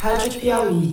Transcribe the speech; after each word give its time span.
Rádio 0.00 0.40
Piauí. 0.40 0.92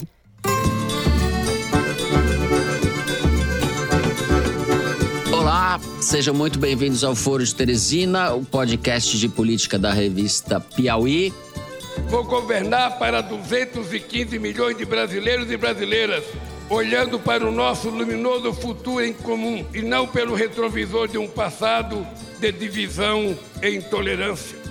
Olá, 5.31 5.79
sejam 6.01 6.33
muito 6.33 6.58
bem-vindos 6.58 7.03
ao 7.03 7.13
Foro 7.13 7.43
de 7.43 7.53
Teresina, 7.53 8.34
o 8.34 8.46
podcast 8.46 9.18
de 9.18 9.28
política 9.28 9.78
da 9.78 9.92
revista 9.92 10.60
Piauí. 10.60 11.34
Vou 12.08 12.24
governar 12.24 12.97
para 12.97 13.21
215 13.21 14.39
milhões 14.39 14.78
de 14.78 14.86
brasileiros 14.86 15.52
e 15.52 15.58
brasileiras, 15.58 16.24
olhando 16.70 17.20
para 17.20 17.46
o 17.46 17.52
nosso 17.52 17.90
luminoso 17.90 18.54
futuro 18.54 19.04
em 19.04 19.14
comum 19.14 19.66
e 19.74 19.82
não 19.82 20.08
pelo 20.08 20.34
retrovisor 20.34 21.08
de 21.08 21.18
um 21.18 21.28
passado 21.28 22.06
de 22.40 22.52
divisão 22.52 23.38
e 23.62 23.70
intolerância. 23.76 24.62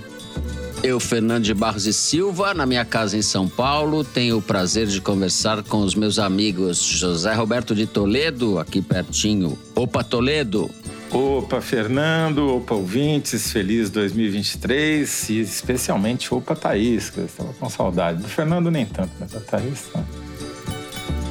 Eu, 0.83 0.99
Fernando 0.99 1.45
de 1.45 1.53
Barros 1.53 1.87
e 1.87 1.93
Silva, 1.93 2.53
na 2.53 2.65
minha 2.65 2.83
casa 2.83 3.15
em 3.15 3.21
São 3.21 3.47
Paulo, 3.47 4.03
tenho 4.03 4.37
o 4.37 4.41
prazer 4.41 4.85
de 4.85 4.99
conversar 4.99 5.63
com 5.63 5.77
os 5.77 5.95
meus 5.95 6.19
amigos 6.19 6.77
José 6.77 7.33
Roberto 7.33 7.73
de 7.73 7.87
Toledo, 7.87 8.59
aqui 8.59 8.81
pertinho. 8.81 9.57
Opa, 9.73 10.03
Toledo! 10.03 10.69
Opa, 11.09 11.61
Fernando, 11.61 12.57
opa, 12.57 12.75
ouvintes, 12.75 13.49
feliz 13.49 13.89
2023 13.91 15.29
e 15.29 15.39
especialmente 15.39 16.33
opa, 16.33 16.53
Thaís, 16.53 17.09
que 17.09 17.19
eu 17.19 17.25
estava 17.27 17.53
com 17.53 17.69
saudade. 17.69 18.21
Do 18.21 18.27
Fernando 18.27 18.69
nem 18.69 18.85
tanto, 18.85 19.11
mas 19.17 19.33
a 19.33 19.39
Thaís 19.39 19.83
tá. 19.93 20.03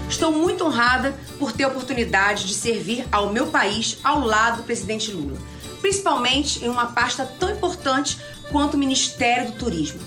Estou 0.09 0.33
muito 0.33 0.65
honrada 0.65 1.15
por 1.39 1.53
ter 1.53 1.65
a 1.65 1.69
oportunidade 1.69 2.47
de 2.47 2.55
servir 2.55 3.05
ao 3.13 3.31
meu 3.31 3.49
país 3.49 3.99
ao 4.03 4.21
lado 4.21 4.59
do 4.59 4.63
presidente 4.63 5.11
Lula, 5.11 5.37
principalmente 5.83 6.65
em 6.65 6.71
uma 6.71 6.87
pasta 6.87 7.27
tão 7.27 7.51
importante 7.51 8.17
quanto 8.53 8.75
o 8.75 8.79
Ministério 8.79 9.51
do 9.51 9.53
Turismo. 9.53 10.01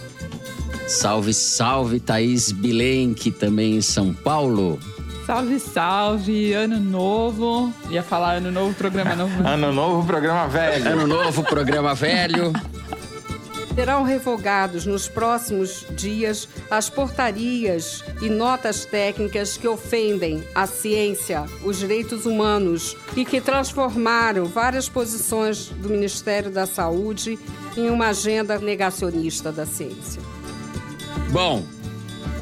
Salve, 0.87 1.33
salve, 1.33 1.99
Thaís 1.99 2.51
Bilenque, 2.51 3.31
também 3.31 3.75
em 3.75 3.81
São 3.81 4.13
Paulo. 4.13 4.79
Salve, 5.25 5.59
salve, 5.59 6.53
ano 6.53 6.79
novo. 6.79 7.73
Ia 7.89 8.03
falar 8.03 8.35
ano 8.35 8.51
novo, 8.51 8.75
programa 8.75 9.15
novo. 9.15 9.33
Ano 9.45 9.73
novo, 9.73 10.05
programa 10.05 10.47
velho. 10.47 10.87
Ano 10.87 11.07
novo, 11.07 11.43
programa 11.43 11.95
velho. 11.95 12.53
Serão 13.75 14.03
revogados 14.03 14.85
nos 14.85 15.09
próximos 15.09 15.85
dias 15.91 16.47
as 16.71 16.89
portarias 16.89 18.05
e 18.21 18.29
notas 18.29 18.85
técnicas 18.85 19.57
que 19.57 19.67
ofendem 19.67 20.41
a 20.55 20.65
ciência, 20.65 21.43
os 21.61 21.79
direitos 21.79 22.25
humanos 22.25 22.95
e 23.17 23.25
que 23.25 23.41
transformaram 23.41 24.45
várias 24.45 24.87
posições 24.87 25.65
do 25.67 25.89
Ministério 25.89 26.49
da 26.49 26.65
Saúde 26.65 27.37
em 27.75 27.89
uma 27.89 28.07
agenda 28.07 28.57
negacionista 28.59 29.51
da 29.51 29.65
ciência. 29.65 30.21
Bom, 31.31 31.65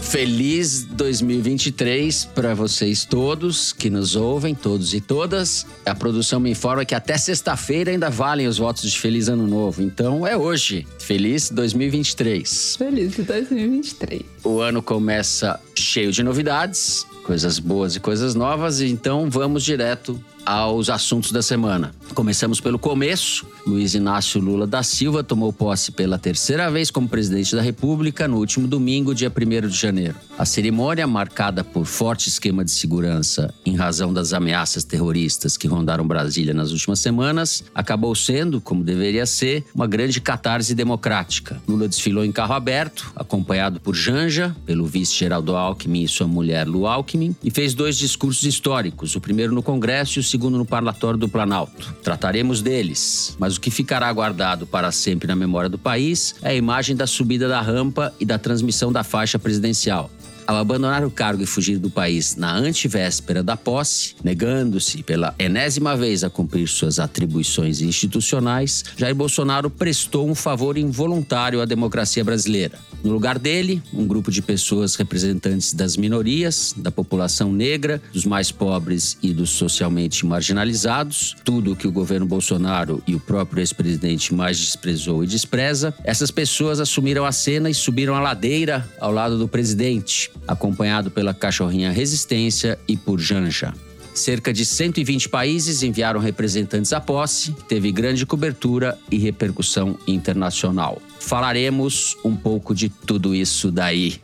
Feliz 0.09 0.83
2023 0.83 2.25
para 2.35 2.53
vocês 2.53 3.03
todos 3.03 3.73
que 3.73 3.89
nos 3.89 4.15
ouvem, 4.15 4.53
todos 4.53 4.93
e 4.93 5.01
todas. 5.01 5.65
A 5.85 5.95
produção 5.95 6.39
me 6.39 6.51
informa 6.51 6.85
que 6.85 6.93
até 6.93 7.17
sexta-feira 7.17 7.89
ainda 7.89 8.09
valem 8.09 8.45
os 8.45 8.59
votos 8.59 8.91
de 8.91 8.99
Feliz 8.99 9.27
Ano 9.27 9.47
Novo. 9.47 9.81
Então 9.81 10.27
é 10.27 10.37
hoje. 10.37 10.85
Feliz 10.99 11.49
2023. 11.49 12.75
Feliz 12.77 13.15
2023. 13.15 14.21
O 14.43 14.59
ano 14.59 14.83
começa 14.83 15.59
cheio 15.73 16.11
de 16.11 16.21
novidades, 16.21 17.07
coisas 17.23 17.57
boas 17.57 17.95
e 17.95 17.99
coisas 17.99 18.35
novas, 18.35 18.81
então 18.81 19.29
vamos 19.29 19.63
direto 19.63 20.23
aos 20.45 20.89
assuntos 20.89 21.31
da 21.31 21.41
semana. 21.41 21.93
Começamos 22.13 22.59
pelo 22.59 22.77
começo. 22.77 23.45
Luiz 23.65 23.95
Inácio 23.95 24.41
Lula 24.41 24.67
da 24.67 24.83
Silva 24.83 25.23
tomou 25.23 25.53
posse 25.53 25.91
pela 25.91 26.19
terceira 26.19 26.69
vez 26.69 26.91
como 26.91 27.07
presidente 27.07 27.55
da 27.55 27.61
República 27.61 28.27
no 28.27 28.37
último 28.37 28.67
domingo, 28.67 29.15
dia 29.15 29.31
1 29.31 29.67
de 29.67 29.77
janeiro. 29.77 30.15
A 30.37 30.45
cerimônia, 30.45 31.07
marcada 31.07 31.63
por 31.63 31.85
forte 31.85 32.27
esquema 32.27 32.65
de 32.65 32.71
segurança 32.71 33.53
em 33.65 33.75
razão 33.75 34.13
das 34.13 34.33
ameaças 34.33 34.83
terroristas 34.83 35.55
que 35.55 35.67
rondaram 35.67 36.05
Brasília 36.05 36.53
nas 36.53 36.71
últimas 36.71 36.99
semanas, 36.99 37.63
acabou 37.73 38.13
sendo, 38.13 38.59
como 38.59 38.83
deveria 38.83 39.25
ser, 39.25 39.63
uma 39.73 39.87
grande 39.87 40.19
catarse 40.19 40.75
democrática. 40.75 41.61
Lula 41.67 41.87
desfilou 41.87 42.25
em 42.25 42.31
carro 42.31 42.53
aberto, 42.53 43.11
acompanhado 43.15 43.79
por 43.79 43.95
Janja, 43.95 44.55
pelo 44.65 44.85
vice 44.85 45.15
Geraldo 45.15 45.55
Alckmin 45.55 46.03
e 46.03 46.07
sua 46.07 46.27
mulher 46.27 46.67
Lu 46.67 46.85
Alckmin, 46.85 47.35
e 47.43 47.49
fez 47.49 47.73
dois 47.73 47.97
discursos 47.97 48.43
históricos, 48.43 49.15
o 49.15 49.21
primeiro 49.21 49.53
no 49.53 49.63
Congresso 49.63 50.19
e 50.19 50.21
o 50.21 50.23
segundo 50.33 50.57
no 50.57 50.65
Parlatório 50.65 51.19
do 51.19 51.29
Planalto. 51.29 51.93
Trataremos 52.01 52.59
deles, 52.59 53.35
mas 53.37 53.55
o 53.55 53.61
que 53.61 53.69
ficará 53.69 54.11
guardado 54.11 54.65
para 54.65 54.91
sempre 54.91 55.27
na 55.27 55.35
memória 55.35 55.69
do 55.69 55.77
país 55.77 56.33
é 56.41 56.49
a 56.49 56.55
imagem 56.55 56.95
da 56.95 57.05
subida 57.05 57.47
da 57.47 57.61
rampa 57.61 58.11
e 58.19 58.25
da 58.25 58.39
transmissão 58.39 58.91
da 58.91 59.03
faixa 59.03 59.37
presidencial. 59.37 60.09
Ao 60.45 60.57
abandonar 60.57 61.05
o 61.05 61.11
cargo 61.11 61.41
e 61.41 61.45
fugir 61.45 61.77
do 61.77 61.89
país 61.89 62.35
na 62.35 62.53
antivéspera 62.53 63.41
da 63.41 63.55
posse, 63.55 64.15
negando-se 64.23 65.01
pela 65.01 65.33
enésima 65.39 65.95
vez 65.95 66.23
a 66.23 66.29
cumprir 66.29 66.67
suas 66.67 66.99
atribuições 66.99 67.81
institucionais, 67.81 68.83
Jair 68.97 69.15
Bolsonaro 69.15 69.69
prestou 69.69 70.29
um 70.29 70.35
favor 70.35 70.77
involuntário 70.77 71.61
à 71.61 71.65
democracia 71.65 72.23
brasileira. 72.23 72.77
No 73.03 73.11
lugar 73.11 73.39
dele, 73.39 73.81
um 73.93 74.05
grupo 74.05 74.31
de 74.31 74.41
pessoas 74.41 74.95
representantes 74.95 75.73
das 75.73 75.97
minorias, 75.97 76.73
da 76.75 76.91
população 76.91 77.51
negra, 77.51 78.01
dos 78.11 78.25
mais 78.25 78.51
pobres 78.51 79.17
e 79.21 79.33
dos 79.33 79.49
socialmente 79.49 80.25
marginalizados, 80.25 81.35
tudo 81.43 81.73
o 81.73 81.75
que 81.75 81.87
o 81.87 81.91
governo 81.91 82.25
Bolsonaro 82.25 83.03
e 83.05 83.15
o 83.15 83.19
próprio 83.19 83.61
ex-presidente 83.61 84.33
mais 84.33 84.57
desprezou 84.57 85.23
e 85.23 85.27
despreza, 85.27 85.93
essas 86.03 86.31
pessoas 86.31 86.79
assumiram 86.79 87.25
a 87.25 87.31
cena 87.31 87.69
e 87.69 87.73
subiram 87.73 88.15
a 88.15 88.21
ladeira 88.21 88.89
ao 88.99 89.11
lado 89.11 89.37
do 89.37 89.47
presidente, 89.47 90.31
acompanhado 90.47 91.11
pela 91.11 91.33
cachorrinha 91.33 91.91
Resistência 91.91 92.79
e 92.87 92.95
por 92.95 93.19
Janja. 93.19 93.73
Cerca 94.13 94.53
de 94.53 94.65
120 94.65 95.27
países 95.27 95.81
enviaram 95.81 96.19
representantes 96.19 96.93
à 96.93 97.01
posse, 97.01 97.51
teve 97.67 97.91
grande 97.91 98.25
cobertura 98.25 98.97
e 99.09 99.17
repercussão 99.17 99.97
internacional. 100.05 101.01
Falaremos 101.19 102.15
um 102.23 102.35
pouco 102.35 102.75
de 102.75 102.89
tudo 102.89 103.33
isso 103.33 103.71
daí. 103.71 104.21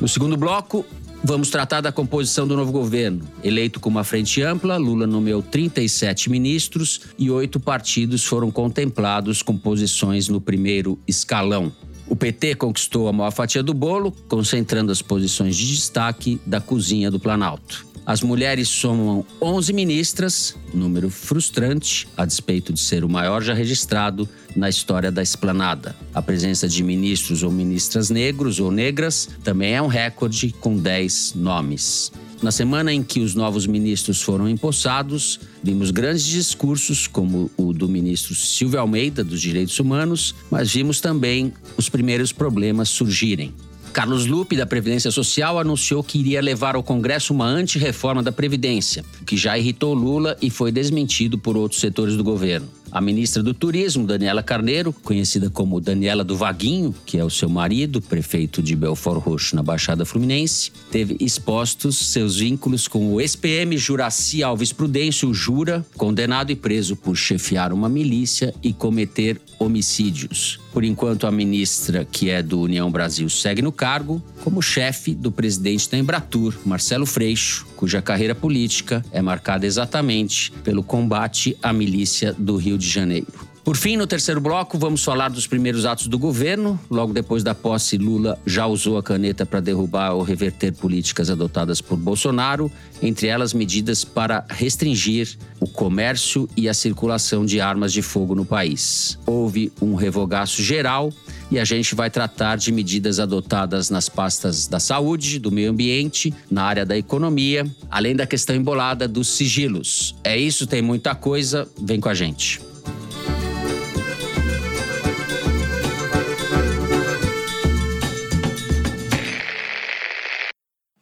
No 0.00 0.08
segundo 0.08 0.36
bloco, 0.36 0.86
Vamos 1.24 1.50
tratar 1.50 1.80
da 1.80 1.92
composição 1.92 2.48
do 2.48 2.56
novo 2.56 2.72
governo. 2.72 3.20
Eleito 3.44 3.78
com 3.78 3.88
uma 3.88 4.02
frente 4.02 4.42
ampla, 4.42 4.76
Lula 4.76 5.06
nomeou 5.06 5.40
37 5.40 6.28
ministros 6.28 7.02
e 7.16 7.30
oito 7.30 7.60
partidos 7.60 8.24
foram 8.24 8.50
contemplados 8.50 9.40
com 9.40 9.56
posições 9.56 10.26
no 10.26 10.40
primeiro 10.40 10.98
escalão. 11.06 11.70
O 12.06 12.16
PT 12.16 12.56
conquistou 12.56 13.08
a 13.08 13.12
maior 13.12 13.30
fatia 13.30 13.62
do 13.62 13.72
bolo, 13.72 14.12
concentrando 14.28 14.92
as 14.92 15.00
posições 15.00 15.56
de 15.56 15.66
destaque 15.66 16.40
da 16.44 16.60
cozinha 16.60 17.10
do 17.10 17.18
Planalto. 17.18 17.86
As 18.04 18.20
mulheres 18.20 18.68
somam 18.68 19.24
11 19.40 19.72
ministras, 19.72 20.56
número 20.74 21.08
frustrante, 21.08 22.08
a 22.16 22.24
despeito 22.24 22.72
de 22.72 22.80
ser 22.80 23.04
o 23.04 23.08
maior 23.08 23.40
já 23.42 23.54
registrado 23.54 24.28
na 24.56 24.68
história 24.68 25.10
da 25.12 25.22
esplanada. 25.22 25.94
A 26.12 26.20
presença 26.20 26.68
de 26.68 26.82
ministros 26.82 27.44
ou 27.44 27.50
ministras 27.52 28.10
negros 28.10 28.58
ou 28.58 28.72
negras 28.72 29.28
também 29.44 29.74
é 29.74 29.80
um 29.80 29.86
recorde 29.86 30.52
com 30.60 30.76
10 30.76 31.34
nomes. 31.36 32.10
Na 32.42 32.50
semana 32.50 32.92
em 32.92 33.04
que 33.04 33.20
os 33.20 33.36
novos 33.36 33.68
ministros 33.68 34.20
foram 34.20 34.48
empossados, 34.48 35.38
vimos 35.62 35.92
grandes 35.92 36.24
discursos, 36.24 37.06
como 37.06 37.48
o 37.56 37.72
do 37.72 37.88
ministro 37.88 38.34
Silvio 38.34 38.80
Almeida, 38.80 39.22
dos 39.22 39.40
Direitos 39.40 39.78
Humanos, 39.78 40.34
mas 40.50 40.72
vimos 40.72 41.00
também 41.00 41.52
os 41.76 41.88
primeiros 41.88 42.32
problemas 42.32 42.88
surgirem. 42.88 43.54
Carlos 43.92 44.26
Lupe, 44.26 44.56
da 44.56 44.66
Previdência 44.66 45.12
Social, 45.12 45.56
anunciou 45.56 46.02
que 46.02 46.18
iria 46.18 46.40
levar 46.40 46.74
ao 46.74 46.82
Congresso 46.82 47.32
uma 47.32 47.46
anti-reforma 47.46 48.24
da 48.24 48.32
Previdência, 48.32 49.04
o 49.20 49.24
que 49.24 49.36
já 49.36 49.56
irritou 49.56 49.94
Lula 49.94 50.36
e 50.42 50.50
foi 50.50 50.72
desmentido 50.72 51.38
por 51.38 51.56
outros 51.56 51.80
setores 51.80 52.16
do 52.16 52.24
governo. 52.24 52.68
A 52.92 53.00
ministra 53.00 53.42
do 53.42 53.54
Turismo, 53.54 54.06
Daniela 54.06 54.42
Carneiro, 54.42 54.92
conhecida 54.92 55.48
como 55.48 55.80
Daniela 55.80 56.22
do 56.22 56.36
Vaguinho, 56.36 56.94
que 57.06 57.16
é 57.16 57.24
o 57.24 57.30
seu 57.30 57.48
marido, 57.48 58.02
prefeito 58.02 58.62
de 58.62 58.76
Belfort 58.76 59.18
Roxo, 59.22 59.56
na 59.56 59.62
Baixada 59.62 60.04
Fluminense, 60.04 60.70
teve 60.90 61.16
expostos 61.18 61.96
seus 62.12 62.36
vínculos 62.36 62.86
com 62.86 63.14
o 63.14 63.18
ex-PM 63.18 63.78
Juraci 63.78 64.42
Alves 64.42 64.74
Prudêncio, 64.74 65.32
Jura, 65.32 65.86
condenado 65.96 66.52
e 66.52 66.54
preso 66.54 66.94
por 66.94 67.16
chefiar 67.16 67.72
uma 67.72 67.88
milícia 67.88 68.54
e 68.62 68.74
cometer 68.74 69.40
homicídios. 69.58 70.61
Por 70.72 70.84
enquanto, 70.84 71.26
a 71.26 71.30
ministra, 71.30 72.06
que 72.10 72.30
é 72.30 72.42
do 72.42 72.60
União 72.60 72.90
Brasil, 72.90 73.28
segue 73.28 73.60
no 73.60 73.70
cargo 73.70 74.22
como 74.42 74.62
chefe 74.62 75.14
do 75.14 75.30
presidente 75.30 75.90
da 75.90 75.98
Embratur, 75.98 76.58
Marcelo 76.64 77.04
Freixo, 77.04 77.66
cuja 77.76 78.00
carreira 78.00 78.34
política 78.34 79.04
é 79.12 79.20
marcada 79.20 79.66
exatamente 79.66 80.50
pelo 80.64 80.82
combate 80.82 81.56
à 81.62 81.72
milícia 81.72 82.32
do 82.32 82.56
Rio 82.56 82.78
de 82.78 82.88
Janeiro. 82.88 83.51
Por 83.64 83.76
fim, 83.76 83.96
no 83.96 84.08
terceiro 84.08 84.40
bloco, 84.40 84.76
vamos 84.76 85.04
falar 85.04 85.28
dos 85.28 85.46
primeiros 85.46 85.86
atos 85.86 86.08
do 86.08 86.18
governo. 86.18 86.78
Logo 86.90 87.12
depois 87.12 87.44
da 87.44 87.54
posse, 87.54 87.96
Lula 87.96 88.36
já 88.44 88.66
usou 88.66 88.98
a 88.98 89.02
caneta 89.04 89.46
para 89.46 89.60
derrubar 89.60 90.14
ou 90.14 90.22
reverter 90.22 90.72
políticas 90.72 91.30
adotadas 91.30 91.80
por 91.80 91.96
Bolsonaro, 91.96 92.70
entre 93.00 93.28
elas 93.28 93.54
medidas 93.54 94.04
para 94.04 94.44
restringir 94.50 95.38
o 95.60 95.68
comércio 95.68 96.48
e 96.56 96.68
a 96.68 96.74
circulação 96.74 97.46
de 97.46 97.60
armas 97.60 97.92
de 97.92 98.02
fogo 98.02 98.34
no 98.34 98.44
país. 98.44 99.16
Houve 99.24 99.72
um 99.80 99.94
revogaço 99.94 100.60
geral 100.60 101.12
e 101.48 101.56
a 101.56 101.64
gente 101.64 101.94
vai 101.94 102.10
tratar 102.10 102.56
de 102.56 102.72
medidas 102.72 103.20
adotadas 103.20 103.90
nas 103.90 104.08
pastas 104.08 104.66
da 104.66 104.80
saúde, 104.80 105.38
do 105.38 105.52
meio 105.52 105.70
ambiente, 105.70 106.34
na 106.50 106.64
área 106.64 106.84
da 106.84 106.98
economia, 106.98 107.64
além 107.88 108.16
da 108.16 108.26
questão 108.26 108.56
embolada 108.56 109.06
dos 109.06 109.28
sigilos. 109.28 110.16
É 110.24 110.36
isso, 110.36 110.66
tem 110.66 110.82
muita 110.82 111.14
coisa, 111.14 111.68
vem 111.80 112.00
com 112.00 112.08
a 112.08 112.14
gente. 112.14 112.71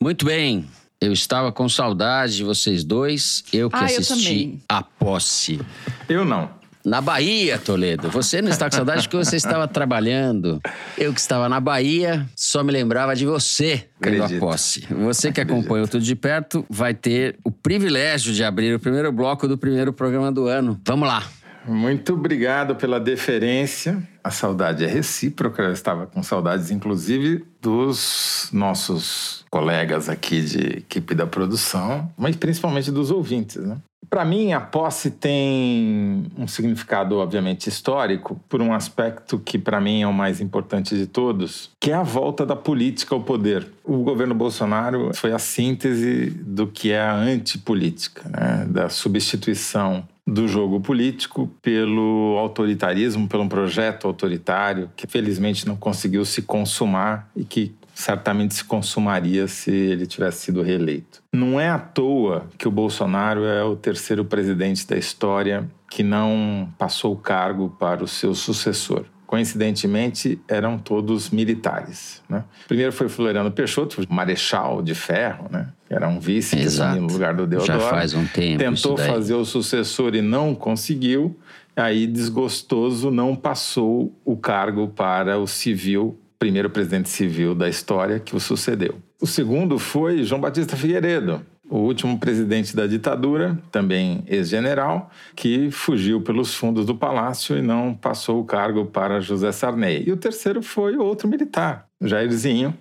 Muito 0.02 0.24
bem. 0.24 0.64
Eu 1.00 1.12
estava 1.12 1.50
com 1.52 1.68
saudade 1.68 2.36
de 2.36 2.44
vocês 2.44 2.84
dois. 2.84 3.44
Eu 3.52 3.70
que 3.70 3.76
Ah, 3.76 3.80
eu 3.80 3.98
assisti 4.00 4.24
também. 4.24 4.62
a 4.68 4.82
posse. 4.82 5.60
Eu 6.08 6.24
não. 6.24 6.50
Na 6.84 7.02
Bahia, 7.02 7.58
Toledo. 7.58 8.08
Você 8.10 8.40
não 8.40 8.48
está 8.50 8.68
com 8.70 8.76
saudade 8.76 9.02
porque 9.02 9.16
você 9.22 9.36
estava 9.36 9.68
trabalhando. 9.68 10.58
Eu 10.96 11.12
que 11.12 11.20
estava 11.20 11.46
na 11.50 11.60
Bahia, 11.60 12.26
só 12.34 12.62
me 12.64 12.72
lembrava 12.72 13.14
de 13.14 13.26
você 13.26 13.86
vendo 14.00 14.22
a 14.22 14.24
Acredito. 14.24 14.40
posse. 14.40 14.86
Você 14.90 15.30
que 15.30 15.40
acompanhou 15.42 15.86
tudo 15.86 16.02
de 16.02 16.16
perto 16.16 16.64
vai 16.70 16.94
ter 16.94 17.38
o 17.44 17.50
privilégio 17.50 18.32
de 18.32 18.42
abrir 18.42 18.74
o 18.74 18.80
primeiro 18.80 19.12
bloco 19.12 19.46
do 19.46 19.58
primeiro 19.58 19.92
programa 19.92 20.32
do 20.32 20.46
ano. 20.46 20.80
Vamos 20.86 21.06
lá. 21.06 21.22
Muito 21.66 22.14
obrigado 22.14 22.74
pela 22.76 22.98
deferência. 22.98 24.02
A 24.22 24.30
saudade 24.30 24.84
é 24.84 24.86
recíproca. 24.86 25.62
Eu 25.62 25.72
estava 25.72 26.06
com 26.06 26.22
saudades, 26.22 26.70
inclusive, 26.70 27.44
dos 27.60 28.48
nossos 28.52 29.44
colegas 29.50 30.08
aqui 30.08 30.40
de 30.40 30.78
equipe 30.78 31.14
da 31.14 31.26
produção, 31.26 32.10
mas 32.16 32.36
principalmente 32.36 32.90
dos 32.90 33.10
ouvintes, 33.10 33.56
né? 33.56 33.78
Para 34.10 34.24
mim, 34.24 34.52
a 34.52 34.60
posse 34.60 35.08
tem 35.08 36.26
um 36.36 36.48
significado, 36.48 37.18
obviamente, 37.18 37.68
histórico, 37.68 38.40
por 38.48 38.60
um 38.60 38.74
aspecto 38.74 39.38
que, 39.38 39.56
para 39.56 39.80
mim, 39.80 40.02
é 40.02 40.06
o 40.06 40.12
mais 40.12 40.40
importante 40.40 40.96
de 40.96 41.06
todos, 41.06 41.70
que 41.78 41.92
é 41.92 41.94
a 41.94 42.02
volta 42.02 42.44
da 42.44 42.56
política 42.56 43.14
ao 43.14 43.22
poder. 43.22 43.68
O 43.84 43.98
governo 43.98 44.34
Bolsonaro 44.34 45.12
foi 45.14 45.32
a 45.32 45.38
síntese 45.38 46.30
do 46.30 46.66
que 46.66 46.90
é 46.90 47.00
a 47.00 47.14
antipolítica, 47.14 48.28
né? 48.28 48.66
da 48.68 48.88
substituição 48.88 50.04
do 50.30 50.46
jogo 50.46 50.80
político 50.80 51.50
pelo 51.60 52.36
autoritarismo, 52.38 53.28
pelo 53.28 53.48
projeto 53.48 54.06
autoritário 54.06 54.90
que 54.94 55.06
felizmente 55.06 55.66
não 55.66 55.76
conseguiu 55.76 56.24
se 56.24 56.42
consumar 56.42 57.28
e 57.34 57.44
que 57.44 57.74
certamente 57.92 58.54
se 58.54 58.64
consumaria 58.64 59.46
se 59.48 59.70
ele 59.70 60.06
tivesse 60.06 60.44
sido 60.44 60.62
reeleito. 60.62 61.22
Não 61.32 61.60
é 61.60 61.68
à 61.68 61.78
toa 61.78 62.46
que 62.56 62.68
o 62.68 62.70
Bolsonaro 62.70 63.44
é 63.44 63.62
o 63.64 63.76
terceiro 63.76 64.24
presidente 64.24 64.86
da 64.86 64.96
história 64.96 65.68
que 65.90 66.02
não 66.02 66.68
passou 66.78 67.12
o 67.12 67.16
cargo 67.16 67.74
para 67.78 68.02
o 68.02 68.08
seu 68.08 68.34
sucessor. 68.34 69.04
Coincidentemente, 69.30 70.40
eram 70.48 70.76
todos 70.76 71.30
militares. 71.30 72.20
Né? 72.28 72.42
Primeiro 72.66 72.92
foi 72.92 73.08
Floriano 73.08 73.48
Peixoto, 73.48 74.04
marechal 74.10 74.82
de 74.82 74.92
ferro, 74.92 75.46
né? 75.48 75.68
que 75.86 75.94
era 75.94 76.08
um 76.08 76.18
vice 76.18 76.56
no 76.96 77.06
lugar 77.06 77.32
do 77.32 77.46
Deodoro. 77.46 77.64
Já 77.64 77.78
faz 77.78 78.12
um 78.12 78.26
tempo. 78.26 78.58
Tentou 78.58 78.96
fazer 78.96 79.34
o 79.34 79.44
sucessor 79.44 80.16
e 80.16 80.20
não 80.20 80.52
conseguiu. 80.52 81.38
Aí, 81.76 82.08
desgostoso, 82.08 83.08
não 83.08 83.36
passou 83.36 84.12
o 84.24 84.36
cargo 84.36 84.88
para 84.88 85.38
o 85.38 85.46
civil, 85.46 86.18
primeiro 86.36 86.68
presidente 86.68 87.08
civil 87.08 87.54
da 87.54 87.68
história 87.68 88.18
que 88.18 88.34
o 88.34 88.40
sucedeu. 88.40 88.96
O 89.22 89.28
segundo 89.28 89.78
foi 89.78 90.24
João 90.24 90.40
Batista 90.40 90.76
Figueiredo, 90.76 91.40
o 91.70 91.78
último 91.78 92.18
presidente 92.18 92.74
da 92.74 92.84
ditadura, 92.86 93.56
também 93.70 94.24
ex-general, 94.26 95.08
que 95.36 95.70
fugiu 95.70 96.20
pelos 96.20 96.52
fundos 96.52 96.84
do 96.84 96.96
palácio 96.96 97.56
e 97.56 97.62
não 97.62 97.94
passou 97.94 98.40
o 98.40 98.44
cargo 98.44 98.86
para 98.86 99.20
José 99.20 99.52
Sarney. 99.52 100.02
E 100.04 100.10
o 100.10 100.16
terceiro 100.16 100.62
foi 100.62 100.96
outro 100.96 101.28
militar, 101.28 101.86
Jairzinho, 102.00 102.76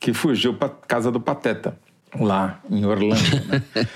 que 0.00 0.12
fugiu 0.12 0.54
para 0.54 0.68
casa 0.68 1.12
do 1.12 1.20
Pateta, 1.20 1.78
lá 2.18 2.60
em 2.68 2.84
Orlando. 2.84 3.22
né? 3.48 3.62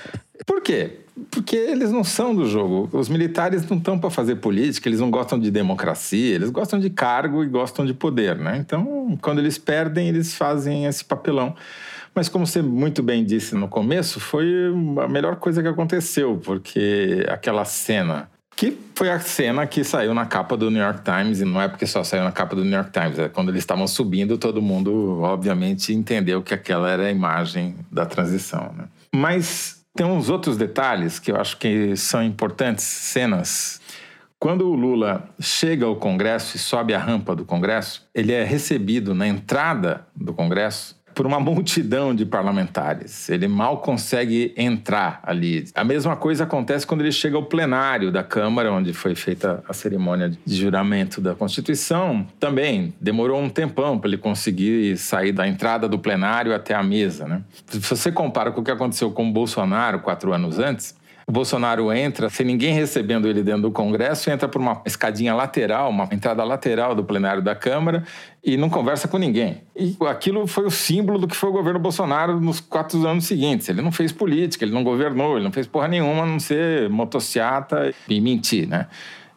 Por 0.45 0.61
quê? 0.61 1.01
Porque 1.29 1.55
eles 1.55 1.91
não 1.91 2.03
são 2.03 2.33
do 2.33 2.47
jogo. 2.47 2.87
Os 2.95 3.09
militares 3.09 3.67
não 3.67 3.77
estão 3.77 3.99
para 3.99 4.09
fazer 4.09 4.35
política, 4.35 4.87
eles 4.87 4.99
não 5.01 5.11
gostam 5.11 5.37
de 5.37 5.51
democracia, 5.51 6.35
eles 6.35 6.49
gostam 6.49 6.79
de 6.79 6.89
cargo 6.89 7.43
e 7.43 7.47
gostam 7.47 7.85
de 7.85 7.93
poder, 7.93 8.37
né? 8.37 8.57
Então, 8.57 9.17
quando 9.21 9.39
eles 9.39 9.57
perdem, 9.57 10.07
eles 10.07 10.35
fazem 10.35 10.85
esse 10.85 11.03
papelão. 11.03 11.55
Mas 12.17 12.27
como 12.27 12.47
você 12.47 12.63
muito 12.63 13.03
bem 13.03 13.23
disse 13.23 13.53
no 13.53 13.67
começo, 13.67 14.19
foi 14.19 14.73
a 15.03 15.07
melhor 15.07 15.35
coisa 15.35 15.61
que 15.61 15.67
aconteceu, 15.67 16.41
porque 16.43 17.23
aquela 17.29 17.63
cena 17.63 18.27
que 18.55 18.75
foi 18.95 19.11
a 19.11 19.19
cena 19.19 19.67
que 19.67 19.83
saiu 19.83 20.15
na 20.15 20.25
capa 20.25 20.57
do 20.57 20.71
New 20.71 20.81
York 20.81 21.03
Times, 21.03 21.41
e 21.41 21.45
não 21.45 21.61
é 21.61 21.67
porque 21.67 21.85
só 21.85 22.03
saiu 22.03 22.23
na 22.23 22.31
capa 22.31 22.55
do 22.55 22.65
New 22.65 22.73
York 22.73 22.89
Times, 22.89 23.19
é 23.19 23.29
quando 23.29 23.49
eles 23.49 23.59
estavam 23.59 23.85
subindo, 23.85 24.35
todo 24.35 24.63
mundo, 24.63 25.21
obviamente, 25.21 25.93
entendeu 25.93 26.41
que 26.41 26.55
aquela 26.55 26.89
era 26.89 27.03
a 27.03 27.11
imagem 27.11 27.75
da 27.91 28.03
transição. 28.03 28.73
Né? 28.75 28.85
Mas 29.13 29.83
tem 29.95 30.03
uns 30.03 30.27
outros 30.27 30.57
detalhes 30.57 31.19
que 31.19 31.31
eu 31.31 31.35
acho 31.35 31.55
que 31.57 31.95
são 31.95 32.23
importantes, 32.23 32.83
cenas. 32.83 33.79
Quando 34.39 34.67
o 34.67 34.73
Lula 34.73 35.29
chega 35.39 35.85
ao 35.85 35.95
Congresso 35.97 36.55
e 36.55 36.59
sobe 36.59 36.95
a 36.95 36.99
rampa 36.99 37.35
do 37.35 37.45
Congresso, 37.45 38.07
ele 38.11 38.33
é 38.33 38.43
recebido 38.43 39.13
na 39.13 39.27
entrada 39.27 40.07
do 40.15 40.33
Congresso 40.33 40.96
por 41.17 41.25
uma 41.25 41.39
multidão 41.39 42.13
de 42.13 42.27
parlamentares. 42.27 43.27
Ele 43.27 43.47
mal 43.47 43.79
consegue 43.79 44.53
entrar 44.55 45.19
ali. 45.23 45.65
A 45.73 45.83
mesma 45.83 46.15
coisa 46.15 46.43
acontece 46.43 46.85
quando 46.85 47.01
ele 47.01 47.11
chega 47.11 47.35
ao 47.35 47.43
plenário 47.43 48.11
da 48.11 48.23
Câmara, 48.23 48.71
onde 48.71 48.93
foi 48.93 49.15
feita 49.15 49.63
a 49.67 49.73
cerimônia 49.73 50.31
de 50.45 50.55
juramento 50.55 51.19
da 51.19 51.33
Constituição. 51.33 52.27
Também 52.39 52.93
demorou 53.01 53.41
um 53.41 53.49
tempão 53.49 53.97
para 53.97 54.09
ele 54.09 54.17
conseguir 54.19 54.95
sair 54.97 55.31
da 55.31 55.47
entrada 55.47 55.89
do 55.89 55.97
plenário 55.97 56.53
até 56.53 56.75
a 56.75 56.83
mesa. 56.83 57.27
Né? 57.27 57.41
Se 57.65 57.79
você 57.79 58.11
compara 58.11 58.51
com 58.51 58.61
o 58.61 58.63
que 58.63 58.69
aconteceu 58.69 59.09
com 59.09 59.27
o 59.27 59.33
Bolsonaro 59.33 60.01
quatro 60.01 60.31
anos 60.33 60.59
antes, 60.59 60.95
o 61.29 61.31
Bolsonaro 61.31 61.91
entra, 61.91 62.29
sem 62.29 62.45
ninguém 62.45 62.73
recebendo 62.73 63.27
ele 63.27 63.43
dentro 63.43 63.63
do 63.63 63.71
Congresso, 63.71 64.31
entra 64.31 64.47
por 64.47 64.61
uma 64.61 64.81
escadinha 64.85 65.35
lateral, 65.35 65.89
uma 65.89 66.07
entrada 66.09 66.41
lateral 66.41 66.95
do 66.95 67.03
plenário 67.03 67.41
da 67.41 67.53
Câmara 67.53 68.05
e 68.41 68.55
não 68.55 68.69
conversa 68.69 69.09
com 69.09 69.17
ninguém. 69.17 69.61
E 69.75 69.97
aquilo 70.07 70.47
foi 70.47 70.65
o 70.65 70.71
símbolo 70.71 71.19
do 71.19 71.27
que 71.27 71.35
foi 71.35 71.49
o 71.49 71.51
governo 71.51 71.81
Bolsonaro 71.81 72.39
nos 72.39 72.61
quatro 72.61 73.05
anos 73.05 73.25
seguintes. 73.25 73.67
Ele 73.67 73.81
não 73.81 73.91
fez 73.91 74.13
política, 74.13 74.63
ele 74.63 74.73
não 74.73 74.85
governou, 74.85 75.35
ele 75.35 75.43
não 75.43 75.51
fez 75.51 75.67
porra 75.67 75.89
nenhuma, 75.89 76.23
a 76.23 76.25
não 76.25 76.39
ser 76.39 76.89
motociata 76.89 77.93
e 78.07 78.21
mentir, 78.21 78.65
né? 78.65 78.87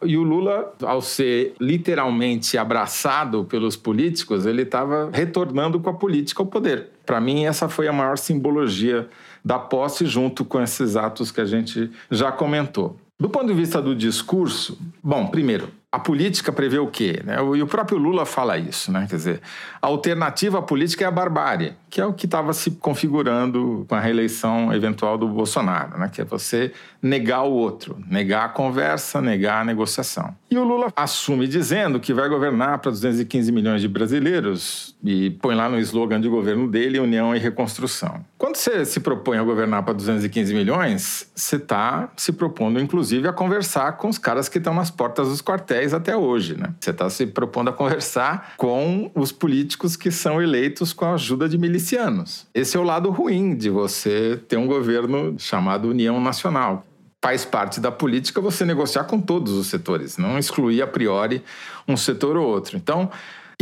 E 0.03 0.17
o 0.17 0.23
Lula, 0.23 0.73
ao 0.81 1.01
ser 1.01 1.53
literalmente 1.59 2.57
abraçado 2.57 3.43
pelos 3.43 3.75
políticos, 3.75 4.45
ele 4.45 4.61
estava 4.61 5.09
retornando 5.11 5.77
com 5.79 5.89
a 5.89 5.93
política 5.93 6.41
ao 6.41 6.47
poder. 6.47 6.87
Para 7.05 7.19
mim, 7.19 7.43
essa 7.43 7.67
foi 7.67 7.87
a 7.87 7.93
maior 7.93 8.17
simbologia 8.17 9.09
da 9.43 9.59
posse, 9.59 10.05
junto 10.05 10.45
com 10.45 10.61
esses 10.61 10.95
atos 10.95 11.31
que 11.31 11.41
a 11.41 11.45
gente 11.45 11.91
já 12.09 12.31
comentou. 12.31 12.97
Do 13.19 13.29
ponto 13.29 13.47
de 13.47 13.53
vista 13.53 13.81
do 13.81 13.95
discurso, 13.95 14.79
bom, 15.03 15.27
primeiro, 15.27 15.69
a 15.91 15.99
política 15.99 16.51
prevê 16.51 16.79
o 16.79 16.87
quê? 16.87 17.21
né? 17.23 17.35
E 17.55 17.61
o 17.61 17.67
próprio 17.67 17.97
Lula 17.97 18.25
fala 18.25 18.57
isso, 18.57 18.91
né? 18.91 19.05
Quer 19.09 19.15
dizer, 19.17 19.41
a 19.81 19.87
alternativa 19.87 20.59
à 20.59 20.61
política 20.61 21.03
é 21.03 21.07
a 21.07 21.11
barbárie, 21.11 21.73
que 21.89 21.99
é 21.99 22.05
o 22.05 22.13
que 22.13 22.25
estava 22.25 22.53
se 22.53 22.71
configurando 22.71 23.85
com 23.87 23.93
a 23.93 23.99
reeleição 23.99 24.73
eventual 24.73 25.17
do 25.17 25.27
Bolsonaro, 25.27 25.99
né? 25.99 26.09
Que 26.11 26.21
é 26.21 26.23
você 26.23 26.71
negar 27.01 27.43
o 27.43 27.51
outro, 27.51 27.97
negar 28.07 28.45
a 28.45 28.49
conversa, 28.49 29.21
negar 29.21 29.61
a 29.61 29.65
negociação. 29.65 30.35
E 30.49 30.57
o 30.57 30.63
Lula 30.63 30.91
assume 30.95 31.47
dizendo 31.47 31.99
que 31.99 32.13
vai 32.13 32.27
governar 32.29 32.79
para 32.79 32.91
215 32.91 33.51
milhões 33.51 33.81
de 33.81 33.87
brasileiros 33.87 34.95
e 35.03 35.29
põe 35.29 35.55
lá 35.55 35.69
no 35.69 35.79
slogan 35.79 36.19
de 36.19 36.27
governo 36.27 36.69
dele 36.69 36.99
União 36.99 37.35
e 37.35 37.39
Reconstrução. 37.39 38.23
Quando 38.37 38.55
você 38.55 38.85
se 38.85 38.99
propõe 38.99 39.37
a 39.37 39.43
governar 39.43 39.83
para 39.83 39.93
215 39.93 40.53
milhões, 40.53 41.31
você 41.33 41.55
está 41.55 42.11
se 42.17 42.31
propondo, 42.33 42.79
inclusive, 42.79 43.27
a 43.27 43.33
conversar 43.33 43.93
com 43.93 44.09
os 44.09 44.17
caras 44.17 44.49
que 44.49 44.57
estão 44.57 44.73
nas 44.73 44.91
portas 44.91 45.29
dos 45.29 45.41
quartéis 45.41 45.93
até 45.93 46.15
hoje, 46.15 46.57
né? 46.57 46.73
Você 46.79 46.91
está 46.91 47.09
se 47.09 47.25
propondo 47.25 47.69
a 47.69 47.73
conversar 47.73 48.53
com 48.57 49.09
os 49.15 49.31
políticos 49.31 49.95
que 49.95 50.11
são 50.11 50.41
eleitos 50.41 50.91
com 50.91 51.05
a 51.05 51.13
ajuda 51.13 51.47
de 51.47 51.57
milicianos. 51.57 52.47
Esse 52.53 52.75
é 52.75 52.79
o 52.79 52.83
lado 52.83 53.09
ruim 53.09 53.55
de 53.55 53.69
você 53.69 54.39
ter 54.47 54.57
um 54.57 54.67
governo 54.67 55.35
chamado 55.37 55.89
União 55.89 56.19
Nacional. 56.19 56.85
Faz 57.23 57.45
parte 57.45 57.79
da 57.79 57.91
política 57.91 58.41
você 58.41 58.65
negociar 58.65 59.03
com 59.03 59.21
todos 59.21 59.53
os 59.53 59.67
setores, 59.67 60.17
não 60.17 60.39
excluir 60.39 60.81
a 60.81 60.87
priori 60.87 61.43
um 61.87 61.95
setor 61.95 62.35
ou 62.35 62.47
outro. 62.47 62.75
Então, 62.75 63.11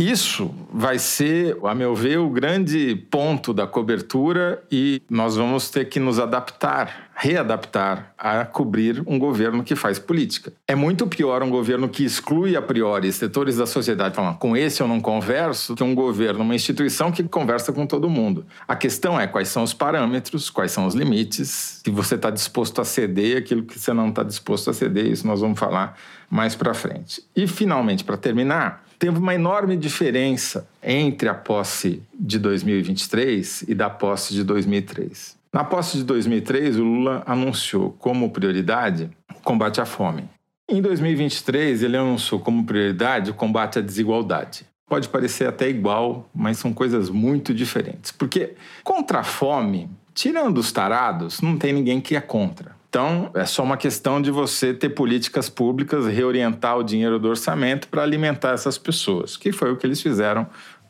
Isso 0.00 0.50
vai 0.72 0.98
ser, 0.98 1.58
a 1.62 1.74
meu 1.74 1.94
ver, 1.94 2.18
o 2.18 2.30
grande 2.30 2.96
ponto 3.10 3.52
da 3.52 3.66
cobertura 3.66 4.62
e 4.72 5.02
nós 5.10 5.36
vamos 5.36 5.68
ter 5.68 5.90
que 5.90 6.00
nos 6.00 6.18
adaptar, 6.18 7.10
readaptar 7.14 8.14
a 8.16 8.46
cobrir 8.46 9.02
um 9.06 9.18
governo 9.18 9.62
que 9.62 9.76
faz 9.76 9.98
política. 9.98 10.54
É 10.66 10.74
muito 10.74 11.06
pior 11.06 11.42
um 11.42 11.50
governo 11.50 11.86
que 11.86 12.02
exclui 12.02 12.56
a 12.56 12.62
priori 12.62 13.12
setores 13.12 13.58
da 13.58 13.66
sociedade, 13.66 14.16
falando 14.16 14.38
com 14.38 14.56
esse 14.56 14.80
eu 14.80 14.88
não 14.88 15.02
converso, 15.02 15.74
que 15.74 15.84
um 15.84 15.94
governo, 15.94 16.42
uma 16.44 16.54
instituição 16.54 17.12
que 17.12 17.22
conversa 17.24 17.70
com 17.70 17.86
todo 17.86 18.08
mundo. 18.08 18.46
A 18.66 18.74
questão 18.74 19.20
é 19.20 19.26
quais 19.26 19.48
são 19.50 19.62
os 19.62 19.74
parâmetros, 19.74 20.48
quais 20.48 20.72
são 20.72 20.86
os 20.86 20.94
limites, 20.94 21.82
se 21.84 21.90
você 21.90 22.14
está 22.14 22.30
disposto 22.30 22.80
a 22.80 22.86
ceder 22.86 23.36
aquilo 23.36 23.64
que 23.64 23.78
você 23.78 23.92
não 23.92 24.08
está 24.08 24.22
disposto 24.22 24.70
a 24.70 24.72
ceder, 24.72 25.08
isso 25.08 25.26
nós 25.26 25.42
vamos 25.42 25.58
falar 25.58 25.98
mais 26.30 26.54
para 26.54 26.72
frente. 26.72 27.22
E 27.36 27.46
finalmente, 27.46 28.02
para 28.02 28.16
terminar, 28.16 28.82
teve 29.00 29.18
uma 29.18 29.34
enorme 29.34 29.78
diferença 29.78 30.68
entre 30.82 31.26
a 31.26 31.34
posse 31.34 32.02
de 32.14 32.38
2023 32.38 33.64
e 33.66 33.74
da 33.74 33.88
posse 33.88 34.34
de 34.34 34.44
2003. 34.44 35.38
Na 35.50 35.64
posse 35.64 35.96
de 35.96 36.04
2003, 36.04 36.76
o 36.76 36.84
Lula 36.84 37.22
anunciou 37.26 37.96
como 37.98 38.30
prioridade 38.30 39.10
o 39.34 39.40
combate 39.40 39.80
à 39.80 39.86
fome. 39.86 40.24
Em 40.68 40.82
2023, 40.82 41.82
ele 41.82 41.96
anunciou 41.96 42.40
como 42.40 42.62
prioridade 42.62 43.30
o 43.30 43.34
combate 43.34 43.78
à 43.78 43.82
desigualdade. 43.82 44.66
Pode 44.86 45.08
parecer 45.08 45.48
até 45.48 45.68
igual, 45.68 46.28
mas 46.34 46.58
são 46.58 46.72
coisas 46.72 47.08
muito 47.08 47.54
diferentes. 47.54 48.12
Porque 48.12 48.54
contra 48.84 49.20
a 49.20 49.24
fome, 49.24 49.88
tirando 50.12 50.58
os 50.58 50.70
tarados, 50.70 51.40
não 51.40 51.56
tem 51.56 51.72
ninguém 51.72 52.02
que 52.02 52.14
é 52.14 52.20
contra. 52.20 52.76
Então, 52.90 53.30
é 53.34 53.46
só 53.46 53.62
uma 53.62 53.76
questão 53.76 54.20
de 54.20 54.32
você 54.32 54.74
ter 54.74 54.88
políticas 54.88 55.48
públicas, 55.48 56.08
reorientar 56.08 56.76
o 56.76 56.82
dinheiro 56.82 57.20
do 57.20 57.28
orçamento 57.28 57.86
para 57.86 58.02
alimentar 58.02 58.50
essas 58.50 58.76
pessoas, 58.76 59.36
que 59.36 59.52
foi 59.52 59.70
o 59.70 59.76
que 59.76 59.86
eles 59.86 60.02
fizeram, 60.02 60.44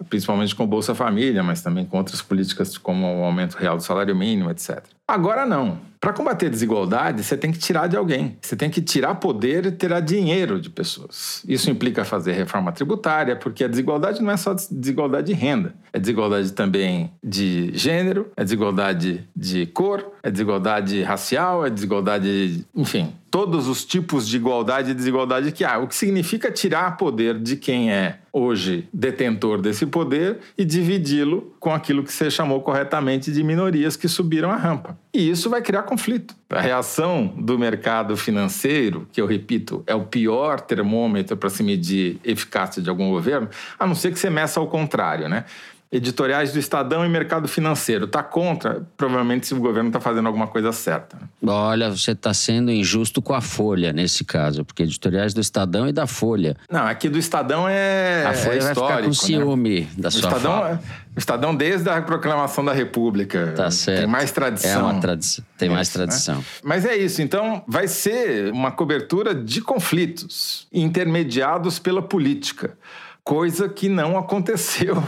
principalmente 0.09 0.55
com 0.55 0.65
o 0.65 0.67
Bolsa 0.67 0.95
Família, 0.95 1.43
mas 1.43 1.61
também 1.61 1.85
com 1.85 1.99
outras 1.99 2.23
políticas 2.23 2.79
como 2.79 3.07
o 3.21 3.23
aumento 3.23 3.55
real 3.59 3.77
do 3.77 3.83
salário 3.83 4.17
mínimo, 4.17 4.51
etc. 4.51 4.83
Agora 5.07 5.45
não. 5.45 5.79
Para 6.01 6.15
combater 6.15 6.47
a 6.47 6.49
desigualdade, 6.49 7.23
você 7.23 7.37
tem 7.37 7.53
que 7.53 7.59
tirar 7.59 7.87
de 7.87 7.95
alguém. 7.95 8.39
Você 8.41 8.57
tem 8.57 8.71
que 8.71 8.81
tirar 8.81 9.17
poder 9.17 9.67
e 9.67 9.71
tirar 9.71 10.01
dinheiro 10.01 10.59
de 10.59 10.71
pessoas. 10.71 11.45
Isso 11.47 11.71
implica 11.71 12.07
fazer 12.07 12.33
reforma 12.33 12.73
tributária, 12.73 13.37
porque 13.37 13.65
a 13.65 13.69
desigualdade 13.69 14.23
não 14.23 14.31
é 14.31 14.37
só 14.39 14.55
desigualdade 14.55 15.27
de 15.27 15.35
renda. 15.35 15.75
É 15.93 15.99
desigualdade 15.99 16.53
também 16.53 17.11
de 17.23 17.71
gênero, 17.75 18.33
é 18.35 18.43
desigualdade 18.43 19.29
de 19.37 19.67
cor, 19.67 20.11
é 20.23 20.31
desigualdade 20.31 21.03
racial, 21.03 21.67
é 21.67 21.71
desigualdade, 21.71 22.65
enfim, 22.75 23.13
todos 23.31 23.69
os 23.69 23.85
tipos 23.85 24.27
de 24.27 24.37
igualdade 24.37 24.91
e 24.91 24.95
desigualdade 24.95 25.53
que 25.53 25.65
há. 25.65 25.79
O 25.79 25.87
que 25.87 25.95
significa 25.95 26.51
tirar 26.51 26.97
poder 26.97 27.39
de 27.39 27.57
quem 27.57 27.93
é 27.93 28.19
hoje 28.33 28.89
detentor 28.93 29.61
desse 29.61 29.87
poder 29.87 30.39
e 30.57 30.65
dividi-lo 30.65 31.55
com 31.59 31.73
aquilo 31.73 32.03
que 32.03 32.13
você 32.13 32.31
chamou 32.31 32.61
corretamente 32.61 33.33
de 33.33 33.43
minorias 33.43 33.97
que 33.97 34.09
subiram 34.09 34.51
a 34.51 34.57
rampa. 34.57 34.99
E 35.13 35.31
isso 35.31 35.51
vai 35.51 35.63
criar 35.63 35.83
conflito. 35.91 36.35
A 36.49 36.61
reação 36.61 37.27
do 37.37 37.59
mercado 37.59 38.17
financeiro, 38.17 39.09
que 39.13 39.21
eu 39.21 39.27
repito, 39.27 39.83
é 39.87 39.95
o 39.95 40.05
pior 40.05 40.61
termômetro 40.61 41.37
para 41.37 41.51
se 41.51 41.63
medir 41.63 42.21
eficácia 42.25 42.81
de 42.81 42.89
algum 42.89 43.11
governo, 43.11 43.49
a 43.79 43.87
não 43.87 43.95
ser 43.95 44.13
que 44.13 44.19
você 44.19 44.31
meça 44.31 44.61
ao 44.61 44.69
contrário, 44.69 45.29
né? 45.29 45.45
Editoriais 45.93 46.53
do 46.53 46.59
Estadão 46.61 47.05
e 47.05 47.09
mercado 47.09 47.49
financeiro. 47.49 48.05
Está 48.05 48.23
contra, 48.23 48.87
provavelmente 48.97 49.47
se 49.47 49.55
o 49.55 49.59
governo 49.59 49.89
está 49.89 49.99
fazendo 50.01 50.27
alguma 50.27 50.47
coisa 50.47 50.71
certa. 50.71 51.19
Olha, 51.45 51.91
você 51.91 52.13
está 52.13 52.33
sendo 52.33 52.71
injusto 52.71 53.21
com 53.21 53.35
a 53.35 53.41
Folha 53.41 53.93
nesse 53.93 54.25
caso, 54.25 54.65
porque 54.65 54.85
editoriais 54.85 55.35
do 55.35 55.41
Estadão 55.41 55.89
e 55.89 55.93
da 55.93 56.07
Folha. 56.07 56.57
Não, 56.71 56.87
aqui 56.87 57.09
do 57.09 57.19
Estadão 57.19 57.69
é 57.69 58.25
A 58.25 58.33
Folha 58.35 58.59
é 58.59 58.61
vai 58.61 58.75
ficar 58.75 59.01
com 59.01 59.07
né? 59.09 59.13
ciúme 59.13 59.81
da 59.99 60.09
O 60.09 60.13
sua 60.13 60.29
Estadão, 60.29 60.53
fala. 60.53 60.71
é- 60.71 61.11
o 61.17 61.19
Estadão 61.19 61.55
desde 61.57 61.91
a 61.91 62.01
proclamação 62.01 62.65
da 62.65 62.73
República. 62.73 63.53
Tá 63.57 63.69
certo. 63.69 63.99
Tem 63.99 64.07
mais 64.07 64.31
tradição. 64.31 64.71
É 64.89 64.93
uma 64.93 65.01
tradição. 65.01 65.45
Tem 65.59 65.69
mais 65.69 65.89
Isso, 65.89 65.99
né? 65.99 66.05
tradição. 66.07 66.45
Mas 66.63 66.85
é 66.85 66.97
isso, 66.97 67.21
então 67.21 67.65
vai 67.67 67.89
ser 67.89 68.53
uma 68.53 68.71
cobertura 68.71 69.35
de 69.35 69.61
conflitos 69.61 70.69
intermediados 70.73 71.81
pela 71.81 72.01
política, 72.01 72.79
coisa 73.25 73.69
que 73.69 73.89
não 73.89 74.17
aconteceu 74.19 75.03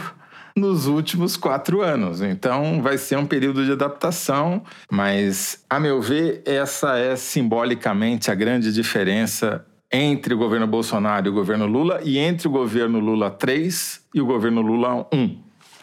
nos 0.57 0.87
últimos 0.87 1.37
quatro 1.37 1.81
anos. 1.83 2.21
Então 2.21 2.81
vai 2.83 2.99
ser 2.99 3.17
um 3.19 3.27
período 3.27 3.65
de 3.65 3.73
adaptação, 3.73 4.63
mas, 4.91 5.65
a 5.69 5.79
meu 5.81 6.01
ver, 6.01 6.43
essa 6.45 6.97
é 6.99 7.17
simbolicamente 7.17 8.31
a 8.31 8.35
grande 8.35 8.73
diferença 8.73 9.65
entre 9.91 10.33
o 10.33 10.39
governo 10.39 10.67
Bolsonaro 10.67 11.27
e 11.27 11.31
o 11.31 11.33
governo 11.35 11.67
Lula 11.67 12.01
e 12.03 12.19
entre 12.19 12.49
o 12.49 12.51
governo 12.51 12.99
Lula 12.99 13.31
3 13.31 14.01
e 14.15 14.21
o 14.21 14.27
governo 14.27 14.63
Lula 14.63 15.07
1. 15.13 15.37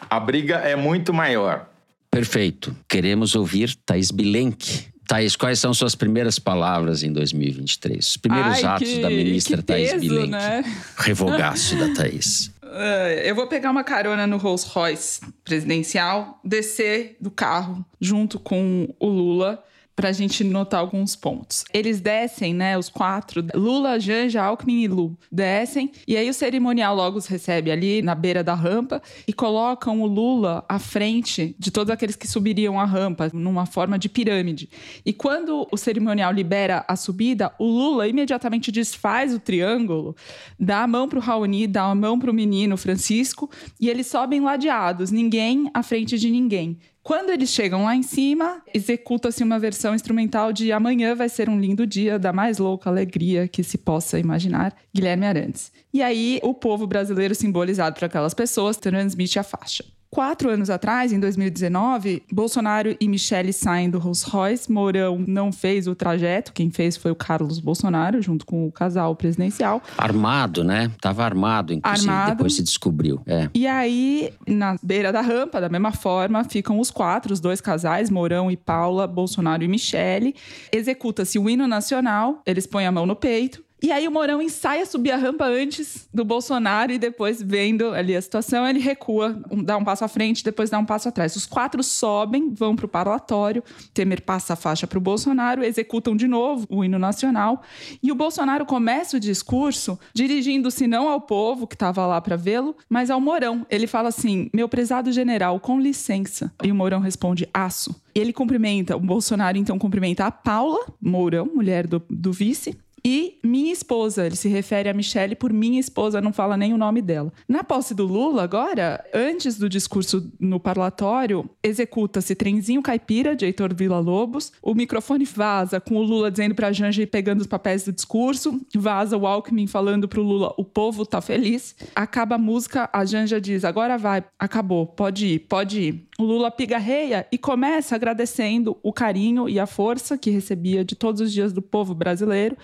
A 0.08 0.18
briga 0.18 0.56
é 0.56 0.74
muito 0.74 1.12
maior. 1.12 1.68
Perfeito. 2.10 2.74
Queremos 2.88 3.36
ouvir 3.36 3.74
Thaís 3.86 4.10
Bilenque. 4.10 4.86
Thaís, 5.06 5.36
quais 5.36 5.58
são 5.58 5.72
suas 5.74 5.94
primeiras 5.94 6.38
palavras 6.38 7.02
em 7.02 7.12
2023? 7.12 8.04
Os 8.08 8.16
primeiros 8.16 8.54
Ai, 8.58 8.64
atos 8.64 8.88
que- 8.88 9.00
da 9.00 9.10
ministra 9.10 9.62
Thaís 9.62 9.90
peso, 9.92 10.00
Bilenque. 10.00 10.30
né? 10.30 10.64
Revogaço 10.96 11.76
da 11.76 11.92
Thaís. 11.94 12.50
É, 12.72 13.28
eu 13.28 13.34
vou 13.34 13.46
pegar 13.46 13.70
uma 13.70 13.82
carona 13.82 14.26
no 14.26 14.36
Rolls 14.36 14.68
Royce 14.68 15.20
presidencial, 15.44 16.38
descer 16.44 17.16
do 17.20 17.30
carro 17.30 17.84
junto 18.00 18.38
com 18.38 18.94
o 18.98 19.08
Lula 19.08 19.62
pra 20.00 20.12
gente 20.12 20.42
notar 20.42 20.80
alguns 20.80 21.14
pontos. 21.14 21.62
Eles 21.74 22.00
descem, 22.00 22.54
né, 22.54 22.78
os 22.78 22.88
quatro, 22.88 23.44
Lula, 23.54 24.00
Janja, 24.00 24.42
Alckmin 24.42 24.84
e 24.84 24.88
Lu, 24.88 25.14
descem, 25.30 25.92
e 26.08 26.16
aí 26.16 26.30
o 26.30 26.32
cerimonial 26.32 26.96
logo 26.96 27.18
os 27.18 27.26
recebe 27.26 27.70
ali 27.70 28.00
na 28.00 28.14
beira 28.14 28.42
da 28.42 28.54
rampa 28.54 29.02
e 29.28 29.32
colocam 29.34 30.00
o 30.00 30.06
Lula 30.06 30.64
à 30.66 30.78
frente 30.78 31.54
de 31.58 31.70
todos 31.70 31.90
aqueles 31.92 32.16
que 32.16 32.26
subiriam 32.26 32.80
a 32.80 32.86
rampa, 32.86 33.30
numa 33.34 33.66
forma 33.66 33.98
de 33.98 34.08
pirâmide. 34.08 34.70
E 35.04 35.12
quando 35.12 35.68
o 35.70 35.76
cerimonial 35.76 36.32
libera 36.32 36.82
a 36.88 36.96
subida, 36.96 37.52
o 37.58 37.66
Lula 37.66 38.08
imediatamente 38.08 38.72
desfaz 38.72 39.34
o 39.34 39.38
triângulo, 39.38 40.16
dá 40.58 40.82
a 40.82 40.86
mão 40.86 41.10
pro 41.10 41.20
Raoni, 41.20 41.66
dá 41.66 41.82
a 41.82 41.94
mão 41.94 42.18
pro 42.18 42.32
menino 42.32 42.78
Francisco, 42.78 43.50
e 43.78 43.90
eles 43.90 44.06
sobem 44.06 44.40
ladeados, 44.40 45.10
ninguém 45.10 45.70
à 45.74 45.82
frente 45.82 46.18
de 46.18 46.30
ninguém. 46.30 46.78
Quando 47.02 47.30
eles 47.30 47.48
chegam 47.48 47.84
lá 47.84 47.96
em 47.96 48.02
cima, 48.02 48.62
executa-se 48.74 49.42
uma 49.42 49.58
versão 49.58 49.94
instrumental 49.94 50.52
de 50.52 50.70
Amanhã 50.70 51.14
vai 51.14 51.28
ser 51.28 51.48
um 51.48 51.58
lindo 51.58 51.86
dia, 51.86 52.18
da 52.18 52.32
mais 52.32 52.58
louca 52.58 52.90
alegria 52.90 53.48
que 53.48 53.62
se 53.62 53.78
possa 53.78 54.18
imaginar, 54.18 54.76
Guilherme 54.94 55.26
Arantes. 55.26 55.72
E 55.92 56.02
aí, 56.02 56.38
o 56.42 56.52
povo 56.52 56.86
brasileiro, 56.86 57.34
simbolizado 57.34 57.94
por 57.98 58.04
aquelas 58.04 58.34
pessoas, 58.34 58.76
transmite 58.76 59.38
a 59.38 59.42
faixa. 59.42 59.84
Quatro 60.12 60.50
anos 60.50 60.68
atrás, 60.68 61.12
em 61.12 61.20
2019, 61.20 62.24
Bolsonaro 62.32 62.96
e 62.98 63.06
Michele 63.06 63.52
saem 63.52 63.88
do 63.88 63.96
Rolls 64.00 64.28
Royce. 64.28 64.70
Mourão 64.70 65.24
não 65.24 65.52
fez 65.52 65.86
o 65.86 65.94
trajeto, 65.94 66.52
quem 66.52 66.68
fez 66.68 66.96
foi 66.96 67.12
o 67.12 67.14
Carlos 67.14 67.60
Bolsonaro, 67.60 68.20
junto 68.20 68.44
com 68.44 68.66
o 68.66 68.72
casal 68.72 69.14
presidencial. 69.14 69.80
Armado, 69.96 70.64
né? 70.64 70.90
Tava 71.00 71.24
armado, 71.24 71.72
inclusive. 71.72 72.10
Armado. 72.10 72.30
Depois 72.32 72.56
se 72.56 72.62
descobriu. 72.64 73.22
É. 73.24 73.48
E 73.54 73.68
aí, 73.68 74.34
na 74.48 74.74
beira 74.82 75.12
da 75.12 75.20
rampa, 75.20 75.60
da 75.60 75.68
mesma 75.68 75.92
forma, 75.92 76.42
ficam 76.42 76.80
os 76.80 76.90
quatro, 76.90 77.32
os 77.32 77.38
dois 77.38 77.60
casais, 77.60 78.10
Mourão 78.10 78.50
e 78.50 78.56
Paula, 78.56 79.06
Bolsonaro 79.06 79.62
e 79.62 79.68
Michele. 79.68 80.34
Executa-se 80.72 81.38
o 81.38 81.48
hino 81.48 81.68
nacional, 81.68 82.42
eles 82.44 82.66
põem 82.66 82.84
a 82.84 82.90
mão 82.90 83.06
no 83.06 83.14
peito. 83.14 83.62
E 83.82 83.90
aí 83.90 84.06
o 84.06 84.10
Mourão 84.10 84.42
ensaia 84.42 84.84
subir 84.84 85.10
a 85.10 85.16
rampa 85.16 85.46
antes 85.46 86.08
do 86.12 86.24
Bolsonaro 86.24 86.92
e 86.92 86.98
depois, 86.98 87.42
vendo 87.42 87.88
ali 87.94 88.14
a 88.14 88.20
situação, 88.20 88.66
ele 88.66 88.78
recua, 88.78 89.40
dá 89.64 89.76
um 89.76 89.84
passo 89.84 90.04
à 90.04 90.08
frente, 90.08 90.44
depois 90.44 90.68
dá 90.68 90.78
um 90.78 90.84
passo 90.84 91.08
atrás. 91.08 91.34
Os 91.34 91.46
quatro 91.46 91.82
sobem, 91.82 92.52
vão 92.52 92.76
para 92.76 92.84
o 92.84 92.88
parlatório, 92.88 93.64
Temer 93.94 94.22
passa 94.22 94.52
a 94.52 94.56
faixa 94.56 94.86
para 94.86 94.98
o 94.98 95.00
Bolsonaro, 95.00 95.64
executam 95.64 96.14
de 96.14 96.28
novo 96.28 96.66
o 96.68 96.84
hino 96.84 96.98
nacional. 96.98 97.62
E 98.02 98.12
o 98.12 98.14
Bolsonaro 98.14 98.66
começa 98.66 99.16
o 99.16 99.20
discurso 99.20 99.98
dirigindo-se 100.12 100.86
não 100.86 101.08
ao 101.08 101.20
povo 101.20 101.66
que 101.66 101.74
estava 101.74 102.06
lá 102.06 102.20
para 102.20 102.36
vê-lo, 102.36 102.76
mas 102.88 103.10
ao 103.10 103.20
Mourão. 103.20 103.66
Ele 103.70 103.86
fala 103.86 104.08
assim: 104.08 104.50
meu 104.52 104.68
prezado 104.68 105.10
general, 105.10 105.58
com 105.58 105.80
licença. 105.80 106.52
E 106.62 106.70
o 106.70 106.74
Mourão 106.74 107.00
responde: 107.00 107.48
aço. 107.52 107.94
Ele 108.14 108.32
cumprimenta, 108.32 108.96
o 108.96 109.00
Bolsonaro 109.00 109.56
então 109.56 109.78
cumprimenta 109.78 110.26
a 110.26 110.30
Paula 110.30 110.80
Mourão, 111.00 111.48
mulher 111.54 111.86
do, 111.86 112.02
do 112.10 112.32
vice, 112.32 112.76
e 113.04 113.38
minha 113.42 113.72
esposa, 113.72 114.26
ele 114.26 114.36
se 114.36 114.48
refere 114.48 114.88
a 114.88 114.94
Michelle 114.94 115.34
por 115.34 115.52
minha 115.52 115.80
esposa, 115.80 116.20
não 116.20 116.32
fala 116.32 116.56
nem 116.56 116.74
o 116.74 116.78
nome 116.78 117.00
dela. 117.00 117.32
Na 117.48 117.64
posse 117.64 117.94
do 117.94 118.06
Lula, 118.06 118.42
agora, 118.42 119.02
antes 119.14 119.58
do 119.58 119.68
discurso 119.68 120.30
no 120.38 120.60
parlatório, 120.60 121.48
executa-se 121.62 122.34
Trenzinho 122.34 122.82
Caipira, 122.82 123.34
de 123.34 123.46
Heitor 123.46 123.74
Villa-Lobos. 123.74 124.52
O 124.62 124.74
microfone 124.74 125.24
vaza 125.24 125.80
com 125.80 125.96
o 125.96 126.02
Lula 126.02 126.30
dizendo 126.30 126.54
pra 126.54 126.72
Janja 126.72 127.02
ir 127.02 127.06
pegando 127.06 127.40
os 127.40 127.46
papéis 127.46 127.84
do 127.84 127.92
discurso. 127.92 128.60
Vaza 128.74 129.16
o 129.16 129.26
Alckmin 129.26 129.66
falando 129.66 130.08
pro 130.08 130.22
Lula, 130.22 130.54
o 130.58 130.64
povo 130.64 131.06
tá 131.06 131.20
feliz. 131.20 131.74
Acaba 131.94 132.34
a 132.34 132.38
música, 132.38 132.88
a 132.92 133.04
Janja 133.04 133.40
diz, 133.40 133.64
agora 133.64 133.96
vai, 133.96 134.24
acabou, 134.38 134.86
pode 134.86 135.26
ir, 135.26 135.38
pode 135.40 135.80
ir. 135.80 136.06
O 136.18 136.24
Lula 136.24 136.50
pigarreia 136.50 137.26
e 137.32 137.38
começa 137.38 137.94
agradecendo 137.94 138.76
o 138.82 138.92
carinho 138.92 139.48
e 139.48 139.58
a 139.58 139.66
força 139.66 140.18
que 140.18 140.30
recebia 140.30 140.84
de 140.84 140.94
todos 140.94 141.20
os 141.22 141.32
dias 141.32 141.52
do 141.52 141.62
povo 141.62 141.94
brasileiro 141.94 142.56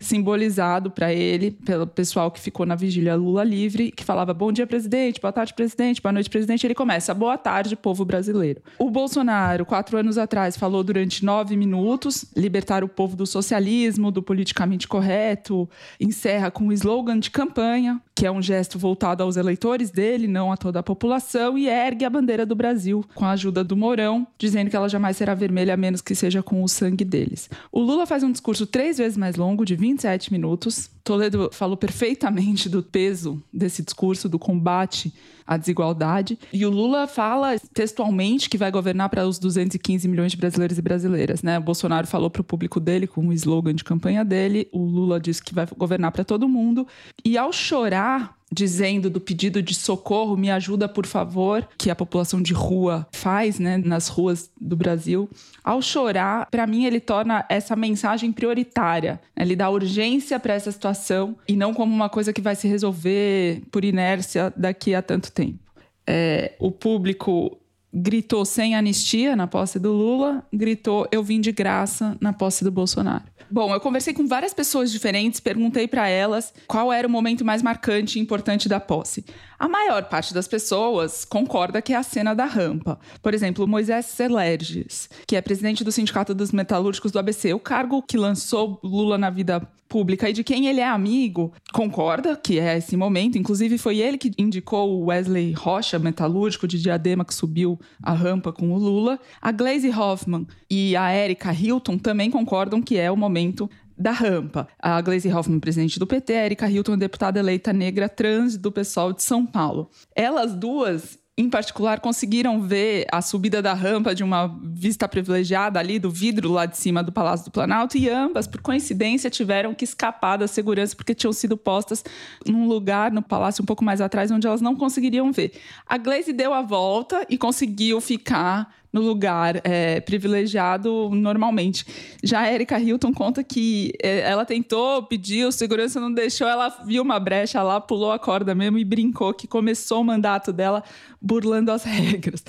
simbolizado 0.00 0.90
para 0.90 1.12
ele 1.12 1.50
pelo 1.50 1.86
pessoal 1.86 2.30
que 2.30 2.40
ficou 2.40 2.64
na 2.64 2.74
vigília 2.74 3.14
Lula 3.14 3.44
livre, 3.44 3.92
que 3.92 4.02
falava 4.02 4.32
bom 4.32 4.50
dia 4.50 4.66
presidente, 4.66 5.20
boa 5.20 5.32
tarde 5.32 5.52
presidente, 5.52 6.00
boa 6.00 6.12
noite 6.12 6.30
presidente. 6.30 6.66
Ele 6.66 6.74
começa 6.74 7.12
boa 7.12 7.36
tarde 7.36 7.76
povo 7.76 8.04
brasileiro. 8.04 8.62
O 8.78 8.90
Bolsonaro, 8.90 9.66
quatro 9.66 9.98
anos 9.98 10.16
atrás, 10.16 10.56
falou 10.56 10.82
durante 10.82 11.24
nove 11.24 11.56
minutos 11.56 12.24
libertar 12.34 12.82
o 12.82 12.88
povo 12.88 13.14
do 13.14 13.26
socialismo, 13.26 14.10
do 14.10 14.22
politicamente 14.22 14.88
correto, 14.88 15.68
encerra 16.00 16.50
com 16.50 16.64
um 16.64 16.72
slogan 16.72 17.18
de 17.18 17.30
campanha, 17.30 18.00
que 18.14 18.26
é 18.26 18.30
um 18.30 18.40
gesto 18.40 18.78
voltado 18.78 19.22
aos 19.22 19.36
eleitores 19.36 19.90
dele, 19.90 20.26
não 20.26 20.50
a 20.50 20.56
toda 20.56 20.80
a 20.80 20.82
população, 20.82 21.58
e 21.58 21.68
ergue 21.68 22.04
a 22.04 22.10
bandeira 22.10 22.46
do 22.46 22.54
Brasil 22.54 23.04
com 23.14 23.24
a 23.24 23.30
ajuda 23.30 23.62
do 23.62 23.76
Mourão, 23.76 24.26
dizendo 24.38 24.70
que 24.70 24.76
ela 24.76 24.88
jamais 24.88 25.16
será 25.16 25.34
vermelha 25.34 25.74
a 25.74 25.76
menos 25.76 26.00
que 26.00 26.14
seja 26.14 26.42
com 26.42 26.62
o 26.62 26.68
sangue 26.68 27.04
deles. 27.04 27.50
O 27.70 27.80
Lula 27.80 28.06
faz 28.06 28.22
um 28.22 28.32
discurso 28.32 28.66
três 28.66 28.98
vezes 28.98 29.16
mais 29.16 29.36
longo, 29.36 29.64
de 29.64 29.76
27 29.90 30.32
minutos. 30.32 30.90
Toledo 31.02 31.50
falou 31.52 31.76
perfeitamente 31.76 32.68
do 32.68 32.82
peso 32.82 33.42
desse 33.52 33.82
discurso, 33.82 34.28
do 34.28 34.38
combate 34.38 35.12
à 35.46 35.56
desigualdade. 35.56 36.38
E 36.52 36.64
o 36.64 36.70
Lula 36.70 37.06
fala 37.06 37.58
textualmente 37.74 38.48
que 38.48 38.56
vai 38.56 38.70
governar 38.70 39.08
para 39.08 39.26
os 39.26 39.38
215 39.38 40.06
milhões 40.06 40.32
de 40.32 40.38
brasileiros 40.38 40.78
e 40.78 40.82
brasileiras. 40.82 41.42
Né? 41.42 41.58
O 41.58 41.62
Bolsonaro 41.62 42.06
falou 42.06 42.30
para 42.30 42.40
o 42.40 42.44
público 42.44 42.78
dele, 42.78 43.06
com 43.06 43.26
o 43.26 43.32
slogan 43.32 43.74
de 43.74 43.84
campanha 43.84 44.24
dele. 44.24 44.68
O 44.72 44.84
Lula 44.84 45.18
disse 45.18 45.42
que 45.42 45.54
vai 45.54 45.66
governar 45.76 46.12
para 46.12 46.24
todo 46.24 46.48
mundo. 46.48 46.86
E 47.24 47.36
ao 47.36 47.52
chorar 47.52 48.39
dizendo 48.52 49.08
do 49.08 49.20
pedido 49.20 49.62
de 49.62 49.74
socorro, 49.74 50.36
me 50.36 50.50
ajuda 50.50 50.88
por 50.88 51.06
favor, 51.06 51.68
que 51.78 51.90
a 51.90 51.94
população 51.94 52.42
de 52.42 52.52
rua 52.52 53.06
faz, 53.12 53.58
né, 53.58 53.78
nas 53.78 54.08
ruas 54.08 54.50
do 54.60 54.76
Brasil. 54.76 55.28
Ao 55.62 55.80
chorar, 55.80 56.46
para 56.50 56.66
mim 56.66 56.84
ele 56.84 57.00
torna 57.00 57.44
essa 57.48 57.76
mensagem 57.76 58.32
prioritária. 58.32 59.20
Ele 59.36 59.54
dá 59.54 59.70
urgência 59.70 60.38
para 60.40 60.54
essa 60.54 60.72
situação 60.72 61.36
e 61.46 61.54
não 61.54 61.72
como 61.72 61.94
uma 61.94 62.08
coisa 62.08 62.32
que 62.32 62.40
vai 62.40 62.56
se 62.56 62.66
resolver 62.66 63.62
por 63.70 63.84
inércia 63.84 64.52
daqui 64.56 64.94
a 64.94 65.02
tanto 65.02 65.30
tempo. 65.30 65.58
É, 66.06 66.56
o 66.58 66.72
público 66.72 67.59
gritou 67.92 68.44
sem 68.44 68.74
anistia 68.74 69.34
na 69.34 69.46
posse 69.46 69.78
do 69.78 69.92
Lula, 69.92 70.44
gritou 70.52 71.06
eu 71.10 71.22
vim 71.22 71.40
de 71.40 71.52
graça 71.52 72.16
na 72.20 72.32
posse 72.32 72.62
do 72.62 72.70
Bolsonaro. 72.70 73.24
Bom, 73.50 73.74
eu 73.74 73.80
conversei 73.80 74.14
com 74.14 74.28
várias 74.28 74.54
pessoas 74.54 74.92
diferentes, 74.92 75.40
perguntei 75.40 75.88
para 75.88 76.08
elas 76.08 76.54
qual 76.68 76.92
era 76.92 77.06
o 77.06 77.10
momento 77.10 77.44
mais 77.44 77.62
marcante 77.62 78.18
e 78.18 78.22
importante 78.22 78.68
da 78.68 78.78
posse. 78.78 79.24
A 79.60 79.68
maior 79.68 80.04
parte 80.04 80.32
das 80.32 80.48
pessoas 80.48 81.22
concorda 81.22 81.82
que 81.82 81.92
é 81.92 81.96
a 81.96 82.02
cena 82.02 82.32
da 82.32 82.46
rampa. 82.46 82.98
Por 83.22 83.34
exemplo, 83.34 83.68
Moisés 83.68 84.06
Celerges, 84.06 85.10
que 85.26 85.36
é 85.36 85.42
presidente 85.42 85.84
do 85.84 85.92
Sindicato 85.92 86.34
dos 86.34 86.50
Metalúrgicos 86.50 87.12
do 87.12 87.18
ABC, 87.18 87.52
o 87.52 87.60
cargo 87.60 88.00
que 88.00 88.16
lançou 88.16 88.80
Lula 88.82 89.18
na 89.18 89.28
vida 89.28 89.60
pública 89.86 90.30
e 90.30 90.32
de 90.32 90.42
quem 90.42 90.66
ele 90.66 90.80
é 90.80 90.88
amigo, 90.88 91.52
concorda 91.74 92.34
que 92.36 92.58
é 92.58 92.78
esse 92.78 92.96
momento. 92.96 93.36
Inclusive, 93.36 93.76
foi 93.76 93.98
ele 93.98 94.16
que 94.16 94.32
indicou 94.38 94.94
o 94.94 95.06
Wesley 95.08 95.52
Rocha, 95.52 95.98
metalúrgico 95.98 96.66
de 96.66 96.80
Diadema, 96.80 97.22
que 97.22 97.34
subiu 97.34 97.78
a 98.02 98.14
rampa 98.14 98.54
com 98.54 98.72
o 98.72 98.78
Lula. 98.78 99.20
A 99.42 99.52
Glaze 99.52 99.90
Hoffman 99.90 100.46
e 100.70 100.96
a 100.96 101.14
Erika 101.14 101.52
Hilton 101.52 101.98
também 101.98 102.30
concordam 102.30 102.80
que 102.80 102.96
é 102.96 103.10
o 103.10 103.16
momento 103.16 103.68
da 104.00 104.12
rampa. 104.12 104.66
A 104.78 105.00
Glaze 105.00 105.32
Hoffman, 105.32 105.60
presidente 105.60 105.98
do 105.98 106.06
PT, 106.06 106.32
a 106.32 106.44
Erika 106.46 106.68
Hilton, 106.68 106.96
deputada 106.96 107.38
eleita 107.38 107.72
negra 107.72 108.08
trans 108.08 108.56
do 108.56 108.72
pessoal 108.72 109.12
de 109.12 109.22
São 109.22 109.44
Paulo. 109.44 109.90
Elas 110.16 110.54
duas 110.54 111.20
em 111.40 111.48
particular, 111.48 112.00
conseguiram 112.00 112.60
ver 112.60 113.06
a 113.10 113.22
subida 113.22 113.62
da 113.62 113.72
rampa 113.72 114.14
de 114.14 114.22
uma 114.22 114.46
vista 114.62 115.08
privilegiada 115.08 115.78
ali 115.78 115.98
do 115.98 116.10
vidro 116.10 116.52
lá 116.52 116.66
de 116.66 116.76
cima 116.76 117.02
do 117.02 117.10
Palácio 117.10 117.46
do 117.46 117.50
Planalto 117.50 117.96
e 117.96 118.10
ambas, 118.10 118.46
por 118.46 118.60
coincidência, 118.60 119.30
tiveram 119.30 119.72
que 119.72 119.82
escapar 119.82 120.36
da 120.36 120.46
segurança 120.46 120.94
porque 120.94 121.14
tinham 121.14 121.32
sido 121.32 121.56
postas 121.56 122.04
num 122.46 122.68
lugar 122.68 123.10
no 123.10 123.22
palácio 123.22 123.62
um 123.62 123.64
pouco 123.64 123.82
mais 123.82 124.02
atrás 124.02 124.30
onde 124.30 124.46
elas 124.46 124.60
não 124.60 124.76
conseguiriam 124.76 125.32
ver. 125.32 125.52
A 125.86 125.96
Glaze 125.96 126.30
deu 126.30 126.52
a 126.52 126.60
volta 126.60 127.24
e 127.26 127.38
conseguiu 127.38 128.02
ficar 128.02 128.74
no 128.92 129.00
lugar 129.00 129.60
é, 129.64 130.00
privilegiado 130.00 131.10
normalmente. 131.10 131.84
Já 132.22 132.40
a 132.40 132.52
Erika 132.52 132.78
Hilton 132.78 133.12
conta 133.12 133.42
que 133.44 133.92
é, 134.02 134.20
ela 134.20 134.44
tentou, 134.44 135.02
pediu, 135.04 135.52
segurança 135.52 136.00
não 136.00 136.12
deixou, 136.12 136.48
ela 136.48 136.68
viu 136.84 137.02
uma 137.02 137.20
brecha 137.20 137.62
lá, 137.62 137.80
pulou 137.80 138.12
a 138.12 138.18
corda 138.18 138.54
mesmo 138.54 138.78
e 138.78 138.84
brincou 138.84 139.32
que 139.32 139.46
começou 139.46 140.00
o 140.00 140.04
mandato 140.04 140.52
dela 140.52 140.82
burlando 141.20 141.70
as 141.70 141.84
regras. 141.84 142.44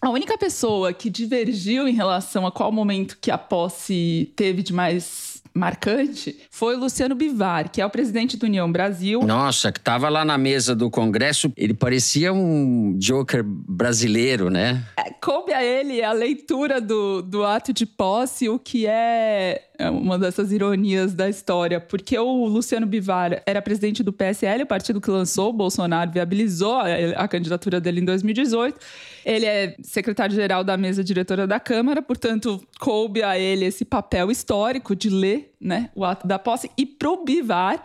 A 0.00 0.10
única 0.10 0.36
pessoa 0.36 0.92
que 0.92 1.08
divergiu 1.08 1.88
em 1.88 1.94
relação 1.94 2.46
a 2.46 2.52
qual 2.52 2.70
momento 2.70 3.18
que 3.20 3.30
a 3.30 3.38
posse 3.38 4.32
teve 4.36 4.62
de 4.62 4.72
mais 4.72 5.35
marcante 5.56 6.38
foi 6.50 6.76
o 6.76 6.80
Luciano 6.80 7.14
Bivar, 7.14 7.70
que 7.70 7.80
é 7.80 7.86
o 7.86 7.90
presidente 7.90 8.36
do 8.36 8.44
União 8.44 8.70
Brasil. 8.70 9.22
Nossa, 9.22 9.72
que 9.72 9.78
estava 9.78 10.08
lá 10.08 10.24
na 10.24 10.36
mesa 10.36 10.74
do 10.74 10.90
Congresso, 10.90 11.52
ele 11.56 11.74
parecia 11.74 12.32
um 12.32 12.96
Joker 12.98 13.42
brasileiro, 13.44 14.50
né? 14.50 14.84
É, 14.96 15.10
coube 15.12 15.52
a 15.52 15.64
ele 15.64 16.02
a 16.02 16.12
leitura 16.12 16.80
do, 16.80 17.22
do 17.22 17.44
ato 17.44 17.72
de 17.72 17.86
posse, 17.86 18.48
o 18.48 18.58
que 18.58 18.86
é 18.86 19.65
é 19.78 19.90
uma 19.90 20.18
dessas 20.18 20.52
ironias 20.52 21.14
da 21.14 21.28
história, 21.28 21.80
porque 21.80 22.18
o 22.18 22.46
Luciano 22.46 22.86
Bivar 22.86 23.42
era 23.46 23.60
presidente 23.60 24.02
do 24.02 24.12
PSL, 24.12 24.62
o 24.62 24.66
partido 24.66 25.00
que 25.00 25.10
lançou 25.10 25.50
o 25.50 25.52
Bolsonaro, 25.52 26.10
viabilizou 26.10 26.78
a, 27.16 27.28
candidatura 27.28 27.80
dele 27.80 28.00
em 28.00 28.04
2018. 28.04 28.78
Ele 29.24 29.46
é 29.46 29.76
secretário-geral 29.82 30.64
da 30.64 30.76
mesa 30.76 31.02
diretora 31.02 31.46
da 31.46 31.60
Câmara, 31.60 32.00
portanto, 32.00 32.60
coube 32.78 33.22
a 33.22 33.38
ele 33.38 33.64
esse 33.64 33.84
papel 33.84 34.30
histórico 34.30 34.94
de 34.94 35.10
ler 35.10 35.52
né, 35.60 35.90
o 35.94 36.04
ato 36.04 36.26
da 36.26 36.38
posse. 36.38 36.70
E 36.76 36.86
pro 36.86 37.24
Bivar, 37.24 37.84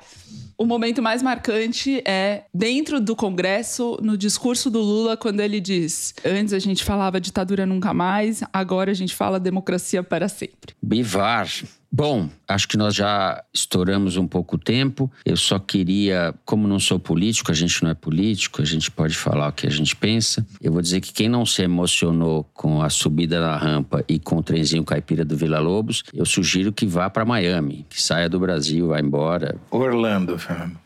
o 0.58 0.66
momento 0.66 1.02
mais 1.02 1.24
marcante 1.24 2.04
é 2.06 2.44
dentro 2.54 3.02
do 3.02 3.16
Congresso, 3.16 3.98
no 4.02 4.16
discurso 4.16 4.70
do 4.70 4.80
Lula, 4.80 5.18
quando 5.18 5.40
ele 5.40 5.60
diz: 5.60 6.14
Antes 6.24 6.54
a 6.54 6.60
gente 6.60 6.84
falava 6.84 7.20
ditadura 7.20 7.66
nunca 7.66 7.94
mais, 7.94 8.44
agora 8.54 8.92
a 8.92 8.94
gente 8.94 9.16
fala 9.16 9.40
democracia 9.40 10.04
para 10.04 10.30
sempre. 10.30 10.76
Bivar. 10.82 11.48
Bom, 11.94 12.30
acho 12.48 12.70
que 12.70 12.78
nós 12.78 12.96
já 12.96 13.44
estouramos 13.54 14.16
um 14.16 14.26
pouco 14.26 14.56
o 14.56 14.60
tempo. 14.60 15.12
Eu 15.26 15.36
só 15.36 15.60
queria, 15.60 16.34
como 16.46 16.66
não 16.66 16.80
sou 16.80 16.98
político, 16.98 17.52
a 17.52 17.54
gente 17.54 17.84
não 17.84 17.92
é 17.92 17.94
político, 17.94 18.62
a 18.62 18.66
gente 18.66 18.90
pode 18.90 19.16
falar 19.16 19.50
o 19.50 19.52
que 19.52 19.68
a 19.68 19.70
gente 19.70 19.94
pensa. 19.94 20.46
Eu 20.62 20.72
vou 20.72 20.82
dizer 20.82 21.02
que 21.02 21.12
quem 21.12 21.28
não 21.28 21.46
se 21.46 21.62
emocionou 21.62 22.46
com 22.54 22.82
a 22.82 22.90
subida 22.90 23.42
na 23.42 23.58
rampa 23.58 24.06
e 24.08 24.20
com 24.20 24.38
o 24.38 24.44
trenzinho 24.44 24.86
caipira 24.86 25.26
do 25.26 25.36
Vila 25.36 25.60
Lobos, 25.60 26.04
eu 26.14 26.26
sugiro 26.26 26.72
que 26.72 26.86
vá 26.86 27.10
para 27.10 27.26
Miami, 27.26 27.86
que 27.90 28.02
saia 28.02 28.30
do 28.30 28.40
Brasil, 28.40 28.88
vá 28.88 29.00
embora. 29.00 29.58
Orlando, 29.70 30.40
Fernando. 30.40 30.81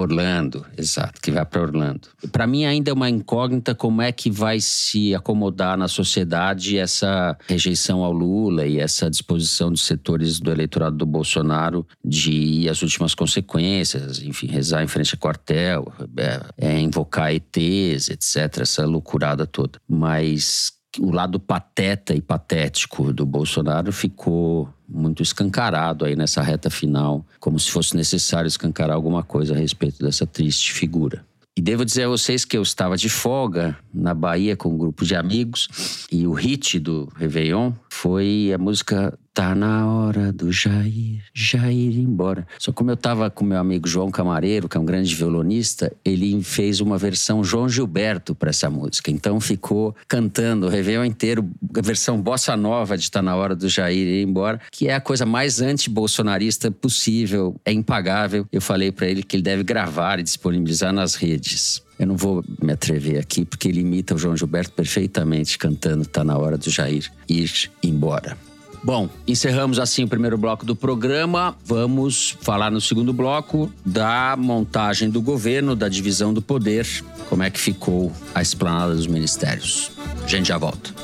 Orlando, 0.00 0.64
exato, 0.76 1.20
que 1.20 1.30
vai 1.30 1.44
para 1.44 1.62
Orlando. 1.62 2.08
Para 2.32 2.46
mim 2.46 2.64
ainda 2.64 2.90
é 2.90 2.94
uma 2.94 3.08
incógnita 3.08 3.74
como 3.74 4.02
é 4.02 4.12
que 4.12 4.30
vai 4.30 4.60
se 4.60 5.14
acomodar 5.14 5.76
na 5.76 5.88
sociedade 5.88 6.78
essa 6.78 7.36
rejeição 7.46 8.02
ao 8.02 8.12
Lula 8.12 8.66
e 8.66 8.78
essa 8.78 9.10
disposição 9.10 9.70
dos 9.70 9.82
setores 9.82 10.40
do 10.40 10.50
eleitorado 10.50 10.96
do 10.96 11.06
Bolsonaro 11.06 11.86
de 12.04 12.32
ir 12.32 12.68
às 12.68 12.82
últimas 12.82 13.14
consequências, 13.14 14.22
enfim, 14.22 14.46
rezar 14.46 14.82
em 14.82 14.88
frente 14.88 15.14
a 15.14 15.18
quartel, 15.18 15.92
é, 16.16 16.40
é 16.68 16.80
invocar 16.80 17.34
ETs, 17.34 18.08
etc, 18.08 18.60
essa 18.60 18.84
loucurada 18.86 19.46
toda. 19.46 19.78
Mas 19.88 20.72
o 20.98 21.12
lado 21.12 21.38
pateta 21.38 22.14
e 22.14 22.20
patético 22.20 23.12
do 23.12 23.24
Bolsonaro 23.24 23.92
ficou 23.92 24.68
muito 24.90 25.22
escancarado 25.22 26.04
aí 26.04 26.16
nessa 26.16 26.42
reta 26.42 26.68
final, 26.68 27.24
como 27.38 27.58
se 27.58 27.70
fosse 27.70 27.96
necessário 27.96 28.48
escancarar 28.48 28.96
alguma 28.96 29.22
coisa 29.22 29.54
a 29.54 29.56
respeito 29.56 30.04
dessa 30.04 30.26
triste 30.26 30.72
figura. 30.72 31.24
E 31.56 31.62
devo 31.62 31.84
dizer 31.84 32.04
a 32.04 32.08
vocês 32.08 32.44
que 32.44 32.56
eu 32.56 32.62
estava 32.62 32.96
de 32.96 33.08
folga 33.08 33.76
na 33.92 34.14
Bahia 34.14 34.56
com 34.56 34.70
um 34.70 34.78
grupo 34.78 35.04
de 35.04 35.14
amigos 35.14 36.06
e 36.10 36.26
o 36.26 36.32
hit 36.32 36.78
do 36.78 37.08
Réveillon 37.16 37.72
foi 37.90 38.50
a 38.54 38.58
música 38.58 39.18
Tá 39.40 39.54
na 39.54 39.90
hora 39.90 40.30
do 40.30 40.52
Jair, 40.52 41.22
Jair 41.32 41.92
ir 41.92 42.00
embora. 42.00 42.46
Só 42.58 42.74
como 42.74 42.90
eu 42.90 42.96
tava 42.96 43.30
com 43.30 43.42
meu 43.42 43.56
amigo 43.56 43.88
João 43.88 44.10
Camareiro, 44.10 44.68
que 44.68 44.76
é 44.76 44.80
um 44.80 44.84
grande 44.84 45.14
violonista, 45.14 45.90
ele 46.04 46.42
fez 46.42 46.82
uma 46.82 46.98
versão 46.98 47.42
João 47.42 47.66
Gilberto 47.66 48.34
para 48.34 48.50
essa 48.50 48.68
música. 48.68 49.10
Então 49.10 49.40
ficou 49.40 49.96
cantando 50.06 50.66
o 50.66 50.68
Réveillon 50.68 51.06
inteiro, 51.06 51.48
a 51.74 51.80
versão 51.80 52.20
bossa 52.20 52.54
nova 52.54 52.98
de 52.98 53.10
Tá 53.10 53.22
na 53.22 53.34
hora 53.34 53.56
do 53.56 53.66
Jair 53.66 54.06
ir 54.06 54.22
embora, 54.22 54.60
que 54.70 54.88
é 54.88 54.94
a 54.94 55.00
coisa 55.00 55.24
mais 55.24 55.62
anti-bolsonarista 55.62 56.70
possível, 56.70 57.58
é 57.64 57.72
impagável. 57.72 58.46
Eu 58.52 58.60
falei 58.60 58.92
para 58.92 59.06
ele 59.06 59.22
que 59.22 59.36
ele 59.36 59.42
deve 59.42 59.62
gravar 59.62 60.20
e 60.20 60.22
disponibilizar 60.22 60.92
nas 60.92 61.14
redes. 61.14 61.82
Eu 61.98 62.06
não 62.06 62.16
vou 62.18 62.44
me 62.62 62.74
atrever 62.74 63.18
aqui, 63.18 63.46
porque 63.46 63.68
ele 63.68 63.80
imita 63.80 64.14
o 64.14 64.18
João 64.18 64.36
Gilberto 64.36 64.72
perfeitamente 64.72 65.56
cantando 65.56 66.04
Tá 66.04 66.22
na 66.22 66.36
hora 66.36 66.58
do 66.58 66.68
Jair 66.68 67.10
ir 67.26 67.70
embora. 67.82 68.36
Bom, 68.82 69.08
encerramos 69.26 69.78
assim 69.78 70.04
o 70.04 70.08
primeiro 70.08 70.38
bloco 70.38 70.64
do 70.64 70.74
programa. 70.74 71.54
Vamos 71.64 72.36
falar 72.40 72.70
no 72.70 72.80
segundo 72.80 73.12
bloco 73.12 73.70
da 73.84 74.34
montagem 74.38 75.10
do 75.10 75.20
governo, 75.20 75.76
da 75.76 75.88
divisão 75.88 76.32
do 76.32 76.40
poder, 76.40 76.86
como 77.28 77.42
é 77.42 77.50
que 77.50 77.60
ficou 77.60 78.10
a 78.34 78.40
esplanada 78.40 78.94
dos 78.94 79.06
ministérios. 79.06 79.92
A 80.24 80.26
gente 80.26 80.48
já 80.48 80.56
volta. 80.56 80.94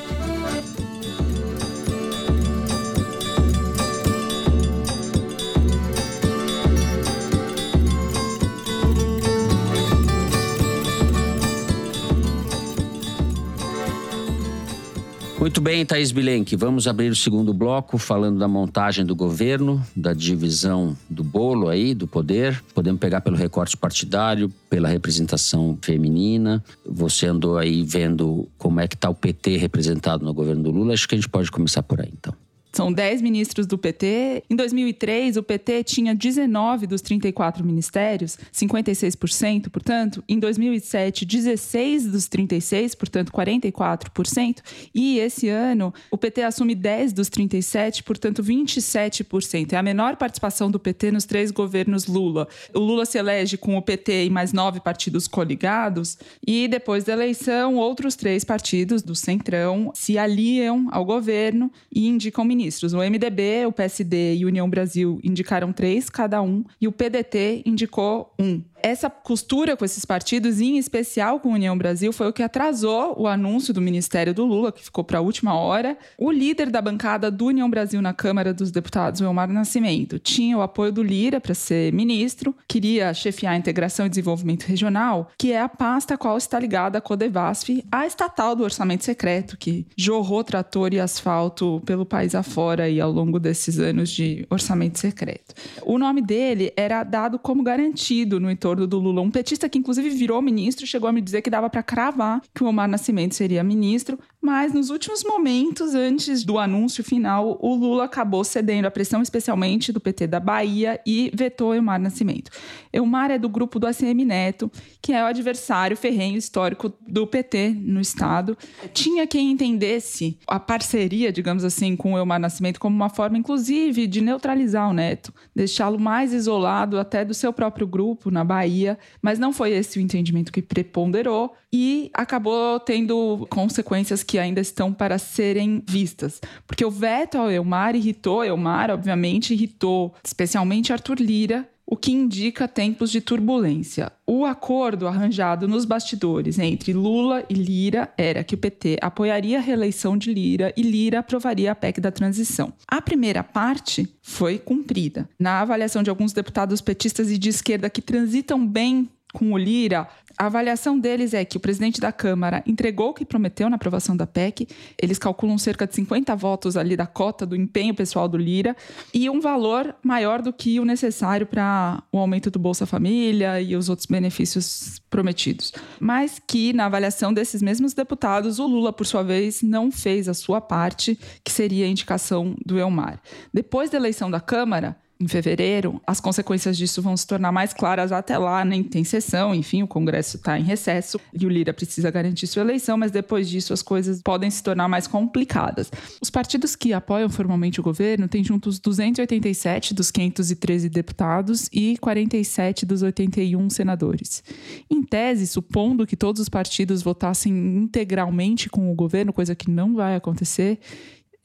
Muito 15.38 15.61
bem, 15.61 15.85
Thaís 15.85 16.12
Bilenque. 16.12 16.57
Vamos 16.57 16.88
abrir 16.88 17.11
o 17.11 17.14
segundo 17.14 17.53
bloco 17.53 17.99
falando 17.99 18.38
da 18.38 18.49
montagem 18.49 19.05
do 19.05 19.14
governo, 19.14 19.85
da 19.94 20.14
divisão 20.14 20.96
do 21.11 21.22
bolo 21.22 21.68
aí, 21.68 21.94
do 21.94 22.07
poder. 22.07 22.62
Podemos 22.75 22.99
pegar 22.99 23.20
pelo 23.20 23.37
recorte 23.37 23.77
partidário, 23.77 24.51
pela 24.70 24.88
representação 24.88 25.79
feminina. 25.83 26.64
Você 26.85 27.27
andou 27.27 27.59
aí 27.59 27.83
vendo 27.83 28.49
como 28.57 28.81
é 28.81 28.88
que 28.88 28.94
está 28.94 29.11
o 29.11 29.14
PT 29.14 29.59
representado 29.59 30.25
no 30.25 30.33
governo 30.33 30.62
do 30.62 30.70
Lula. 30.70 30.94
Acho 30.94 31.07
que 31.07 31.14
a 31.14 31.18
gente 31.18 31.29
pode 31.29 31.51
começar 31.51 31.83
por 31.83 32.01
aí, 32.01 32.11
então. 32.12 32.35
São 32.76 32.92
10 32.92 33.22
ministros 33.22 33.66
do 33.66 33.78
PT. 33.78 34.44
Em 34.50 34.54
2003, 34.54 35.38
o 35.38 35.42
PT 35.42 35.82
tinha 35.82 36.14
19 36.14 36.86
dos 36.86 37.00
34 37.00 37.64
ministérios, 37.64 38.38
56%, 38.52 39.70
portanto. 39.70 40.22
Em 40.28 40.38
2007, 40.38 41.24
16 41.24 42.06
dos 42.08 42.28
36, 42.28 42.94
portanto, 42.94 43.32
44%. 43.32 44.58
E 44.94 45.18
esse 45.18 45.48
ano, 45.48 45.94
o 46.10 46.18
PT 46.18 46.42
assume 46.42 46.74
10 46.74 47.14
dos 47.14 47.30
37, 47.30 48.02
portanto, 48.02 48.42
27%. 48.42 49.72
É 49.72 49.76
a 49.78 49.82
menor 49.82 50.16
participação 50.16 50.70
do 50.70 50.78
PT 50.78 51.12
nos 51.12 51.24
três 51.24 51.50
governos 51.50 52.06
Lula. 52.06 52.46
O 52.74 52.78
Lula 52.78 53.06
se 53.06 53.16
elege 53.16 53.56
com 53.56 53.78
o 53.78 53.80
PT 53.80 54.26
e 54.26 54.30
mais 54.30 54.52
nove 54.52 54.80
partidos 54.80 55.26
coligados. 55.26 56.18
E 56.46 56.68
depois 56.68 57.04
da 57.04 57.14
eleição, 57.14 57.76
outros 57.76 58.16
três 58.16 58.44
partidos 58.44 59.02
do 59.02 59.14
Centrão 59.14 59.90
se 59.94 60.18
aliam 60.18 60.88
ao 60.90 61.06
governo 61.06 61.72
e 61.90 62.06
indicam 62.06 62.44
ministros 62.44 62.65
ministros. 62.66 62.92
O 62.92 62.98
MDB, 62.98 63.66
o 63.66 63.72
PSD 63.72 64.37
e 64.37 64.44
União 64.44 64.68
Brasil 64.68 65.20
indicaram 65.22 65.72
três 65.72 66.11
cada 66.11 66.42
um, 66.42 66.64
e 66.81 66.88
o 66.88 66.92
PDT 66.92 67.62
indicou 67.64 68.35
um 68.38 68.61
essa 68.82 69.10
costura 69.10 69.76
com 69.76 69.84
esses 69.84 70.04
partidos, 70.04 70.60
em 70.60 70.78
especial 70.78 71.40
com 71.40 71.50
a 71.50 71.54
União 71.54 71.76
Brasil, 71.76 72.12
foi 72.12 72.28
o 72.28 72.32
que 72.32 72.42
atrasou 72.42 73.14
o 73.18 73.26
anúncio 73.26 73.74
do 73.74 73.80
Ministério 73.80 74.32
do 74.32 74.44
Lula, 74.44 74.72
que 74.72 74.84
ficou 74.84 75.02
para 75.02 75.18
a 75.18 75.20
última 75.20 75.54
hora. 75.54 75.96
O 76.18 76.30
líder 76.30 76.70
da 76.70 76.80
bancada 76.80 77.30
do 77.30 77.46
União 77.46 77.68
Brasil 77.68 78.00
na 78.00 78.12
Câmara 78.12 78.54
dos 78.54 78.70
Deputados, 78.70 79.20
Elmar 79.20 79.48
Nascimento, 79.48 80.18
tinha 80.18 80.56
o 80.56 80.62
apoio 80.62 80.92
do 80.92 81.02
Lira 81.02 81.40
para 81.40 81.54
ser 81.54 81.92
ministro, 81.92 82.54
queria 82.68 83.12
chefiar 83.12 83.52
a 83.52 83.56
integração 83.56 84.06
e 84.06 84.08
desenvolvimento 84.08 84.64
regional, 84.64 85.30
que 85.38 85.52
é 85.52 85.60
a 85.60 85.68
pasta 85.68 86.14
a 86.14 86.18
qual 86.18 86.36
está 86.36 86.58
ligada 86.58 86.98
a 86.98 87.00
Codevasf, 87.00 87.84
a 87.90 88.06
estatal 88.06 88.54
do 88.54 88.62
orçamento 88.62 89.04
secreto, 89.04 89.56
que 89.56 89.86
jorrou 89.96 90.44
trator 90.44 90.92
e 90.92 91.00
asfalto 91.00 91.82
pelo 91.84 92.06
país 92.06 92.34
afora 92.34 92.88
e 92.88 93.00
ao 93.00 93.10
longo 93.10 93.38
desses 93.38 93.78
anos 93.78 94.10
de 94.10 94.46
orçamento 94.50 94.98
secreto. 94.98 95.54
O 95.84 95.98
nome 95.98 96.22
dele 96.22 96.72
era 96.76 97.02
dado 97.02 97.38
como 97.38 97.62
garantido 97.62 98.38
no 98.38 98.50
entorno 98.50 98.75
do 98.84 98.98
Lula, 98.98 99.22
um 99.22 99.30
petista 99.30 99.68
que 99.68 99.78
inclusive 99.78 100.10
virou 100.10 100.42
ministro, 100.42 100.84
chegou 100.84 101.08
a 101.08 101.12
me 101.12 101.20
dizer 101.20 101.40
que 101.40 101.48
dava 101.48 101.70
para 101.70 101.84
cravar 101.84 102.42
que 102.52 102.64
o 102.64 102.66
Omar 102.66 102.88
Nascimento 102.88 103.36
seria 103.36 103.62
ministro, 103.62 104.18
mas 104.46 104.72
nos 104.72 104.90
últimos 104.90 105.24
momentos, 105.24 105.92
antes 105.92 106.44
do 106.44 106.56
anúncio 106.56 107.02
final, 107.02 107.59
o 107.61 107.74
Lula 107.74 108.04
acabou 108.04 108.44
cedendo 108.44 108.87
à 108.87 108.90
pressão, 108.92 109.20
especialmente 109.20 109.90
do 109.90 109.98
PT 109.98 110.28
da 110.28 110.38
Bahia, 110.38 111.00
e 111.04 111.32
vetou 111.35 111.74
Elmar 111.74 112.00
Nascimento. 112.00 112.52
Elmar 112.92 113.32
é 113.32 113.40
do 113.40 113.48
grupo 113.48 113.80
do 113.80 113.88
ACM 113.88 114.24
Neto, 114.24 114.70
que 115.02 115.12
é 115.12 115.20
o 115.20 115.26
adversário 115.26 115.96
ferrenho 115.96 116.38
histórico 116.38 116.92
do 117.09 117.26
PT 117.26 117.70
no 117.70 118.00
Estado. 118.00 118.56
Tinha 118.92 119.26
quem 119.26 119.50
entendesse 119.50 120.38
a 120.46 120.61
parceria, 120.61 121.32
digamos 121.32 121.64
assim, 121.64 121.96
com 121.96 122.12
o 122.12 122.16
Elmar 122.16 122.38
Nascimento 122.38 122.78
como 122.78 122.94
uma 122.94 123.11
forma, 123.11 123.37
inclusive, 123.37 124.06
de 124.06 124.20
neutralizar 124.20 124.88
o 124.88 124.92
Neto, 124.92 125.35
deixá-lo 125.56 125.98
mais 125.98 126.32
isolado 126.32 127.00
até 127.00 127.24
do 127.24 127.35
seu 127.35 127.52
próprio 127.52 127.85
grupo 127.85 128.30
na 128.30 128.44
Bahia, 128.44 128.96
mas 129.20 129.40
não 129.40 129.52
foi 129.52 129.72
esse 129.72 129.98
o 129.98 130.00
entendimento 130.00 130.52
que 130.52 130.62
preponderou 130.62 131.52
e 131.76 132.10
acabou 132.14 132.80
tendo 132.80 133.46
consequências 133.50 134.22
que 134.22 134.38
ainda 134.38 134.62
estão 134.62 134.94
para 134.94 135.18
serem 135.18 135.82
vistas. 135.86 136.40
Porque 136.66 136.82
o 136.82 136.90
veto 136.90 137.36
ao 137.36 137.50
Elmar 137.50 137.94
irritou 137.94 138.42
Elmar, 138.42 138.90
obviamente, 138.90 139.52
irritou 139.52 140.14
especialmente 140.24 140.90
Arthur 140.90 141.18
Lira, 141.20 141.68
o 141.84 141.94
que 141.94 142.10
indica 142.10 142.66
tempos 142.66 143.10
de 143.10 143.20
turbulência. 143.20 144.10
O 144.26 144.46
acordo 144.46 145.06
arranjado 145.06 145.68
nos 145.68 145.84
bastidores 145.84 146.58
entre 146.58 146.94
Lula 146.94 147.44
e 147.48 147.52
Lira 147.52 148.10
era 148.16 148.42
que 148.42 148.54
o 148.54 148.58
PT 148.58 148.96
apoiaria 149.02 149.58
a 149.58 149.60
reeleição 149.60 150.16
de 150.16 150.32
Lira 150.32 150.72
e 150.78 150.82
Lira 150.82 151.18
aprovaria 151.18 151.70
a 151.70 151.74
PEC 151.74 152.00
da 152.00 152.10
transição. 152.10 152.72
A 152.88 153.02
primeira 153.02 153.44
parte 153.44 154.08
foi 154.22 154.58
cumprida. 154.58 155.28
Na 155.38 155.60
avaliação 155.60 156.02
de 156.02 156.08
alguns 156.08 156.32
deputados 156.32 156.80
petistas 156.80 157.30
e 157.30 157.36
de 157.36 157.50
esquerda 157.50 157.90
que 157.90 158.00
transitam 158.00 158.66
bem 158.66 159.10
com 159.36 159.52
o 159.52 159.58
Lira, 159.58 160.08
a 160.38 160.46
avaliação 160.46 160.99
deles 160.99 161.33
é 161.33 161.44
que 161.44 161.57
o 161.57 161.61
presidente 161.61 162.01
da 162.01 162.12
Câmara 162.12 162.62
entregou 162.66 163.11
o 163.11 163.14
que 163.14 163.25
prometeu 163.25 163.70
na 163.70 163.77
aprovação 163.77 164.16
da 164.16 164.27
PEC. 164.27 164.68
Eles 165.01 165.18
calculam 165.18 165.57
cerca 165.57 165.87
de 165.87 165.94
50 165.94 166.37
votos 166.37 166.77
ali 166.77 166.96
da 166.96 167.07
cota 167.07 167.46
do 167.46 167.57
empenho 167.57 167.94
pessoal 167.94 168.29
do 168.29 168.37
Lira 168.37 168.77
e 169.14 169.31
um 169.31 169.40
valor 169.40 169.94
maior 170.03 170.42
do 170.42 170.53
que 170.53 170.79
o 170.79 170.85
necessário 170.85 171.46
para 171.46 172.03
o 172.12 172.18
aumento 172.18 172.51
do 172.51 172.59
Bolsa 172.59 172.85
Família 172.85 173.61
e 173.61 173.75
os 173.75 173.88
outros 173.88 174.07
benefícios 174.07 175.01
prometidos. 175.09 175.72
Mas 175.99 176.40
que, 176.46 176.72
na 176.72 176.87
avaliação 176.87 177.33
desses 177.33 177.62
mesmos 177.62 177.94
deputados, 177.94 178.59
o 178.59 178.66
Lula, 178.66 178.92
por 178.92 179.07
sua 179.07 179.22
vez, 179.22 179.62
não 179.62 179.90
fez 179.90 180.29
a 180.29 180.35
sua 180.35 180.61
parte, 180.61 181.18
que 181.42 181.51
seria 181.51 181.87
a 181.87 181.88
indicação 181.88 182.55
do 182.64 182.79
Elmar. 182.79 183.20
Depois 183.55 183.88
da 183.88 183.96
eleição 183.96 184.31
da 184.31 184.40
Câmara, 184.40 184.96
em 185.18 185.26
fevereiro, 185.26 186.00
as 186.07 186.20
consequências 186.20 186.76
disso 186.76 187.00
vão 187.00 187.16
se 187.16 187.26
tornar 187.26 187.50
mais 187.50 187.72
claras 187.72 188.12
até 188.12 188.37
lá, 188.37 188.64
nem 188.64 188.83
tem 188.83 189.02
sessão, 189.02 189.55
enfim, 189.55 189.83
o 189.83 189.87
Congresso 189.88 190.37
está 190.37 190.59
em 190.59 190.62
recesso 190.62 191.18
e 191.33 191.46
o 191.46 191.48
Lira 191.48 191.72
precisa 191.72 192.11
garantir 192.11 192.46
sua 192.46 192.62
eleição, 192.62 192.98
mas 192.98 193.11
depois 193.11 193.48
disso 193.48 193.72
as 193.72 193.83
coisas 193.83 194.20
podem 194.22 194.50
se 194.50 194.62
tornar 194.62 194.88
mais 194.88 195.07
complicadas. 195.07 195.90
Os 196.20 196.29
partidos 196.29 196.76
que 196.76 196.92
apoiam 196.92 197.31
formalmente 197.31 197.81
o 197.81 197.83
governo 197.83 198.29
têm 198.29 198.44
juntos 198.44 198.79
287 198.79 199.94
dos 199.94 200.11
513 200.11 200.88
deputados 200.90 201.68
e 201.72 201.96
47 201.98 202.85
dos 202.85 203.02
81 203.02 203.70
senadores. 203.70 204.44
Em 204.90 205.02
tese, 205.02 205.46
supondo 205.46 206.07
que 206.07 206.16
todos 206.16 206.42
os 206.42 206.48
partidos 206.48 207.02
votassem 207.02 207.52
integralmente 207.52 208.68
com 208.68 208.90
o 208.90 208.94
governo, 208.94 209.33
coisa 209.33 209.55
que 209.55 209.70
não 209.70 209.94
vai 209.94 210.14
acontecer, 210.14 210.79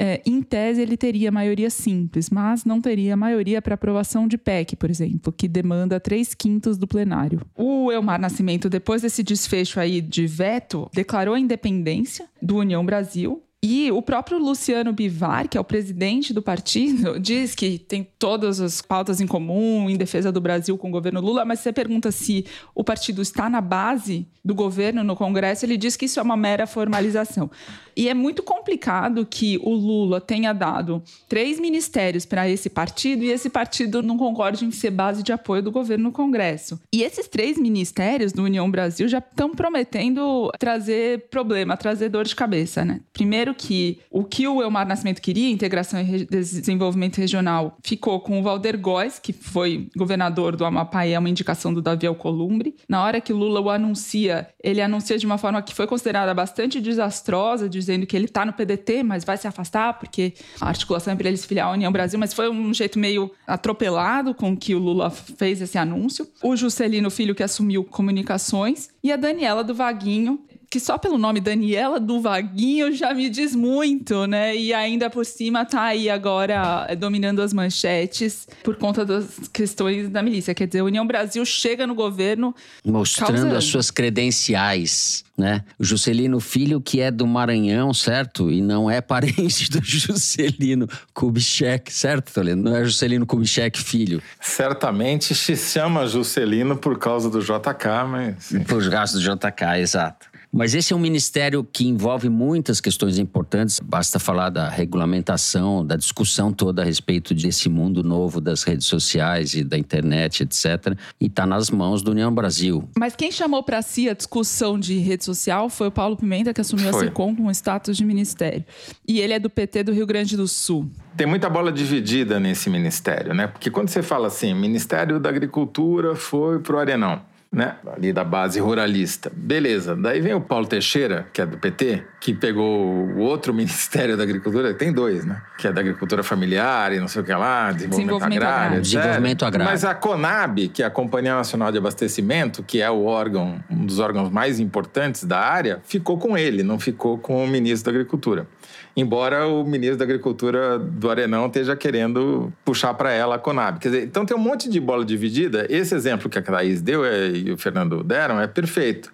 é, 0.02 0.20
em 0.26 0.42
tese, 0.42 0.82
ele 0.82 0.98
teria 0.98 1.32
maioria 1.32 1.70
simples, 1.70 2.32
mas 2.32 2.66
não 2.66 2.82
teria 2.82 3.16
maioria 3.16 3.62
para 3.62 3.76
aprovação 3.76 4.28
de 4.28 4.36
PEC, 4.36 4.76
por 4.76 4.90
exemplo, 4.90 5.32
que 5.32 5.48
demanda 5.48 6.00
três 6.00 6.34
quintos 6.34 6.76
do 6.76 6.88
plenário. 6.88 7.40
O 7.56 7.92
Elmar 7.92 8.20
Nascimento, 8.20 8.68
depois 8.68 9.04
desse 9.04 9.22
desfecho 9.22 9.80
aí 9.80 10.02
de 10.02 10.26
veto, 10.26 10.90
declarou 10.92 11.36
a 11.36 11.40
independência 11.40 12.26
do 12.42 12.58
União 12.58 12.84
Brasil 12.84 13.44
e 13.64 13.92
o 13.92 14.02
próprio 14.02 14.40
Luciano 14.40 14.92
Bivar, 14.92 15.48
que 15.48 15.56
é 15.56 15.62
o 15.62 15.64
presidente 15.64 16.34
do 16.34 16.42
partido, 16.42 17.18
diz 17.22 17.54
que 17.54 17.78
tem 17.78 18.04
todas 18.18 18.60
as 18.60 18.82
pautas 18.82 19.22
em 19.22 19.28
comum 19.28 19.88
em 19.88 19.96
defesa 19.96 20.32
do 20.32 20.42
Brasil 20.42 20.76
com 20.80 20.90
o 20.90 20.92
governo 20.92 21.22
Lula, 21.22 21.46
mas 21.46 21.60
você 21.60 21.72
pergunta 21.72 22.12
se 22.12 22.46
o 22.74 22.84
partido 22.84 23.22
está 23.22 23.48
na 23.50 23.62
base 23.62 24.28
do 24.44 24.56
governo 24.56 25.04
no 25.04 25.16
Congresso, 25.16 25.66
ele 25.66 25.78
diz 25.78 25.96
que 25.96 26.06
isso 26.06 26.20
é 26.20 26.24
uma 26.24 26.36
mera 26.36 26.66
formalização. 26.66 27.52
E 27.96 28.10
é 28.10 28.14
muito 28.14 28.42
complicado 28.42 29.26
que 29.26 29.60
o 29.62 29.74
Lula 29.74 30.20
tenha 30.20 30.54
dado 30.54 31.04
três 31.28 31.60
ministérios 31.60 32.26
para 32.26 32.50
esse 32.50 32.70
partido 32.70 33.24
e 33.24 33.30
esse 33.30 33.50
partido 33.50 34.02
não 34.02 34.18
concorde 34.18 34.66
em 34.66 34.72
ser 34.72 34.92
base 34.92 35.22
de 35.22 35.32
apoio 35.32 35.62
do 35.62 35.72
governo 35.72 36.06
no 36.06 36.12
Congresso. 36.12 36.80
E 36.92 37.04
esses 37.04 37.28
três 37.28 37.58
ministérios 37.58 38.32
do 38.32 38.44
União 38.44 38.70
Brasil 38.72 39.08
já 39.08 39.20
estão 39.20 39.52
prometendo 39.52 40.52
trazer 40.58 41.28
problema, 41.30 41.78
trazer 41.78 42.10
dor 42.10 42.26
de 42.26 42.36
cabeça, 42.36 42.84
né? 42.84 43.02
Primeiro, 43.14 43.51
que 43.54 44.00
o 44.10 44.24
que 44.24 44.48
o 44.48 44.62
Elmar 44.62 44.88
Nascimento 44.88 45.22
queria, 45.22 45.50
integração 45.50 46.00
e 46.02 46.26
desenvolvimento 46.26 47.18
regional, 47.18 47.78
ficou 47.84 48.20
com 48.20 48.40
o 48.40 48.44
Valder 48.44 48.80
Góes, 48.80 49.20
que 49.20 49.34
foi 49.34 49.90
governador 49.96 50.56
do 50.56 50.66
Amapá 50.66 51.06
e 51.06 51.14
é 51.14 51.20
uma 51.20 51.30
indicação 51.30 51.74
do 51.74 51.82
Davi 51.82 52.08
Alcolumbre. 52.08 52.76
Na 52.88 53.04
hora 53.04 53.22
que 53.22 53.34
Lula 53.34 53.62
o 53.62 53.70
anuncia, 53.70 54.48
ele 54.64 54.82
anuncia 54.82 55.18
de 55.18 55.26
uma 55.26 55.38
forma 55.38 55.62
que 55.62 55.74
foi 55.74 55.88
considerada 55.88 56.34
bastante 56.34 56.80
desastrosa, 56.82 57.70
dizendo 57.70 58.06
que 58.06 58.16
ele 58.16 58.26
está 58.26 58.46
no 58.46 58.54
PDT, 58.54 59.04
mas 59.04 59.24
vai 59.24 59.38
se 59.38 59.48
afastar, 59.48 60.00
porque 60.00 60.34
a 60.60 60.68
articulação 60.68 61.14
é 61.14 61.16
para 61.16 61.28
ele 61.28 61.38
se 61.38 61.48
filiar 61.48 61.68
à 61.68 61.72
União 61.72 61.92
Brasil, 61.92 62.20
mas 62.20 62.34
foi 62.34 62.50
um 62.50 62.74
jeito 62.74 63.00
meio 63.00 63.32
atropelado 63.46 64.34
com 64.34 64.56
que 64.56 64.76
o 64.76 64.80
Lula 64.80 65.10
fez 65.10 65.62
esse 65.62 65.78
anúncio. 65.78 66.28
O 66.44 66.56
Juscelino 66.56 67.10
Filho, 67.10 67.36
que 67.36 67.44
assumiu 67.44 67.84
comunicações, 67.84 68.90
e 69.04 69.12
a 69.12 69.16
Daniela 69.16 69.64
do 69.64 69.74
Vaguinho, 69.74 70.40
que 70.72 70.80
só 70.80 70.98
pelo 70.98 71.18
nome 71.18 71.42
Daniela 71.42 72.00
do 72.00 72.22
Vaguinho 72.22 72.94
já 72.94 73.14
me 73.14 73.30
diz 73.30 73.54
muito, 73.54 74.26
né? 74.26 74.56
E 74.56 74.74
ainda 74.74 75.10
por 75.10 75.26
cima 75.26 75.66
tá 75.66 75.84
aí 75.84 76.10
agora 76.10 76.86
eh, 76.88 76.96
dominando 76.96 77.42
as 77.42 77.52
manchetes 77.52 78.48
por 78.64 78.78
conta 78.78 79.04
das 79.06 79.50
questões 79.52 80.08
da 80.08 80.24
milícia. 80.24 80.56
Quer 80.56 80.68
dizer, 80.68 80.80
a 80.80 80.86
União 80.86 81.06
Brasil 81.06 81.44
chega 81.44 81.86
no 81.86 81.94
governo 81.94 82.56
mostrando 82.86 83.34
causando. 83.34 83.58
as 83.58 83.66
suas 83.66 83.92
credenciais, 83.92 85.26
né? 85.38 85.66
O 85.78 85.84
Juscelino 85.84 86.40
Filho 86.40 86.80
que 86.80 87.02
é 87.02 87.12
do 87.12 87.28
Maranhão, 87.28 87.94
certo? 87.94 88.50
E 88.50 88.62
não 88.62 88.90
é 88.90 89.02
parente 89.02 89.70
do 89.70 89.80
Juscelino 89.84 90.88
Kubitschek, 91.14 91.92
certo, 91.92 92.34
Toledo? 92.34 92.62
Não 92.62 92.78
é 92.78 92.86
Juscelino 92.86 93.26
Kubitschek 93.26 93.78
filho. 93.78 94.24
Certamente 94.40 95.36
se 95.36 95.58
chama 95.58 96.08
Juscelino 96.08 96.78
por 96.78 96.98
causa 96.98 97.30
do 97.30 97.42
JK, 97.42 98.08
mas... 98.10 98.54
Por 98.66 98.90
causa 98.90 99.20
do 99.20 99.22
JK, 99.22 99.82
exato. 99.82 100.31
Mas 100.54 100.76
esse 100.76 100.92
é 100.92 100.96
um 100.96 101.00
ministério 101.00 101.64
que 101.64 101.88
envolve 101.88 102.28
muitas 102.28 102.82
questões 102.82 103.18
importantes. 103.18 103.80
Basta 103.80 104.20
falar 104.20 104.50
da 104.50 104.68
regulamentação, 104.68 105.86
da 105.86 105.96
discussão 105.96 106.52
toda 106.52 106.82
a 106.82 106.86
respeito 106.86 107.34
desse 107.34 107.70
mundo 107.70 108.04
novo 108.04 108.42
das 108.42 108.64
redes 108.64 108.86
sociais 108.86 109.54
e 109.54 109.64
da 109.64 109.78
internet, 109.78 110.44
etc. 110.44 110.94
E 111.22 111.28
está 111.28 111.46
nas 111.46 111.70
mãos 111.70 112.02
do 112.02 112.12
União 112.12 112.34
Brasil. 112.34 112.84
Mas 112.98 113.16
quem 113.16 113.32
chamou 113.32 113.64
para 113.64 113.82
si 113.82 114.10
a 114.10 114.14
discussão 114.14 114.78
de 114.78 114.98
rede 114.98 115.24
social 115.24 115.70
foi 115.70 115.88
o 115.88 115.92
Paulo 115.92 116.18
Pimenta, 116.18 116.54
que 116.54 116.60
assumiu 116.60 116.92
foi. 116.92 117.06
a 117.06 117.08
SECOM 117.08 117.34
com 117.34 117.48
o 117.48 117.52
status 117.52 117.96
de 117.96 118.04
ministério. 118.04 118.66
E 119.08 119.22
ele 119.22 119.32
é 119.32 119.40
do 119.40 119.50
PT 119.50 119.84
do 119.84 119.94
Rio 119.94 120.06
Grande 120.06 120.36
do 120.36 120.50
Sul. 120.50 120.90
Tem 121.16 121.26
muita 121.26 121.50
bola 121.50 121.72
dividida 121.72 122.42
nesse 122.42 122.70
ministério, 122.70 123.34
né? 123.34 123.48
Porque 123.48 123.72
quando 123.72 123.88
você 123.88 124.04
fala 124.04 124.28
assim, 124.28 124.54
Ministério 124.54 125.18
da 125.18 125.30
Agricultura 125.30 126.14
foi 126.14 126.60
pro 126.60 126.78
Arenão 126.78 127.31
né? 127.52 127.76
Ali 127.94 128.14
da 128.14 128.24
base 128.24 128.60
ruralista. 128.62 129.30
Beleza. 129.36 129.94
Daí 129.94 130.22
vem 130.22 130.34
o 130.34 130.40
Paulo 130.40 130.66
Teixeira, 130.66 131.28
que 131.34 131.42
é 131.42 131.46
do 131.46 131.58
PT, 131.58 132.02
que 132.22 132.34
pegou 132.34 132.82
o 132.82 133.20
outro 133.20 133.54
Ministério 133.62 134.16
da 134.16 134.24
Agricultura, 134.24 134.74
tem 134.74 134.94
dois, 134.94 135.26
né? 135.26 135.42
Que 135.58 135.68
é 135.68 135.74
da 135.74 135.82
Agricultura 135.82 136.24
Familiar 136.24 136.94
e 136.94 137.00
não 137.00 137.10
sei 137.10 137.22
o 137.22 137.26
que 137.26 137.34
lá, 137.34 137.72
Desenvolvimento, 137.72 137.90
desenvolvimento 137.90 138.44
Agrário. 138.44 138.64
agrário. 138.64 138.82
Desenvolvimento 138.82 139.46
Agrário. 139.46 139.72
Mas 139.72 139.84
a 139.84 139.94
CONAB, 139.94 140.70
que 140.70 140.82
é 140.82 140.86
a 140.86 140.90
Companhia 140.90 141.36
Nacional 141.36 141.72
de 141.72 141.78
Abastecimento, 141.78 142.64
que 142.64 142.82
é 142.82 142.90
o 142.90 143.04
órgão, 143.04 143.62
um 143.70 143.86
dos 143.86 144.00
órgãos 144.00 144.30
mais 144.30 144.60
importantes 144.60 145.26
da 145.26 145.40
área, 145.40 145.82
ficou 145.84 146.18
com 146.18 146.38
ele, 146.38 146.64
não 146.64 146.80
ficou 146.80 147.18
com 147.18 147.44
o 147.44 147.48
ministro 147.48 147.92
da 147.92 147.98
Agricultura 148.00 148.48
embora 148.96 149.48
o 149.48 149.64
ministro 149.64 149.98
da 149.98 150.04
Agricultura 150.04 150.78
do 150.78 151.10
Arenão 151.10 151.48
esteja 151.48 151.76
querendo 151.76 152.52
puxar 152.66 152.94
para 152.94 153.12
ela 153.12 153.36
a 153.36 153.40
Conab. 153.40 153.80
Quer 153.80 153.90
dizer, 153.90 154.04
então 154.04 154.26
tem 154.26 154.36
um 154.36 154.40
monte 154.40 154.70
de 154.70 154.80
bola 154.80 155.06
dividida. 155.06 155.66
Esse 155.70 155.96
exemplo 155.96 156.30
que 156.30 156.38
a 156.38 156.42
Thaís 156.42 156.82
deu 156.82 157.06
é, 157.06 157.30
e 157.30 157.52
o 157.52 157.58
Fernando 157.58 158.04
deram 158.04 158.40
é 158.40 158.48
perfeito. 158.48 159.12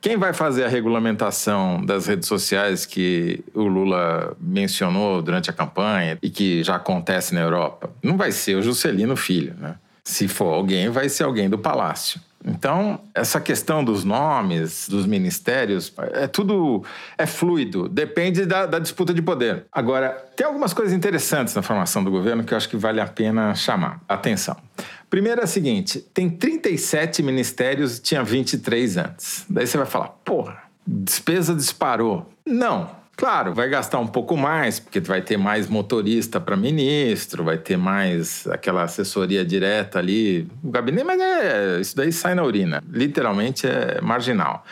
Quem 0.00 0.18
vai 0.18 0.34
fazer 0.34 0.64
a 0.64 0.68
regulamentação 0.68 1.82
das 1.82 2.06
redes 2.06 2.28
sociais 2.28 2.84
que 2.84 3.42
o 3.54 3.62
Lula 3.62 4.36
mencionou 4.38 5.22
durante 5.22 5.48
a 5.48 5.52
campanha 5.52 6.18
e 6.22 6.28
que 6.28 6.62
já 6.62 6.76
acontece 6.76 7.34
na 7.34 7.40
Europa? 7.40 7.90
Não 8.02 8.18
vai 8.18 8.30
ser 8.30 8.56
o 8.56 8.62
Juscelino 8.62 9.16
Filho, 9.16 9.54
né? 9.58 9.76
Se 10.04 10.28
for 10.28 10.52
alguém, 10.52 10.90
vai 10.90 11.08
ser 11.08 11.22
alguém 11.22 11.48
do 11.48 11.56
Palácio. 11.56 12.20
Então, 12.46 13.00
essa 13.14 13.40
questão 13.40 13.82
dos 13.82 14.04
nomes, 14.04 14.86
dos 14.86 15.06
ministérios, 15.06 15.92
é 16.12 16.26
tudo 16.26 16.84
é 17.16 17.24
fluido, 17.24 17.88
depende 17.88 18.44
da, 18.44 18.66
da, 18.66 18.78
disputa 18.78 19.14
de 19.14 19.22
poder. 19.22 19.64
Agora, 19.72 20.10
tem 20.36 20.46
algumas 20.46 20.74
coisas 20.74 20.92
interessantes 20.92 21.54
na 21.54 21.62
formação 21.62 22.04
do 22.04 22.10
governo 22.10 22.44
que 22.44 22.52
eu 22.52 22.58
acho 22.58 22.68
que 22.68 22.76
vale 22.76 23.00
a 23.00 23.06
pena 23.06 23.54
chamar 23.54 24.02
atenção. 24.06 24.56
Primeiro 25.08 25.40
é 25.40 25.44
o 25.44 25.48
seguinte: 25.48 26.00
tem 26.12 26.28
37 26.28 27.22
ministérios 27.22 27.98
tinha 27.98 28.22
23 28.22 28.98
antes. 28.98 29.46
Daí 29.48 29.66
você 29.66 29.78
vai 29.78 29.86
falar, 29.86 30.08
porra, 30.08 30.64
despesa 30.86 31.54
disparou. 31.54 32.30
Não, 32.44 32.90
Claro, 33.16 33.54
vai 33.54 33.68
gastar 33.68 34.00
um 34.00 34.06
pouco 34.06 34.36
mais, 34.36 34.80
porque 34.80 34.98
vai 35.00 35.22
ter 35.22 35.36
mais 35.36 35.68
motorista 35.68 36.40
para 36.40 36.56
ministro, 36.56 37.44
vai 37.44 37.56
ter 37.58 37.76
mais 37.76 38.46
aquela 38.48 38.82
assessoria 38.82 39.44
direta 39.44 40.00
ali, 40.00 40.48
o 40.62 40.70
gabinete, 40.70 41.04
mas 41.04 41.20
é, 41.20 41.80
isso 41.80 41.96
daí 41.96 42.12
sai 42.12 42.34
na 42.34 42.42
urina. 42.42 42.82
Literalmente 42.90 43.66
é 43.66 44.00
marginal. 44.00 44.64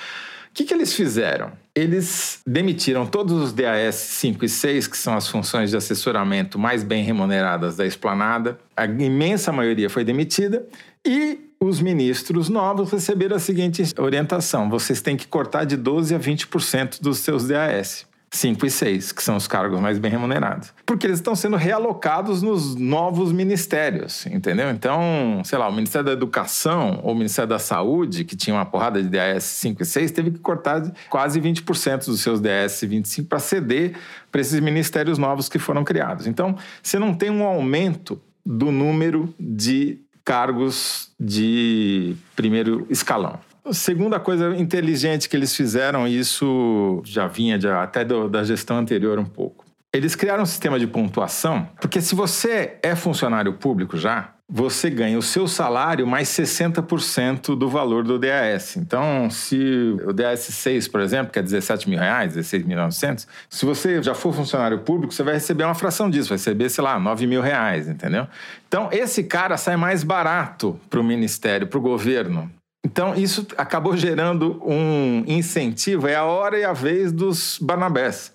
O 0.50 0.54
que, 0.54 0.64
que 0.64 0.74
eles 0.74 0.92
fizeram? 0.92 1.52
Eles 1.74 2.40
demitiram 2.46 3.06
todos 3.06 3.40
os 3.40 3.52
DAS 3.54 3.94
5 3.94 4.44
e 4.44 4.48
6, 4.48 4.86
que 4.86 4.98
são 4.98 5.14
as 5.16 5.26
funções 5.26 5.70
de 5.70 5.76
assessoramento 5.76 6.58
mais 6.58 6.82
bem 6.82 7.02
remuneradas 7.02 7.76
da 7.76 7.86
esplanada. 7.86 8.58
A 8.76 8.84
imensa 8.84 9.50
maioria 9.50 9.88
foi 9.88 10.04
demitida 10.04 10.66
e 11.06 11.38
os 11.58 11.80
ministros 11.80 12.50
novos 12.50 12.90
receberam 12.90 13.36
a 13.36 13.38
seguinte 13.38 13.82
orientação: 13.96 14.68
vocês 14.68 15.00
têm 15.00 15.16
que 15.16 15.26
cortar 15.26 15.64
de 15.64 15.76
12 15.76 16.14
a 16.14 16.18
20% 16.18 17.00
dos 17.00 17.20
seus 17.20 17.48
DAS. 17.48 18.11
5 18.32 18.64
e 18.64 18.70
6, 18.70 19.12
que 19.12 19.22
são 19.22 19.36
os 19.36 19.46
cargos 19.46 19.78
mais 19.78 19.98
bem 19.98 20.10
remunerados. 20.10 20.72
Porque 20.86 21.06
eles 21.06 21.18
estão 21.18 21.36
sendo 21.36 21.56
realocados 21.56 22.40
nos 22.40 22.74
novos 22.74 23.30
ministérios, 23.30 24.24
entendeu? 24.26 24.70
Então, 24.70 25.42
sei 25.44 25.58
lá, 25.58 25.68
o 25.68 25.72
Ministério 25.72 26.06
da 26.06 26.12
Educação 26.12 26.98
ou 27.02 27.12
o 27.12 27.14
Ministério 27.14 27.50
da 27.50 27.58
Saúde, 27.58 28.24
que 28.24 28.34
tinha 28.34 28.56
uma 28.56 28.64
porrada 28.64 29.02
de 29.02 29.08
DAS 29.10 29.44
5 29.44 29.82
e 29.82 29.84
6, 29.84 30.10
teve 30.12 30.30
que 30.30 30.38
cortar 30.38 30.82
quase 31.10 31.38
20% 31.38 32.06
dos 32.06 32.20
seus 32.22 32.40
DAS 32.40 32.80
25 32.80 33.28
para 33.28 33.38
ceder 33.38 33.96
para 34.30 34.40
esses 34.40 34.58
ministérios 34.60 35.18
novos 35.18 35.50
que 35.50 35.58
foram 35.58 35.84
criados. 35.84 36.26
Então, 36.26 36.56
você 36.82 36.98
não 36.98 37.12
tem 37.12 37.28
um 37.28 37.44
aumento 37.44 38.18
do 38.44 38.72
número 38.72 39.32
de 39.38 40.00
cargos 40.24 41.10
de 41.20 42.16
primeiro 42.34 42.86
escalão. 42.88 43.38
Segunda 43.70 44.18
coisa 44.18 44.56
inteligente 44.56 45.28
que 45.28 45.36
eles 45.36 45.54
fizeram, 45.54 46.06
isso 46.08 47.00
já 47.04 47.28
vinha 47.28 47.56
de, 47.58 47.68
até 47.68 48.04
do, 48.04 48.28
da 48.28 48.42
gestão 48.42 48.78
anterior 48.78 49.18
um 49.18 49.24
pouco. 49.24 49.64
Eles 49.92 50.14
criaram 50.14 50.42
um 50.42 50.46
sistema 50.46 50.78
de 50.78 50.86
pontuação, 50.86 51.68
porque 51.80 52.00
se 52.00 52.14
você 52.14 52.78
é 52.82 52.96
funcionário 52.96 53.52
público 53.52 53.96
já, 53.96 54.32
você 54.48 54.90
ganha 54.90 55.18
o 55.18 55.22
seu 55.22 55.46
salário 55.46 56.06
mais 56.06 56.28
60% 56.28 57.56
do 57.56 57.68
valor 57.68 58.02
do 58.02 58.18
DAS. 58.18 58.76
Então, 58.76 59.30
se 59.30 59.96
o 60.04 60.12
DAS 60.12 60.40
6, 60.40 60.88
por 60.88 61.00
exemplo, 61.00 61.32
que 61.32 61.38
é 61.38 61.42
17 61.42 61.88
mil 61.88 61.98
reais, 61.98 62.36
16.900, 62.36 63.26
se 63.48 63.64
você 63.64 64.02
já 64.02 64.14
for 64.14 64.34
funcionário 64.34 64.78
público, 64.80 65.14
você 65.14 65.22
vai 65.22 65.34
receber 65.34 65.64
uma 65.64 65.74
fração 65.74 66.10
disso, 66.10 66.30
vai 66.30 66.38
receber, 66.38 66.68
sei 66.68 66.82
lá, 66.82 66.98
9 66.98 67.26
mil 67.26 67.40
reais, 67.40 67.88
entendeu? 67.88 68.26
Então, 68.66 68.88
esse 68.92 69.24
cara 69.24 69.56
sai 69.56 69.76
mais 69.76 70.02
barato 70.02 70.78
para 70.90 71.00
o 71.00 71.04
ministério, 71.04 71.66
para 71.66 71.78
o 71.78 71.82
governo, 71.82 72.50
então, 72.84 73.14
isso 73.14 73.46
acabou 73.56 73.96
gerando 73.96 74.60
um 74.66 75.24
incentivo, 75.26 76.08
é 76.08 76.16
a 76.16 76.24
hora 76.24 76.58
e 76.58 76.64
a 76.64 76.72
vez 76.72 77.12
dos 77.12 77.58
Barnabés. 77.60 78.32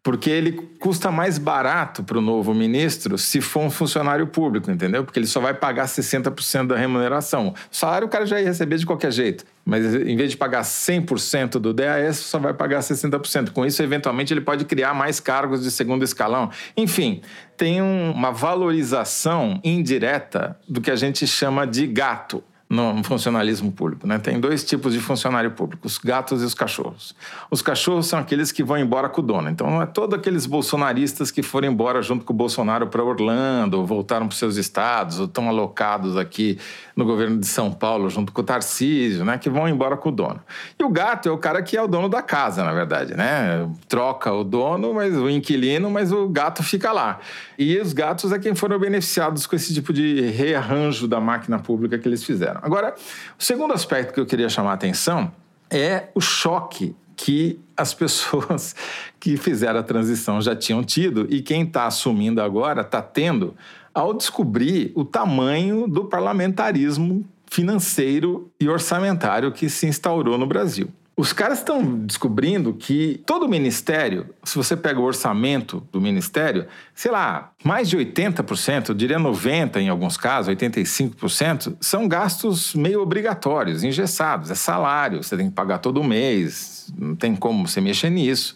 Porque 0.00 0.30
ele 0.30 0.52
custa 0.78 1.10
mais 1.10 1.36
barato 1.36 2.04
para 2.04 2.16
o 2.16 2.20
novo 2.20 2.54
ministro 2.54 3.18
se 3.18 3.40
for 3.40 3.60
um 3.60 3.70
funcionário 3.70 4.26
público, 4.28 4.70
entendeu? 4.70 5.04
Porque 5.04 5.18
ele 5.18 5.26
só 5.26 5.40
vai 5.40 5.52
pagar 5.52 5.86
60% 5.86 6.68
da 6.68 6.76
remuneração. 6.76 7.48
O 7.70 7.76
salário 7.76 8.06
o 8.06 8.10
cara 8.10 8.24
já 8.24 8.40
ia 8.40 8.46
receber 8.46 8.78
de 8.78 8.86
qualquer 8.86 9.10
jeito. 9.10 9.44
Mas 9.66 9.84
em 9.94 10.16
vez 10.16 10.30
de 10.30 10.36
pagar 10.36 10.62
100% 10.62 11.58
do 11.58 11.74
DAS, 11.74 12.16
só 12.18 12.38
vai 12.38 12.54
pagar 12.54 12.78
60%. 12.78 13.50
Com 13.50 13.66
isso, 13.66 13.82
eventualmente, 13.82 14.32
ele 14.32 14.40
pode 14.40 14.64
criar 14.64 14.94
mais 14.94 15.20
cargos 15.20 15.62
de 15.62 15.70
segundo 15.70 16.04
escalão. 16.04 16.50
Enfim, 16.74 17.20
tem 17.56 17.82
um, 17.82 18.12
uma 18.12 18.30
valorização 18.30 19.60
indireta 19.62 20.56
do 20.66 20.80
que 20.80 20.90
a 20.90 20.96
gente 20.96 21.26
chama 21.26 21.66
de 21.66 21.86
gato 21.86 22.42
no 22.68 23.02
funcionalismo 23.02 23.72
público. 23.72 24.06
Né? 24.06 24.18
Tem 24.18 24.38
dois 24.38 24.62
tipos 24.62 24.92
de 24.92 25.00
funcionário 25.00 25.50
público, 25.52 25.86
os 25.86 25.96
gatos 25.96 26.42
e 26.42 26.44
os 26.44 26.52
cachorros. 26.52 27.14
Os 27.50 27.62
cachorros 27.62 28.06
são 28.06 28.18
aqueles 28.18 28.52
que 28.52 28.62
vão 28.62 28.76
embora 28.76 29.08
com 29.08 29.22
o 29.22 29.24
dono. 29.24 29.48
Então, 29.48 29.70
não 29.70 29.80
é 29.80 29.86
todos 29.86 30.18
aqueles 30.18 30.44
bolsonaristas 30.44 31.30
que 31.30 31.42
foram 31.42 31.68
embora 31.68 32.02
junto 32.02 32.24
com 32.26 32.32
o 32.32 32.36
Bolsonaro 32.36 32.88
para 32.88 33.02
Orlando, 33.02 33.78
ou 33.78 33.86
voltaram 33.86 34.26
para 34.26 34.34
os 34.34 34.38
seus 34.38 34.56
estados, 34.56 35.18
ou 35.18 35.24
estão 35.24 35.48
alocados 35.48 36.16
aqui 36.16 36.58
no 36.94 37.04
governo 37.06 37.38
de 37.38 37.46
São 37.46 37.72
Paulo 37.72 38.10
junto 38.10 38.32
com 38.32 38.42
o 38.42 38.44
Tarcísio, 38.44 39.24
né? 39.24 39.38
que 39.38 39.48
vão 39.48 39.66
embora 39.66 39.96
com 39.96 40.10
o 40.10 40.12
dono. 40.12 40.40
E 40.78 40.84
o 40.84 40.90
gato 40.90 41.28
é 41.28 41.32
o 41.32 41.38
cara 41.38 41.62
que 41.62 41.76
é 41.76 41.82
o 41.82 41.86
dono 41.86 42.08
da 42.08 42.20
casa, 42.20 42.62
na 42.64 42.72
verdade. 42.72 43.14
Né? 43.14 43.66
Troca 43.88 44.30
o 44.32 44.44
dono, 44.44 44.92
mas 44.92 45.16
o 45.16 45.30
inquilino, 45.30 45.90
mas 45.90 46.12
o 46.12 46.28
gato 46.28 46.62
fica 46.62 46.92
lá. 46.92 47.18
E 47.58 47.78
os 47.78 47.94
gatos 47.94 48.30
é 48.30 48.38
quem 48.38 48.54
foram 48.54 48.78
beneficiados 48.78 49.46
com 49.46 49.56
esse 49.56 49.72
tipo 49.72 49.92
de 49.92 50.20
rearranjo 50.30 51.08
da 51.08 51.20
máquina 51.20 51.58
pública 51.58 51.98
que 51.98 52.06
eles 52.06 52.22
fizeram. 52.22 52.57
Agora, 52.62 52.94
o 53.38 53.42
segundo 53.42 53.72
aspecto 53.72 54.12
que 54.12 54.20
eu 54.20 54.26
queria 54.26 54.48
chamar 54.48 54.72
a 54.72 54.74
atenção 54.74 55.32
é 55.70 56.08
o 56.14 56.20
choque 56.20 56.94
que 57.16 57.60
as 57.76 57.92
pessoas 57.94 58.74
que 59.18 59.36
fizeram 59.36 59.80
a 59.80 59.82
transição 59.82 60.40
já 60.40 60.54
tinham 60.54 60.82
tido 60.82 61.26
e 61.28 61.42
quem 61.42 61.62
está 61.62 61.86
assumindo 61.86 62.40
agora 62.40 62.82
está 62.82 63.02
tendo 63.02 63.54
ao 63.92 64.14
descobrir 64.14 64.92
o 64.94 65.04
tamanho 65.04 65.88
do 65.88 66.04
parlamentarismo 66.04 67.26
financeiro 67.50 68.50
e 68.60 68.68
orçamentário 68.68 69.50
que 69.50 69.68
se 69.68 69.86
instaurou 69.86 70.38
no 70.38 70.46
Brasil. 70.46 70.88
Os 71.18 71.32
caras 71.32 71.58
estão 71.58 71.82
descobrindo 72.06 72.72
que 72.72 73.20
todo 73.26 73.48
ministério, 73.48 74.32
se 74.44 74.56
você 74.56 74.76
pega 74.76 75.00
o 75.00 75.02
orçamento 75.02 75.82
do 75.90 76.00
ministério, 76.00 76.68
sei 76.94 77.10
lá, 77.10 77.50
mais 77.64 77.90
de 77.90 77.98
80%, 77.98 78.90
eu 78.90 78.94
diria 78.94 79.18
90% 79.18 79.78
em 79.78 79.88
alguns 79.88 80.16
casos, 80.16 80.54
85%, 80.54 81.76
são 81.80 82.06
gastos 82.06 82.72
meio 82.72 83.02
obrigatórios, 83.02 83.82
engessados. 83.82 84.48
É 84.48 84.54
salário, 84.54 85.20
você 85.20 85.36
tem 85.36 85.48
que 85.48 85.56
pagar 85.56 85.78
todo 85.78 86.04
mês, 86.04 86.92
não 86.96 87.16
tem 87.16 87.34
como 87.34 87.66
você 87.66 87.80
mexer 87.80 88.10
nisso. 88.10 88.54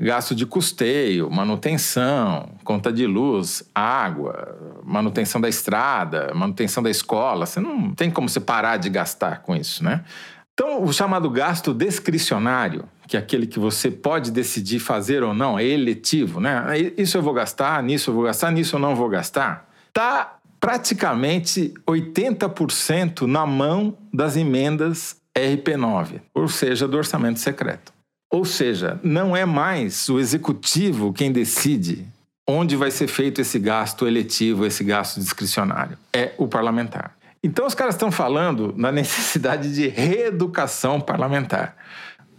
Gasto 0.00 0.34
de 0.34 0.46
custeio, 0.46 1.30
manutenção, 1.30 2.48
conta 2.64 2.90
de 2.90 3.06
luz, 3.06 3.62
água, 3.74 4.56
manutenção 4.82 5.42
da 5.42 5.48
estrada, 5.48 6.32
manutenção 6.34 6.82
da 6.82 6.88
escola. 6.88 7.44
Você 7.44 7.60
não 7.60 7.92
tem 7.94 8.10
como 8.10 8.30
você 8.30 8.40
parar 8.40 8.78
de 8.78 8.88
gastar 8.88 9.42
com 9.42 9.54
isso, 9.54 9.84
né? 9.84 10.04
Então, 10.60 10.82
o 10.82 10.92
chamado 10.92 11.30
gasto 11.30 11.72
discricionário, 11.72 12.84
que 13.06 13.16
é 13.16 13.20
aquele 13.20 13.46
que 13.46 13.60
você 13.60 13.92
pode 13.92 14.32
decidir 14.32 14.80
fazer 14.80 15.22
ou 15.22 15.32
não, 15.32 15.56
é 15.56 15.64
eletivo, 15.64 16.40
né? 16.40 16.64
Isso 16.96 17.16
eu 17.16 17.22
vou 17.22 17.32
gastar, 17.32 17.80
nisso 17.80 18.10
eu 18.10 18.14
vou 18.14 18.24
gastar, 18.24 18.50
nisso 18.50 18.74
eu 18.74 18.80
não 18.80 18.96
vou 18.96 19.08
gastar, 19.08 19.70
está 19.86 20.36
praticamente 20.58 21.72
80% 21.86 23.20
na 23.20 23.46
mão 23.46 23.96
das 24.12 24.36
emendas 24.36 25.16
RP9, 25.32 26.22
ou 26.34 26.48
seja, 26.48 26.88
do 26.88 26.96
orçamento 26.96 27.38
secreto. 27.38 27.92
Ou 28.28 28.44
seja, 28.44 28.98
não 29.00 29.36
é 29.36 29.44
mais 29.44 30.08
o 30.08 30.18
executivo 30.18 31.12
quem 31.12 31.30
decide 31.30 32.04
onde 32.44 32.74
vai 32.74 32.90
ser 32.90 33.06
feito 33.06 33.40
esse 33.40 33.60
gasto 33.60 34.08
eletivo, 34.08 34.66
esse 34.66 34.82
gasto 34.82 35.20
discricionário. 35.20 35.96
É 36.12 36.32
o 36.36 36.48
parlamentar. 36.48 37.16
Então 37.42 37.66
os 37.66 37.74
caras 37.74 37.94
estão 37.94 38.10
falando 38.10 38.74
na 38.76 38.90
necessidade 38.92 39.74
de 39.74 39.88
reeducação 39.88 41.00
parlamentar. 41.00 41.76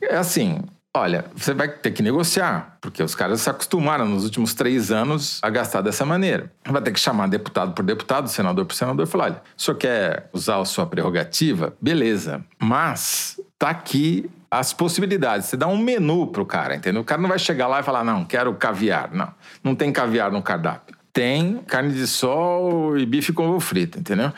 É 0.02 0.16
assim, 0.16 0.62
olha, 0.96 1.26
você 1.36 1.54
vai 1.54 1.68
ter 1.68 1.92
que 1.92 2.02
negociar, 2.02 2.78
porque 2.82 3.04
os 3.04 3.14
caras 3.14 3.42
se 3.42 3.50
acostumaram 3.50 4.06
nos 4.06 4.24
últimos 4.24 4.54
três 4.54 4.92
anos 4.92 5.40
a 5.42 5.50
gastar 5.50 5.82
dessa 5.82 6.06
maneira. 6.06 6.52
Vai 6.68 6.82
ter 6.82 6.92
que 6.92 7.00
chamar 7.00 7.28
deputado 7.28 7.74
por 7.74 7.84
deputado, 7.84 8.30
senador 8.30 8.66
por 8.66 8.74
senador 8.74 9.06
e 9.06 9.10
falar: 9.10 9.26
olha, 9.26 9.42
o 9.58 9.62
senhor 9.62 9.78
quer 9.78 10.30
usar 10.34 10.60
a 10.60 10.66
sua 10.66 10.86
prerrogativa? 10.86 11.74
Beleza, 11.82 12.44
mas 12.60 13.40
tá 13.58 13.70
aqui 13.70 14.30
as 14.52 14.74
possibilidades. 14.74 15.48
Você 15.48 15.58
dá 15.58 15.68
um 15.68 15.78
menu 15.78 16.28
pro 16.28 16.46
cara, 16.46 16.76
entendeu? 16.76 17.02
O 17.02 17.06
cara 17.06 17.22
não 17.22 17.30
vai 17.30 17.40
chegar 17.40 17.68
lá 17.68 17.80
e 17.80 17.84
falar: 17.84 18.04
não, 18.04 18.26
quero 18.26 18.54
caviar. 18.56 19.12
Não, 19.14 19.34
não 19.64 19.76
tem 19.76 19.92
caviar 19.92 20.32
no 20.32 20.42
cardápio. 20.42 20.98
Tem 21.12 21.58
carne 21.68 21.94
de 21.94 22.08
sol 22.08 22.98
e 22.98 23.06
bife 23.06 23.34
com 23.34 23.48
ovo 23.48 23.60
frito, 23.60 24.00
entendeu? 24.00 24.32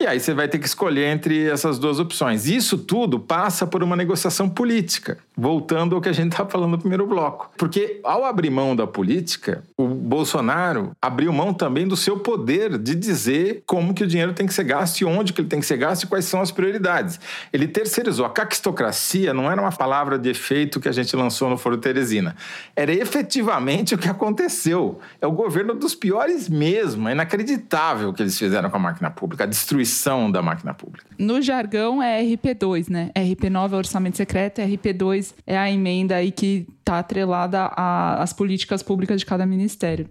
E 0.00 0.06
aí 0.06 0.20
você 0.20 0.32
vai 0.32 0.46
ter 0.46 0.60
que 0.60 0.66
escolher 0.66 1.06
entre 1.06 1.48
essas 1.48 1.76
duas 1.76 1.98
opções. 1.98 2.46
Isso 2.46 2.78
tudo 2.78 3.18
passa 3.18 3.66
por 3.66 3.82
uma 3.82 3.96
negociação 3.96 4.48
política, 4.48 5.18
voltando 5.36 5.96
ao 5.96 6.00
que 6.00 6.08
a 6.08 6.12
gente 6.12 6.30
estava 6.30 6.48
falando 6.48 6.70
no 6.70 6.78
primeiro 6.78 7.04
bloco. 7.04 7.50
Porque 7.58 7.98
ao 8.04 8.24
abrir 8.24 8.48
mão 8.48 8.76
da 8.76 8.86
política, 8.86 9.64
o 9.76 9.88
Bolsonaro 9.88 10.92
abriu 11.02 11.32
mão 11.32 11.52
também 11.52 11.88
do 11.88 11.96
seu 11.96 12.16
poder 12.20 12.78
de 12.78 12.94
dizer 12.94 13.64
como 13.66 13.92
que 13.92 14.04
o 14.04 14.06
dinheiro 14.06 14.32
tem 14.32 14.46
que 14.46 14.54
ser 14.54 14.62
gasto 14.62 15.00
e 15.00 15.04
onde 15.04 15.32
que 15.32 15.40
ele 15.40 15.48
tem 15.48 15.58
que 15.58 15.66
ser 15.66 15.76
gasto 15.76 16.04
e 16.04 16.06
quais 16.06 16.26
são 16.26 16.40
as 16.40 16.52
prioridades. 16.52 17.18
Ele 17.52 17.66
terceirizou. 17.66 18.24
A 18.24 18.30
caquistocracia 18.30 19.34
não 19.34 19.50
era 19.50 19.60
uma 19.60 19.72
palavra 19.72 20.16
de 20.16 20.30
efeito 20.30 20.78
que 20.78 20.88
a 20.88 20.92
gente 20.92 21.16
lançou 21.16 21.50
no 21.50 21.58
Foro 21.58 21.76
Teresina. 21.76 22.36
Era 22.76 22.92
efetivamente 22.92 23.96
o 23.96 23.98
que 23.98 24.08
aconteceu. 24.08 25.00
É 25.20 25.26
o 25.26 25.32
governo 25.32 25.74
dos 25.74 25.96
piores 25.96 26.48
mesmo. 26.48 27.08
É 27.08 27.12
inacreditável 27.12 28.10
o 28.10 28.14
que 28.14 28.22
eles 28.22 28.38
fizeram 28.38 28.70
com 28.70 28.76
a 28.76 28.80
máquina 28.80 29.10
pública. 29.10 29.42
A 29.42 29.46
destruição 29.48 29.87
destruição 29.88 30.30
da 30.30 30.42
máquina 30.42 30.74
pública. 30.74 31.06
No 31.18 31.40
jargão 31.40 32.02
é 32.02 32.22
RP2, 32.22 32.90
né? 32.90 33.10
RP9 33.14 33.72
é 33.72 33.76
orçamento 33.76 34.16
secreto, 34.16 34.60
RP2 34.60 35.34
é 35.46 35.56
a 35.56 35.70
emenda 35.70 36.16
aí 36.16 36.30
que 36.30 36.66
está 36.78 36.98
atrelada 36.98 37.66
às 37.74 38.32
políticas 38.32 38.82
públicas 38.82 39.20
de 39.20 39.26
cada 39.26 39.46
ministério. 39.46 40.08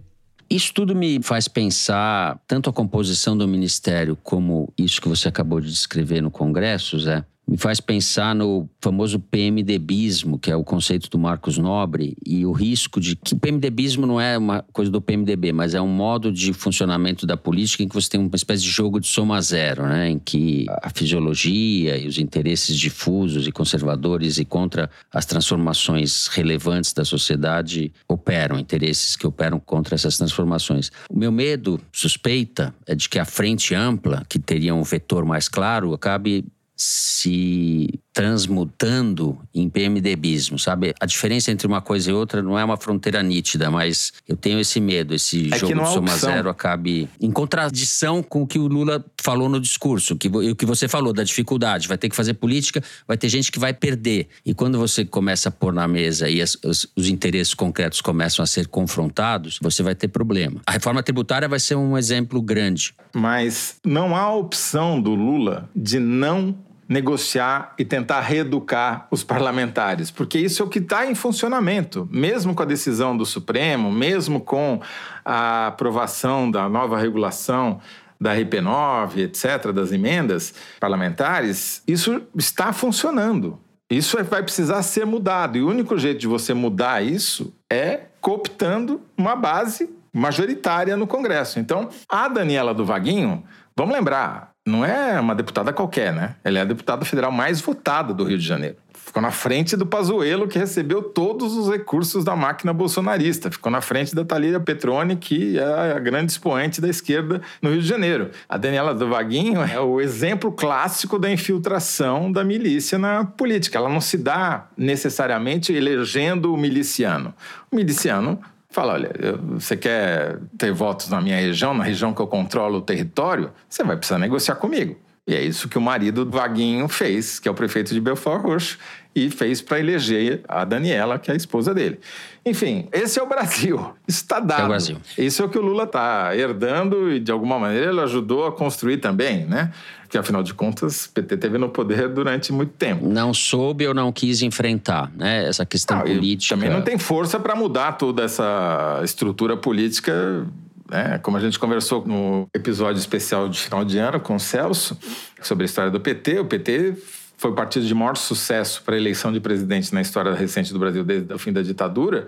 Isso 0.50 0.72
tudo 0.72 0.96
me 0.96 1.22
faz 1.22 1.46
pensar 1.46 2.40
tanto 2.46 2.70
a 2.70 2.72
composição 2.72 3.36
do 3.36 3.46
ministério 3.46 4.16
como 4.22 4.72
isso 4.78 5.00
que 5.00 5.08
você 5.08 5.28
acabou 5.28 5.60
de 5.60 5.70
descrever 5.70 6.22
no 6.22 6.30
Congresso, 6.30 6.98
Zé, 6.98 7.22
me 7.48 7.56
faz 7.56 7.80
pensar 7.80 8.34
no 8.34 8.68
famoso 8.78 9.18
PMDBismo, 9.18 10.38
que 10.38 10.50
é 10.50 10.56
o 10.56 10.62
conceito 10.62 11.08
do 11.08 11.18
Marcos 11.18 11.56
Nobre, 11.56 12.14
e 12.24 12.44
o 12.44 12.52
risco 12.52 13.00
de 13.00 13.16
que 13.16 13.34
PMDBismo 13.34 14.06
não 14.06 14.20
é 14.20 14.36
uma 14.36 14.62
coisa 14.70 14.90
do 14.90 15.00
PMDB, 15.00 15.52
mas 15.52 15.74
é 15.74 15.80
um 15.80 15.88
modo 15.88 16.30
de 16.30 16.52
funcionamento 16.52 17.26
da 17.26 17.38
política 17.38 17.82
em 17.82 17.88
que 17.88 17.94
você 17.94 18.10
tem 18.10 18.20
uma 18.20 18.30
espécie 18.34 18.62
de 18.62 18.68
jogo 18.68 19.00
de 19.00 19.06
soma 19.06 19.40
zero, 19.40 19.86
né? 19.86 20.10
em 20.10 20.18
que 20.18 20.66
a 20.82 20.90
fisiologia 20.90 21.96
e 21.96 22.06
os 22.06 22.18
interesses 22.18 22.76
difusos 22.76 23.46
e 23.46 23.52
conservadores 23.52 24.38
e 24.38 24.44
contra 24.44 24.90
as 25.10 25.24
transformações 25.24 26.26
relevantes 26.26 26.92
da 26.92 27.04
sociedade 27.04 27.90
operam, 28.06 28.58
interesses 28.58 29.16
que 29.16 29.26
operam 29.26 29.58
contra 29.58 29.94
essas 29.94 30.18
transformações. 30.18 30.90
O 31.08 31.18
meu 31.18 31.32
medo, 31.32 31.80
suspeita, 31.90 32.74
é 32.86 32.94
de 32.94 33.08
que 33.08 33.18
a 33.18 33.24
frente 33.24 33.74
ampla, 33.74 34.22
que 34.28 34.38
teria 34.38 34.74
um 34.74 34.82
vetor 34.82 35.24
mais 35.24 35.48
claro, 35.48 35.94
acabe 35.94 36.44
se 36.80 38.00
transmutando 38.12 39.36
em 39.52 39.68
PMDBismo, 39.68 40.58
sabe? 40.58 40.94
A 41.00 41.06
diferença 41.06 41.50
entre 41.50 41.66
uma 41.66 41.80
coisa 41.80 42.10
e 42.10 42.12
outra 42.12 42.40
não 42.40 42.56
é 42.56 42.64
uma 42.64 42.76
fronteira 42.76 43.20
nítida, 43.20 43.68
mas 43.68 44.12
eu 44.28 44.36
tenho 44.36 44.60
esse 44.60 44.80
medo, 44.80 45.12
esse 45.12 45.52
é 45.52 45.58
jogo 45.58 45.74
de 45.74 45.88
soma 45.88 46.12
opção. 46.12 46.30
zero 46.30 46.48
acabe 46.48 47.08
em 47.20 47.32
contradição 47.32 48.22
com 48.22 48.42
o 48.42 48.46
que 48.46 48.58
o 48.58 48.68
Lula 48.68 49.04
falou 49.20 49.48
no 49.48 49.60
discurso, 49.60 50.16
que, 50.16 50.28
o 50.28 50.54
que 50.54 50.64
você 50.64 50.86
falou 50.86 51.12
da 51.12 51.24
dificuldade, 51.24 51.88
vai 51.88 51.98
ter 51.98 52.08
que 52.08 52.14
fazer 52.14 52.34
política, 52.34 52.82
vai 53.06 53.16
ter 53.16 53.28
gente 53.28 53.50
que 53.50 53.58
vai 53.58 53.74
perder. 53.74 54.28
E 54.46 54.54
quando 54.54 54.78
você 54.78 55.04
começa 55.04 55.48
a 55.48 55.52
pôr 55.52 55.72
na 55.72 55.88
mesa 55.88 56.28
e 56.28 56.40
as, 56.40 56.56
os, 56.64 56.86
os 56.96 57.08
interesses 57.08 57.54
concretos 57.54 58.00
começam 58.00 58.42
a 58.42 58.46
ser 58.46 58.68
confrontados, 58.68 59.58
você 59.60 59.82
vai 59.82 59.96
ter 59.96 60.08
problema. 60.08 60.60
A 60.64 60.72
reforma 60.72 61.02
tributária 61.02 61.48
vai 61.48 61.58
ser 61.58 61.74
um 61.74 61.98
exemplo 61.98 62.40
grande. 62.40 62.94
Mas 63.12 63.76
não 63.84 64.14
há 64.14 64.32
opção 64.32 65.00
do 65.00 65.14
Lula 65.14 65.68
de 65.74 65.98
não 65.98 66.67
negociar 66.88 67.74
e 67.78 67.84
tentar 67.84 68.20
reeducar 68.20 69.06
os 69.10 69.22
parlamentares, 69.22 70.10
porque 70.10 70.38
isso 70.38 70.62
é 70.62 70.64
o 70.64 70.68
que 70.68 70.78
está 70.78 71.06
em 71.06 71.14
funcionamento, 71.14 72.08
mesmo 72.10 72.54
com 72.54 72.62
a 72.62 72.66
decisão 72.66 73.16
do 73.16 73.26
Supremo, 73.26 73.92
mesmo 73.92 74.40
com 74.40 74.80
a 75.24 75.66
aprovação 75.66 76.50
da 76.50 76.68
nova 76.68 76.98
regulação 76.98 77.80
da 78.20 78.34
RP9, 78.34 79.18
etc., 79.18 79.70
das 79.72 79.92
emendas 79.92 80.54
parlamentares, 80.80 81.82
isso 81.86 82.22
está 82.36 82.72
funcionando. 82.72 83.60
Isso 83.90 84.18
é, 84.18 84.22
vai 84.22 84.42
precisar 84.42 84.82
ser 84.82 85.06
mudado. 85.06 85.56
E 85.56 85.62
o 85.62 85.68
único 85.68 85.96
jeito 85.96 86.20
de 86.20 86.26
você 86.26 86.52
mudar 86.52 87.02
isso 87.02 87.54
é 87.70 88.06
cooptando 88.20 89.00
uma 89.16 89.36
base 89.36 89.88
majoritária 90.12 90.96
no 90.96 91.06
Congresso. 91.06 91.58
Então, 91.58 91.88
a 92.08 92.28
Daniela 92.28 92.74
do 92.74 92.84
Vaguinho, 92.84 93.44
vamos 93.76 93.94
lembrar, 93.94 94.50
não 94.68 94.84
é 94.84 95.18
uma 95.18 95.34
deputada 95.34 95.72
qualquer, 95.72 96.12
né? 96.12 96.36
Ela 96.44 96.58
é 96.58 96.62
a 96.62 96.64
deputada 96.64 97.04
federal 97.04 97.32
mais 97.32 97.60
votada 97.60 98.12
do 98.12 98.24
Rio 98.24 98.38
de 98.38 98.46
Janeiro. 98.46 98.76
Ficou 98.92 99.22
na 99.22 99.30
frente 99.30 99.74
do 99.74 99.86
Pazuello, 99.86 100.46
que 100.46 100.58
recebeu 100.58 101.02
todos 101.02 101.56
os 101.56 101.70
recursos 101.70 102.22
da 102.24 102.36
máquina 102.36 102.74
bolsonarista. 102.74 103.50
Ficou 103.50 103.72
na 103.72 103.80
frente 103.80 104.14
da 104.14 104.22
Thalíria 104.22 104.60
Petroni, 104.60 105.16
que 105.16 105.58
é 105.58 105.92
a 105.92 105.98
grande 105.98 106.32
expoente 106.32 106.78
da 106.78 106.88
esquerda 106.88 107.40
no 107.62 107.70
Rio 107.70 107.80
de 107.80 107.88
Janeiro. 107.88 108.30
A 108.46 108.58
Daniela 108.58 108.94
do 108.94 109.08
Vaguinho 109.08 109.62
é 109.62 109.80
o 109.80 109.98
exemplo 109.98 110.52
clássico 110.52 111.18
da 111.18 111.32
infiltração 111.32 112.30
da 112.30 112.44
milícia 112.44 112.98
na 112.98 113.24
política. 113.24 113.78
Ela 113.78 113.88
não 113.88 114.00
se 114.00 114.18
dá 114.18 114.66
necessariamente 114.76 115.72
elegendo 115.72 116.52
o 116.52 116.56
miliciano. 116.58 117.32
O 117.72 117.76
miliciano 117.76 118.38
fala: 118.68 118.94
olha, 118.94 119.10
você 119.54 119.76
quer 119.76 120.38
ter 120.56 120.72
votos 120.72 121.08
na 121.08 121.20
minha 121.20 121.36
região, 121.36 121.74
na 121.74 121.84
região 121.84 122.12
que 122.12 122.20
eu 122.20 122.26
controlo 122.26 122.78
o 122.78 122.82
território, 122.82 123.52
você 123.68 123.82
vai 123.82 123.96
precisar 123.96 124.18
negociar 124.18 124.56
comigo. 124.56 124.96
E 125.28 125.34
é 125.34 125.44
isso 125.44 125.68
que 125.68 125.76
o 125.76 125.80
marido 125.80 126.24
do 126.24 126.30
Vaguinho 126.30 126.88
fez, 126.88 127.38
que 127.38 127.46
é 127.46 127.50
o 127.50 127.54
prefeito 127.54 127.92
de 127.92 128.00
Belfort 128.00 128.42
Roxo, 128.42 128.78
e 129.14 129.28
fez 129.28 129.60
para 129.60 129.78
eleger 129.78 130.40
a 130.48 130.64
Daniela, 130.64 131.18
que 131.18 131.30
é 131.30 131.34
a 131.34 131.36
esposa 131.36 131.74
dele. 131.74 132.00
Enfim, 132.46 132.88
esse 132.92 133.18
é 133.18 133.22
o 133.22 133.26
Brasil. 133.26 133.92
Está 134.08 134.40
dado. 134.40 134.62
É 134.62 134.64
o 134.64 134.68
Brasil. 134.68 134.96
Isso 135.18 135.42
é 135.42 135.44
o 135.44 135.48
que 135.50 135.58
o 135.58 135.60
Lula 135.60 135.82
está 135.82 136.34
herdando 136.34 137.12
e, 137.12 137.20
de 137.20 137.30
alguma 137.30 137.58
maneira, 137.58 137.90
ele 137.90 138.00
ajudou 138.00 138.46
a 138.46 138.52
construir 138.52 138.98
também, 138.98 139.44
né? 139.44 139.70
Porque, 140.00 140.16
afinal 140.16 140.42
de 140.42 140.54
contas, 140.54 141.04
o 141.04 141.10
PT 141.10 141.36
teve 141.36 141.58
no 141.58 141.68
poder 141.68 142.08
durante 142.08 142.50
muito 142.50 142.72
tempo. 142.72 143.06
Não 143.06 143.34
soube 143.34 143.86
ou 143.86 143.92
não 143.92 144.10
quis 144.10 144.40
enfrentar 144.40 145.12
né? 145.14 145.46
essa 145.46 145.66
questão 145.66 146.00
política. 146.00 146.54
Também 146.54 146.70
não 146.70 146.80
tem 146.80 146.96
força 146.96 147.38
para 147.38 147.54
mudar 147.54 147.92
toda 147.92 148.22
essa 148.22 149.02
estrutura 149.04 149.58
política 149.58 150.46
né? 150.88 151.18
Como 151.18 151.36
a 151.36 151.40
gente 151.40 151.58
conversou 151.58 152.06
no 152.06 152.48
episódio 152.54 152.98
especial 152.98 153.48
de 153.48 153.60
final 153.60 153.84
de 153.84 153.98
ano 153.98 154.18
com 154.18 154.36
o 154.36 154.40
Celso 154.40 154.98
sobre 155.42 155.64
a 155.64 155.66
história 155.66 155.90
do 155.90 156.00
PT, 156.00 156.40
o 156.40 156.44
PT 156.44 156.94
foi 157.36 157.52
o 157.52 157.54
partido 157.54 157.86
de 157.86 157.94
maior 157.94 158.16
sucesso 158.16 158.82
para 158.82 158.96
a 158.96 158.98
eleição 158.98 159.32
de 159.32 159.38
presidente 159.38 159.94
na 159.94 160.00
história 160.00 160.34
recente 160.34 160.72
do 160.72 160.78
Brasil 160.78 161.04
desde 161.04 161.32
o 161.32 161.38
fim 161.38 161.52
da 161.52 161.62
ditadura, 161.62 162.26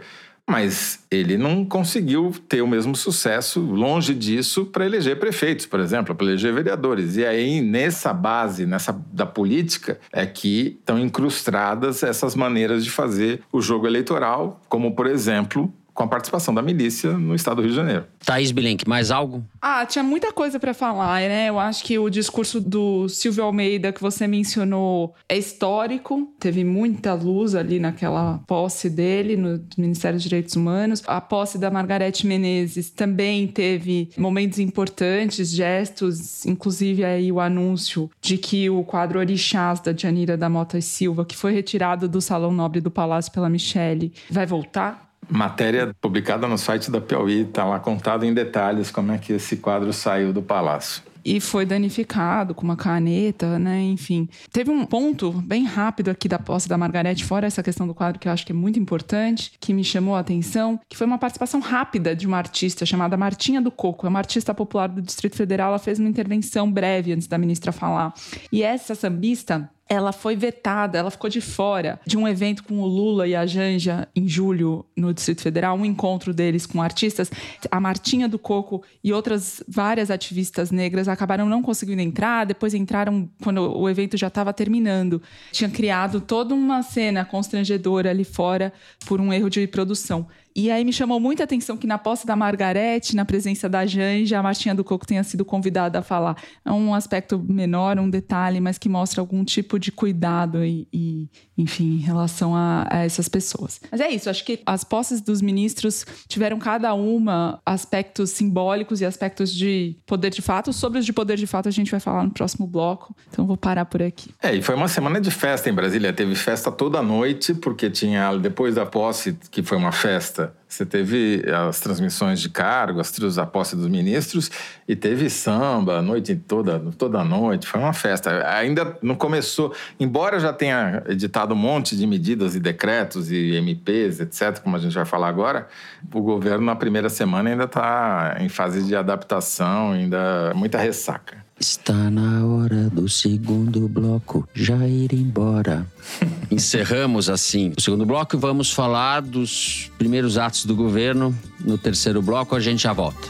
mas 0.51 1.05
ele 1.11 1.37
não 1.37 1.65
conseguiu 1.65 2.35
ter 2.49 2.61
o 2.61 2.67
mesmo 2.67 2.97
sucesso, 2.97 3.61
longe 3.61 4.13
disso, 4.15 4.67
para 4.67 4.85
eleger 4.85 5.19
prefeitos, 5.19 5.65
por 5.65 5.79
exemplo, 5.79 6.15
para 6.15 6.27
eleger 6.27 6.53
vereadores. 6.53 7.17
E 7.17 7.25
aí, 7.25 7.61
nessa 7.61 8.13
base, 8.13 8.67
nessa 8.67 8.93
da 9.13 9.25
política, 9.25 10.01
é 10.13 10.27
que 10.27 10.79
estão 10.81 10.99
incrustadas 10.99 12.03
essas 12.03 12.35
maneiras 12.35 12.83
de 12.83 12.91
fazer 12.91 13.43
o 13.53 13.61
jogo 13.61 13.87
eleitoral, 13.87 14.61
como, 14.69 14.95
por 14.95 15.07
exemplo, 15.07 15.73
com 16.01 16.05
a 16.05 16.09
participação 16.09 16.55
da 16.55 16.63
milícia 16.63 17.13
no 17.13 17.35
estado 17.35 17.57
do 17.57 17.63
Rio 17.63 17.73
de 17.73 17.77
Janeiro. 17.77 18.07
Thaís 18.25 18.51
Bilenque, 18.51 18.89
mais 18.89 19.11
algo? 19.11 19.45
Ah, 19.61 19.85
tinha 19.85 20.03
muita 20.03 20.33
coisa 20.33 20.59
para 20.59 20.73
falar, 20.73 21.21
né? 21.21 21.51
Eu 21.51 21.59
acho 21.59 21.85
que 21.85 21.99
o 21.99 22.09
discurso 22.09 22.59
do 22.59 23.07
Silvio 23.07 23.45
Almeida 23.45 23.93
que 23.93 24.01
você 24.01 24.27
mencionou 24.27 25.15
é 25.29 25.37
histórico. 25.37 26.33
Teve 26.41 26.65
muita 26.65 27.13
luz 27.13 27.55
ali 27.55 27.79
naquela 27.79 28.41
posse 28.47 28.89
dele 28.89 29.37
no 29.37 29.63
Ministério 29.77 30.17
dos 30.17 30.25
Direitos 30.25 30.57
Humanos. 30.57 31.03
A 31.07 31.21
posse 31.21 31.59
da 31.59 31.71
Margarete 31.71 32.27
Menezes 32.27 32.89
também 32.89 33.47
teve 33.47 34.09
momentos 34.17 34.59
importantes, 34.59 35.51
gestos, 35.51 36.47
inclusive 36.47 37.05
aí 37.05 37.31
o 37.31 37.41
anúncio 37.41 38.11
de 38.23 38.39
que 38.39 38.71
o 38.71 38.83
quadro 38.85 39.19
Orixás 39.19 39.81
da 39.81 39.95
Janira 39.95 40.35
da 40.35 40.49
Mota 40.49 40.79
e 40.79 40.83
Silva, 40.83 41.27
que 41.27 41.37
foi 41.37 41.53
retirado 41.53 42.09
do 42.09 42.23
Salão 42.23 42.53
Nobre 42.53 42.81
do 42.81 42.91
Palácio 42.91 43.31
pela 43.31 43.51
Michele, 43.51 44.15
vai 44.31 44.47
voltar 44.47 45.10
matéria 45.31 45.95
publicada 46.01 46.47
no 46.47 46.59
site 46.59 46.91
da 46.91 47.01
Piauí, 47.01 47.43
está 47.43 47.65
lá 47.65 47.79
contado 47.79 48.25
em 48.25 48.35
detalhes 48.35 48.91
como 48.91 49.13
é 49.13 49.19
que 49.19 49.33
esse 49.33 49.57
quadro 49.57 49.93
saiu 49.93 50.33
do 50.33 50.43
palácio. 50.43 51.03
e 51.25 51.39
foi 51.39 51.67
danificado 51.67 52.55
com 52.55 52.63
uma 52.65 52.77
caneta, 52.77 53.59
né? 53.59 53.83
Enfim. 53.83 54.27
Teve 54.51 54.71
um 54.71 54.85
ponto 54.87 55.31
bem 55.31 55.65
rápido 55.65 56.09
aqui 56.09 56.27
da 56.29 56.39
posse 56.39 56.69
da 56.69 56.79
Margarete, 56.79 57.25
fora 57.25 57.47
essa 57.47 57.63
questão 57.63 57.87
do 57.87 57.95
quadro 57.95 58.19
que 58.19 58.27
eu 58.27 58.33
acho 58.33 58.47
que 58.47 58.53
é 58.53 58.55
muito 58.55 58.79
importante, 58.79 59.53
que 59.61 59.75
me 59.75 59.85
chamou 59.85 60.17
a 60.17 60.21
atenção, 60.21 60.81
que 60.89 60.97
foi 60.97 61.07
uma 61.07 61.19
participação 61.19 61.61
rápida 61.61 62.17
de 62.17 62.27
uma 62.27 62.39
artista 62.39 62.87
chamada 62.87 63.17
Martinha 63.17 63.61
do 63.61 63.71
Coco. 63.71 64.07
É 64.07 64.09
uma 64.09 64.19
artista 64.19 64.55
popular 64.55 64.89
do 64.89 65.03
Distrito 65.03 65.37
Federal. 65.37 65.69
Ela 65.69 65.79
fez 65.79 65.99
uma 65.99 66.09
intervenção 66.09 66.73
breve 66.73 67.13
antes 67.13 67.27
da 67.27 67.37
ministra 67.37 67.71
falar. 67.71 68.15
E 68.51 68.63
essa 68.63 68.95
sambista 68.95 69.69
ela 69.91 70.13
foi 70.13 70.37
vetada, 70.37 70.99
ela 70.99 71.11
ficou 71.11 71.29
de 71.29 71.41
fora 71.41 71.99
de 72.07 72.17
um 72.17 72.29
evento 72.29 72.63
com 72.63 72.79
o 72.79 72.87
Lula 72.87 73.27
e 73.27 73.35
a 73.35 73.45
Janja 73.45 74.07
em 74.15 74.29
julho 74.29 74.87
no 74.97 75.13
Distrito 75.13 75.43
Federal, 75.43 75.77
um 75.77 75.85
encontro 75.85 76.33
deles 76.33 76.65
com 76.65 76.81
artistas. 76.81 77.29
A 77.69 77.81
Martinha 77.81 78.29
do 78.29 78.39
Coco 78.39 78.85
e 79.03 79.13
outras 79.13 79.61
várias 79.67 80.09
ativistas 80.09 80.71
negras 80.71 81.09
acabaram 81.09 81.49
não 81.49 81.61
conseguindo 81.61 82.01
entrar, 82.01 82.47
depois 82.47 82.73
entraram 82.73 83.29
quando 83.43 83.77
o 83.77 83.89
evento 83.89 84.17
já 84.17 84.29
estava 84.29 84.53
terminando. 84.53 85.21
Tinha 85.51 85.69
criado 85.69 86.21
toda 86.21 86.55
uma 86.55 86.85
cena 86.85 87.25
constrangedora 87.25 88.11
ali 88.11 88.23
fora 88.23 88.73
por 89.07 89.21
um 89.21 89.33
erro 89.33 89.51
de 89.51 89.67
produção. 89.67 90.29
E 90.61 90.71
aí 90.71 90.85
me 90.85 90.93
chamou 90.93 91.19
muita 91.19 91.45
atenção 91.45 91.75
que 91.75 91.87
na 91.87 91.97
posse 91.97 92.27
da 92.27 92.37
Margarete, 92.37 93.17
na 93.17 93.25
presença 93.25 93.67
da 93.67 93.87
Janja, 93.87 94.39
a 94.39 94.43
Martinha 94.43 94.75
do 94.75 94.85
Coco 94.85 95.07
tenha 95.07 95.25
sido 95.25 95.43
convidada 95.43 96.01
a 96.01 96.03
falar. 96.03 96.37
É 96.63 96.71
um 96.71 96.95
aspecto 96.95 97.39
menor, 97.39 97.99
um 97.99 98.11
detalhe, 98.11 98.61
mas 98.61 98.77
que 98.77 98.87
mostra 98.87 99.23
algum 99.23 99.43
tipo 99.43 99.79
de 99.79 99.91
cuidado 99.91 100.63
e, 100.63 100.87
e 100.93 101.31
enfim, 101.57 101.95
em 101.95 102.01
relação 102.01 102.55
a, 102.55 102.87
a, 102.91 102.99
essas 103.07 103.27
pessoas. 103.27 103.81
Mas 103.91 104.03
é 104.03 104.11
isso, 104.11 104.29
acho 104.29 104.45
que 104.45 104.61
as 104.67 104.85
posses 104.85 105.23
dos 105.23 105.41
ministros 105.41 106.05
tiveram 106.29 106.59
cada 106.59 106.93
uma 106.93 107.59
aspectos 107.65 108.29
simbólicos 108.29 109.01
e 109.01 109.07
aspectos 109.07 109.55
de 109.55 109.97
poder 110.05 110.29
de 110.29 110.43
fato. 110.43 110.75
Sobre 110.75 110.99
os 110.99 111.07
de 111.07 111.13
poder 111.15 111.39
de 111.39 111.47
fato 111.47 111.71
a 111.71 111.73
gente 111.73 111.91
vai 111.91 112.01
falar 112.01 112.23
no 112.23 112.33
próximo 112.33 112.67
bloco, 112.67 113.17
então 113.31 113.47
vou 113.47 113.57
parar 113.57 113.87
por 113.87 114.03
aqui. 114.03 114.29
É, 114.43 114.55
e 114.55 114.61
foi 114.61 114.75
uma 114.75 114.89
semana 114.89 115.23
de 115.23 115.31
festa 115.31 115.71
em 115.71 115.73
Brasília. 115.73 116.13
Teve 116.13 116.35
festa 116.35 116.71
toda 116.71 117.01
noite, 117.01 117.55
porque 117.55 117.89
tinha, 117.89 118.37
depois 118.37 118.75
da 118.75 118.85
posse, 118.85 119.39
que 119.51 119.63
foi 119.63 119.79
uma 119.79 119.93
festa 119.93 120.50
você 120.69 120.87
teve 120.87 121.45
as 121.69 121.81
transmissões 121.81 122.41
de 122.41 122.49
cargo, 122.49 123.01
as, 123.01 123.39
a 123.39 123.45
posse 123.47 123.75
dos 123.75 123.89
ministros, 123.89 124.51
e 124.87 124.95
teve 124.95 125.29
samba 125.29 125.99
a 125.99 126.03
noite 126.03 126.37
toda, 126.37 126.79
toda 126.97 127.25
noite. 127.25 127.67
Foi 127.67 127.81
uma 127.81 127.93
festa. 127.93 128.47
Ainda 128.49 128.97
não 129.03 129.15
começou, 129.15 129.75
embora 129.99 130.39
já 130.39 130.53
tenha 130.53 131.03
editado 131.09 131.55
um 131.55 131.57
monte 131.57 131.97
de 131.97 132.07
medidas 132.07 132.55
e 132.55 132.61
decretos 132.61 133.31
e 133.33 133.57
MPs, 133.57 134.21
etc., 134.21 134.61
como 134.61 134.77
a 134.77 134.79
gente 134.79 134.95
vai 134.95 135.05
falar 135.05 135.29
agora, 135.29 135.67
o 136.13 136.21
governo 136.21 136.65
na 136.65 136.77
primeira 136.77 137.09
semana 137.09 137.51
ainda 137.51 137.65
está 137.65 138.37
em 138.39 138.49
fase 138.49 138.85
de 138.85 138.95
adaptação, 138.95 139.93
ainda 139.93 140.53
muita 140.55 140.79
ressaca. 140.79 141.50
Está 141.61 142.09
na 142.11 142.47
hora 142.47 142.89
do 142.89 143.07
segundo 143.07 143.87
bloco 143.87 144.49
já 144.55 144.89
ir 144.89 145.13
embora. 145.13 145.87
Encerramos 146.51 147.29
assim 147.29 147.75
o 147.77 147.81
segundo 147.83 148.07
bloco 148.07 148.35
e 148.35 148.39
vamos 148.39 148.73
falar 148.73 149.21
dos 149.21 149.93
primeiros 149.99 150.39
atos 150.39 150.65
do 150.65 150.75
governo. 150.75 151.39
No 151.63 151.77
terceiro 151.77 152.23
bloco 152.23 152.57
a 152.57 152.61
gente 152.61 152.85
já 152.85 152.95
volta. 152.95 153.29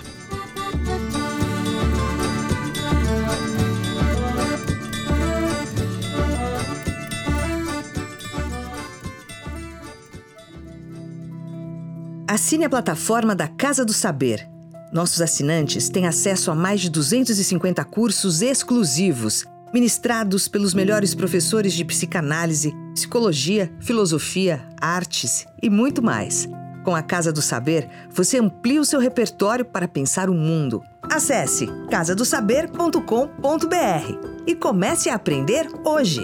Assine 12.29 12.65
a 12.65 12.71
plataforma 12.71 13.35
da 13.35 13.49
Casa 13.49 13.85
do 13.85 13.93
Saber 13.93 14.49
nossos 14.93 15.21
assinantes 15.21 15.89
têm 15.89 16.07
acesso 16.07 16.51
a 16.51 16.55
mais 16.55 16.81
de 16.81 16.91
250 16.91 17.85
cursos 17.85 18.43
exclusivos, 18.43 19.45
ministrados 19.73 20.49
pelos 20.49 20.75
melhores 20.75 21.15
professores 21.15 21.73
de 21.73 21.85
psicanálise, 21.85 22.75
psicologia, 22.95 23.73
filosofia, 23.81 24.67
artes 24.81 25.47
e 25.63 25.71
muito 25.71 26.03
mais. 26.03 26.49
Com 26.85 26.95
a 26.95 27.03
Casa 27.03 27.33
do 27.33 27.43
Saber, 27.43 27.89
você 28.11 28.39
amplia 28.39 28.81
o 28.81 28.85
seu 28.85 28.99
repertório 28.99 29.65
para 29.65 29.87
pensar 29.87 30.29
o 30.29 30.35
mundo. 30.35 30.83
Acesse 31.03 31.69
casadosaber.com.br 31.91 34.47
e 34.47 34.55
comece 34.55 35.09
a 35.09 35.15
aprender 35.15 35.69
hoje. 35.85 36.21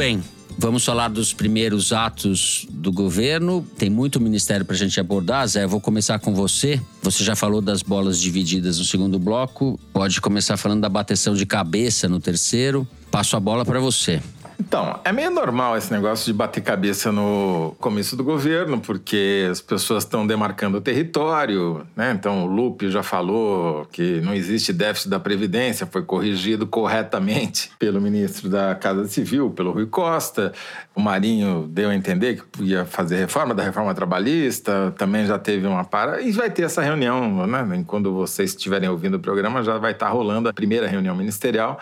Bem. 0.00 0.22
Vamos 0.56 0.82
falar 0.82 1.08
dos 1.08 1.34
primeiros 1.34 1.92
atos 1.92 2.66
do 2.70 2.90
governo. 2.90 3.66
Tem 3.76 3.90
muito 3.90 4.18
ministério 4.18 4.64
para 4.64 4.74
a 4.74 4.78
gente 4.78 4.98
abordar. 4.98 5.46
Zé, 5.46 5.66
vou 5.66 5.78
começar 5.78 6.18
com 6.18 6.34
você. 6.34 6.80
Você 7.02 7.22
já 7.22 7.36
falou 7.36 7.60
das 7.60 7.82
bolas 7.82 8.18
divididas 8.18 8.78
no 8.78 8.84
segundo 8.86 9.18
bloco. 9.18 9.78
Pode 9.92 10.18
começar 10.18 10.56
falando 10.56 10.80
da 10.80 10.88
bateção 10.88 11.34
de 11.34 11.44
cabeça 11.44 12.08
no 12.08 12.18
terceiro. 12.18 12.88
Passo 13.10 13.36
a 13.36 13.40
bola 13.40 13.62
para 13.62 13.78
você. 13.78 14.22
Então, 14.60 15.00
é 15.06 15.10
meio 15.10 15.30
normal 15.30 15.74
esse 15.78 15.90
negócio 15.90 16.26
de 16.26 16.34
bater 16.34 16.60
cabeça 16.60 17.10
no 17.10 17.74
começo 17.80 18.14
do 18.14 18.22
governo, 18.22 18.78
porque 18.78 19.48
as 19.50 19.58
pessoas 19.58 20.04
estão 20.04 20.26
demarcando 20.26 20.76
o 20.76 20.80
território, 20.82 21.86
né? 21.96 22.12
Então, 22.14 22.44
o 22.44 22.46
Lupe 22.46 22.90
já 22.90 23.02
falou 23.02 23.86
que 23.90 24.20
não 24.20 24.34
existe 24.34 24.70
déficit 24.70 25.08
da 25.08 25.18
Previdência, 25.18 25.86
foi 25.86 26.02
corrigido 26.02 26.66
corretamente 26.66 27.70
pelo 27.80 28.02
ministro 28.02 28.50
da 28.50 28.74
Casa 28.74 29.08
Civil, 29.08 29.50
pelo 29.50 29.72
Rui 29.72 29.86
Costa. 29.86 30.52
O 30.94 31.00
Marinho 31.00 31.66
deu 31.66 31.88
a 31.88 31.94
entender 31.94 32.42
que 32.52 32.62
ia 32.64 32.84
fazer 32.84 33.16
reforma 33.16 33.54
da 33.54 33.62
reforma 33.62 33.94
trabalhista, 33.94 34.92
também 34.98 35.24
já 35.24 35.38
teve 35.38 35.66
uma 35.66 35.84
para. 35.84 36.20
E 36.20 36.32
vai 36.32 36.50
ter 36.50 36.64
essa 36.64 36.82
reunião, 36.82 37.46
né? 37.46 37.82
Quando 37.86 38.12
vocês 38.12 38.50
estiverem 38.50 38.90
ouvindo 38.90 39.14
o 39.14 39.20
programa, 39.20 39.62
já 39.62 39.78
vai 39.78 39.92
estar 39.92 40.10
rolando 40.10 40.50
a 40.50 40.52
primeira 40.52 40.86
reunião 40.86 41.16
ministerial 41.16 41.80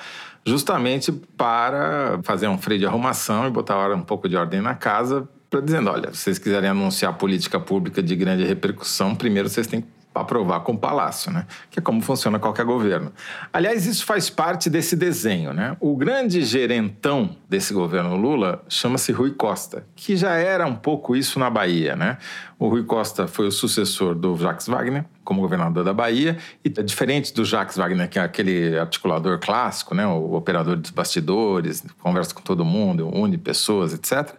justamente 0.48 1.12
para 1.12 2.18
fazer 2.22 2.48
um 2.48 2.58
freio 2.58 2.80
de 2.80 2.86
arrumação 2.86 3.46
e 3.46 3.50
botar 3.50 3.92
um 3.92 4.02
pouco 4.02 4.28
de 4.28 4.36
ordem 4.36 4.60
na 4.60 4.74
casa, 4.74 5.28
para 5.50 5.60
dizendo, 5.60 5.90
olha, 5.90 6.12
se 6.12 6.18
vocês 6.22 6.38
quiserem 6.38 6.70
anunciar 6.70 7.14
política 7.14 7.58
pública 7.60 8.02
de 8.02 8.14
grande 8.16 8.44
repercussão, 8.44 9.14
primeiro 9.14 9.48
vocês 9.48 9.66
têm 9.66 9.82
que 9.82 9.97
aprovar 10.20 10.60
com 10.60 10.72
o 10.72 10.78
Palácio, 10.78 11.30
né? 11.32 11.46
Que 11.70 11.78
é 11.78 11.82
como 11.82 12.00
funciona 12.00 12.38
qualquer 12.38 12.64
governo. 12.64 13.12
Aliás, 13.52 13.86
isso 13.86 14.04
faz 14.04 14.30
parte 14.30 14.68
desse 14.68 14.96
desenho, 14.96 15.52
né? 15.52 15.76
O 15.80 15.96
grande 15.96 16.42
gerentão 16.42 17.36
desse 17.48 17.72
governo 17.72 18.16
Lula 18.16 18.62
chama-se 18.68 19.12
Rui 19.12 19.32
Costa, 19.32 19.86
que 19.96 20.16
já 20.16 20.34
era 20.34 20.66
um 20.66 20.74
pouco 20.74 21.16
isso 21.16 21.38
na 21.38 21.50
Bahia, 21.50 21.96
né? 21.96 22.18
O 22.58 22.68
Rui 22.68 22.82
Costa 22.82 23.26
foi 23.26 23.46
o 23.46 23.52
sucessor 23.52 24.14
do 24.14 24.36
Jacques 24.36 24.66
Wagner 24.66 25.04
como 25.24 25.42
governador 25.42 25.84
da 25.84 25.92
Bahia 25.92 26.38
e 26.64 26.72
é 26.74 26.82
diferente 26.82 27.34
do 27.34 27.44
Jacques 27.44 27.76
Wagner, 27.76 28.08
que 28.08 28.18
é 28.18 28.22
aquele 28.22 28.78
articulador 28.78 29.38
clássico, 29.38 29.94
né? 29.94 30.06
O 30.06 30.32
operador 30.32 30.76
dos 30.76 30.90
bastidores, 30.90 31.84
conversa 32.00 32.34
com 32.34 32.40
todo 32.40 32.64
mundo, 32.64 33.10
une 33.14 33.36
pessoas, 33.36 33.92
etc 33.92 34.34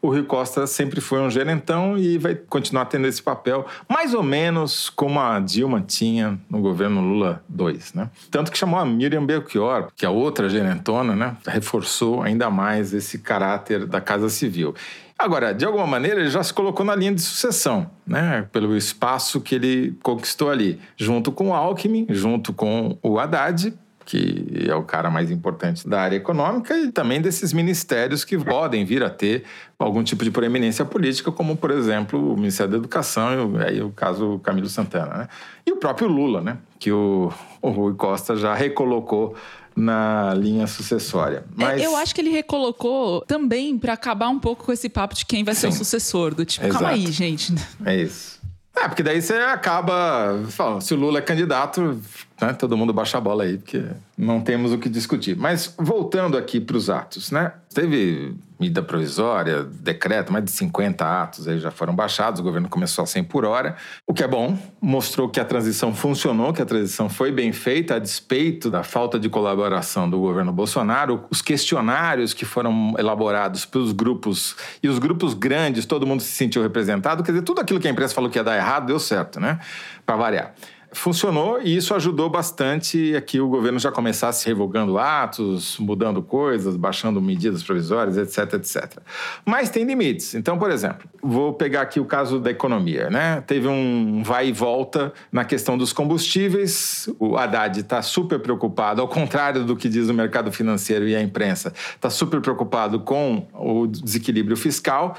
o 0.00 0.08
Rui 0.08 0.22
Costa 0.22 0.66
sempre 0.66 1.00
foi 1.00 1.20
um 1.20 1.30
gerentão 1.30 1.96
e 1.98 2.18
vai 2.18 2.34
continuar 2.34 2.86
tendo 2.86 3.06
esse 3.06 3.22
papel, 3.22 3.66
mais 3.88 4.14
ou 4.14 4.22
menos 4.22 4.88
como 4.90 5.20
a 5.20 5.38
Dilma 5.40 5.80
tinha 5.80 6.38
no 6.48 6.60
governo 6.60 7.00
Lula 7.00 7.42
II, 7.50 7.78
né? 7.94 8.10
Tanto 8.30 8.50
que 8.50 8.58
chamou 8.58 8.78
a 8.78 8.84
Miriam 8.84 9.24
Belchior, 9.24 9.88
que 9.96 10.06
é 10.06 10.08
outra 10.08 10.48
gerentona, 10.48 11.14
né? 11.16 11.36
Reforçou 11.46 12.22
ainda 12.22 12.48
mais 12.50 12.94
esse 12.94 13.18
caráter 13.18 13.86
da 13.86 14.00
Casa 14.00 14.28
Civil. 14.28 14.74
Agora, 15.18 15.52
de 15.52 15.64
alguma 15.64 15.86
maneira, 15.86 16.20
ele 16.20 16.30
já 16.30 16.44
se 16.44 16.54
colocou 16.54 16.86
na 16.86 16.94
linha 16.94 17.12
de 17.12 17.20
sucessão, 17.20 17.90
né? 18.06 18.46
Pelo 18.52 18.76
espaço 18.76 19.40
que 19.40 19.56
ele 19.56 19.98
conquistou 20.00 20.48
ali, 20.48 20.78
junto 20.96 21.32
com 21.32 21.48
o 21.48 21.54
Alckmin, 21.54 22.06
junto 22.08 22.52
com 22.52 22.96
o 23.02 23.18
Haddad, 23.18 23.76
que 24.08 24.64
é 24.66 24.74
o 24.74 24.82
cara 24.82 25.10
mais 25.10 25.30
importante 25.30 25.86
da 25.86 26.00
área 26.00 26.16
econômica, 26.16 26.74
e 26.74 26.90
também 26.90 27.20
desses 27.20 27.52
ministérios 27.52 28.24
que 28.24 28.38
podem 28.38 28.82
vir 28.82 29.02
a 29.02 29.10
ter 29.10 29.44
algum 29.78 30.02
tipo 30.02 30.24
de 30.24 30.30
proeminência 30.30 30.82
política, 30.82 31.30
como, 31.30 31.54
por 31.54 31.70
exemplo, 31.70 32.32
o 32.32 32.34
Ministério 32.34 32.72
da 32.72 32.78
Educação, 32.78 33.58
e 33.60 33.62
aí 33.62 33.82
o 33.82 33.90
caso 33.90 34.38
Camilo 34.38 34.66
Santana. 34.66 35.14
Né? 35.14 35.28
E 35.66 35.72
o 35.72 35.76
próprio 35.76 36.08
Lula, 36.08 36.40
né? 36.40 36.56
que 36.78 36.90
o, 36.90 37.30
o 37.60 37.68
Rui 37.68 37.92
Costa 37.96 38.34
já 38.34 38.54
recolocou 38.54 39.36
na 39.76 40.32
linha 40.32 40.66
sucessória. 40.66 41.44
É, 41.58 41.62
Mas... 41.62 41.82
É, 41.82 41.84
eu 41.84 41.94
acho 41.94 42.14
que 42.14 42.22
ele 42.22 42.30
recolocou 42.30 43.20
também 43.26 43.78
para 43.78 43.92
acabar 43.92 44.30
um 44.30 44.38
pouco 44.38 44.64
com 44.64 44.72
esse 44.72 44.88
papo 44.88 45.14
de 45.14 45.26
quem 45.26 45.44
vai 45.44 45.54
Sim. 45.54 45.60
ser 45.60 45.66
o 45.68 45.72
sucessor, 45.72 46.34
do 46.34 46.46
tipo, 46.46 46.64
Exato. 46.64 46.82
calma 46.82 46.96
aí, 46.96 47.12
gente. 47.12 47.54
É 47.84 47.94
isso. 47.94 48.38
É, 48.74 48.88
porque 48.88 49.02
daí 49.02 49.20
você 49.20 49.34
acaba. 49.34 50.44
Fala, 50.50 50.80
se 50.80 50.94
o 50.94 50.96
Lula 50.96 51.18
é 51.18 51.22
candidato, 51.22 52.00
né, 52.40 52.52
todo 52.52 52.76
mundo 52.76 52.92
baixa 52.92 53.18
a 53.18 53.20
bola 53.20 53.44
aí, 53.44 53.58
porque 53.58 53.84
não 54.16 54.40
temos 54.40 54.72
o 54.72 54.78
que 54.78 54.88
discutir. 54.88 55.36
Mas 55.36 55.74
voltando 55.76 56.36
aqui 56.36 56.60
para 56.60 56.76
os 56.76 56.88
atos, 56.88 57.30
né? 57.30 57.52
Teve 57.74 58.34
medida 58.58 58.82
provisória, 58.82 59.62
decreto, 59.62 60.32
mais 60.32 60.44
de 60.44 60.50
50 60.50 61.22
atos 61.22 61.46
aí 61.46 61.58
já 61.58 61.70
foram 61.70 61.94
baixados, 61.94 62.40
o 62.40 62.42
governo 62.42 62.68
começou 62.68 63.04
a 63.04 63.06
100 63.06 63.24
por 63.24 63.44
hora, 63.44 63.76
o 64.04 64.12
que 64.12 64.24
é 64.24 64.26
bom, 64.26 64.58
mostrou 64.80 65.28
que 65.28 65.38
a 65.38 65.44
transição 65.44 65.94
funcionou, 65.94 66.52
que 66.52 66.60
a 66.60 66.66
transição 66.66 67.08
foi 67.08 67.30
bem 67.30 67.52
feita, 67.52 67.94
a 67.94 67.98
despeito 68.00 68.68
da 68.68 68.82
falta 68.82 69.18
de 69.18 69.28
colaboração 69.28 70.10
do 70.10 70.18
governo 70.18 70.52
Bolsonaro, 70.52 71.24
os 71.30 71.40
questionários 71.40 72.34
que 72.34 72.44
foram 72.44 72.94
elaborados 72.98 73.64
pelos 73.64 73.92
grupos, 73.92 74.56
e 74.82 74.88
os 74.88 74.98
grupos 74.98 75.34
grandes, 75.34 75.86
todo 75.86 76.04
mundo 76.04 76.20
se 76.20 76.32
sentiu 76.32 76.60
representado, 76.60 77.22
quer 77.22 77.30
dizer, 77.30 77.44
tudo 77.44 77.60
aquilo 77.60 77.78
que 77.78 77.86
a 77.86 77.90
imprensa 77.90 78.12
falou 78.12 78.28
que 78.28 78.38
ia 78.38 78.44
dar 78.44 78.56
errado, 78.56 78.86
deu 78.86 78.98
certo, 78.98 79.38
né? 79.38 79.60
Para 80.04 80.16
variar 80.16 80.54
funcionou 80.92 81.60
e 81.62 81.76
isso 81.76 81.94
ajudou 81.94 82.30
bastante 82.30 83.14
a 83.14 83.20
que 83.20 83.40
o 83.40 83.48
governo 83.48 83.78
já 83.78 83.92
começasse 83.92 84.46
revogando 84.46 84.98
atos, 84.98 85.78
mudando 85.78 86.22
coisas, 86.22 86.76
baixando 86.76 87.20
medidas 87.20 87.62
provisórias, 87.62 88.16
etc, 88.16 88.54
etc. 88.54 88.98
Mas 89.44 89.70
tem 89.70 89.84
limites. 89.84 90.34
Então, 90.34 90.58
por 90.58 90.70
exemplo, 90.70 91.08
vou 91.22 91.52
pegar 91.52 91.82
aqui 91.82 92.00
o 92.00 92.04
caso 92.04 92.40
da 92.40 92.50
economia, 92.50 93.10
né? 93.10 93.42
Teve 93.46 93.68
um 93.68 94.22
vai 94.22 94.48
e 94.48 94.52
volta 94.52 95.12
na 95.30 95.44
questão 95.44 95.76
dos 95.76 95.92
combustíveis. 95.92 97.08
O 97.18 97.36
Haddad 97.36 97.80
está 97.80 98.02
super 98.02 98.38
preocupado, 98.40 99.00
ao 99.00 99.08
contrário 99.08 99.64
do 99.64 99.76
que 99.76 99.88
diz 99.88 100.08
o 100.08 100.14
mercado 100.14 100.50
financeiro 100.50 101.06
e 101.06 101.14
a 101.14 101.22
imprensa, 101.22 101.72
está 101.94 102.10
super 102.10 102.40
preocupado 102.40 103.00
com 103.00 103.46
o 103.54 103.86
desequilíbrio 103.86 104.56
fiscal. 104.56 105.16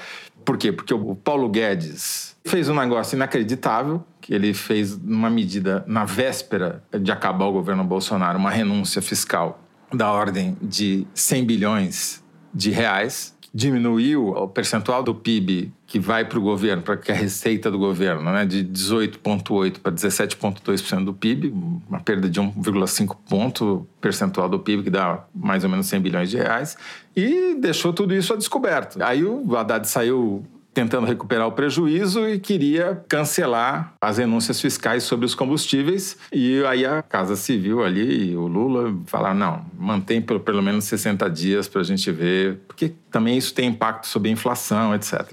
Por 0.49 0.57
quê? 0.57 0.71
Porque 0.71 0.91
o 0.91 1.13
Paulo 1.13 1.47
Guedes 1.47 2.35
fez 2.43 2.67
um 2.69 2.73
negócio 2.73 3.15
inacreditável, 3.15 4.03
que 4.19 4.33
ele 4.33 4.51
fez 4.51 4.95
uma 4.95 5.29
medida 5.29 5.83
na 5.85 6.05
véspera 6.05 6.83
de 6.99 7.11
acabar 7.11 7.45
o 7.45 7.51
governo 7.51 7.83
Bolsonaro, 7.83 8.39
uma 8.39 8.49
renúncia 8.49 8.99
fiscal 8.99 9.61
da 9.93 10.11
ordem 10.11 10.57
de 10.59 11.05
100 11.13 11.45
bilhões 11.45 12.23
de 12.51 12.71
reais, 12.71 13.37
diminuiu 13.53 14.29
o 14.29 14.47
percentual 14.47 15.03
do 15.03 15.13
PIB 15.13 15.71
que 15.89 15.99
vai 15.99 16.23
para 16.23 16.37
o 16.37 16.41
governo, 16.41 16.83
para 16.83 16.95
que 16.95 17.11
a 17.11 17.15
receita 17.15 17.71
do 17.71 17.79
governo, 17.79 18.31
né, 18.31 18.45
de 18.45 18.63
18,8% 18.63 19.79
para 19.79 19.91
17,2% 19.91 21.03
do 21.03 21.13
PIB, 21.15 21.51
uma 21.89 21.99
perda 21.99 22.29
de 22.29 22.39
1,5 22.39 23.17
ponto 23.27 23.87
percentual 23.99 24.47
do 24.47 24.59
PIB, 24.59 24.83
que 24.83 24.89
dá 24.91 25.25
mais 25.33 25.63
ou 25.63 25.69
menos 25.69 25.87
100 25.87 25.99
bilhões 25.99 26.29
de 26.29 26.37
reais, 26.37 26.77
e 27.15 27.55
deixou 27.55 27.91
tudo 27.91 28.13
isso 28.13 28.31
a 28.31 28.37
descoberto. 28.37 29.01
Aí 29.01 29.25
o 29.25 29.57
Haddad 29.57 29.87
saiu 29.87 30.45
tentando 30.73 31.07
recuperar 31.07 31.47
o 31.47 31.51
prejuízo 31.51 32.27
e 32.27 32.39
queria 32.39 33.03
cancelar 33.09 33.93
as 33.99 34.17
renúncias 34.17 34.61
fiscais 34.61 35.03
sobre 35.03 35.25
os 35.25 35.35
combustíveis. 35.35 36.17
E 36.31 36.63
aí 36.65 36.85
a 36.85 37.01
Casa 37.01 37.35
Civil 37.35 37.83
ali 37.83 38.31
e 38.31 38.35
o 38.37 38.47
Lula 38.47 38.95
falaram: 39.05 39.35
não, 39.35 39.65
mantém 39.77 40.21
pelo, 40.21 40.39
pelo 40.39 40.61
menos 40.61 40.85
60 40.85 41.29
dias 41.29 41.67
para 41.67 41.81
a 41.81 41.83
gente 41.83 42.11
ver, 42.11 42.59
porque 42.67 42.93
também 43.11 43.37
isso 43.37 43.53
tem 43.53 43.69
impacto 43.69 44.07
sobre 44.07 44.29
a 44.29 44.31
inflação, 44.31 44.93
etc. 44.93 45.31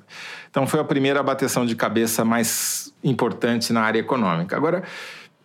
Então 0.57 0.67
foi 0.67 0.81
a 0.81 0.85
primeira 0.85 1.23
bateção 1.23 1.67
de 1.67 1.77
cabeça 1.77 2.25
mais 2.25 2.91
importante 3.05 3.75
na 3.75 3.83
área 3.83 3.99
econômica. 3.99 4.57
Agora, 4.57 4.85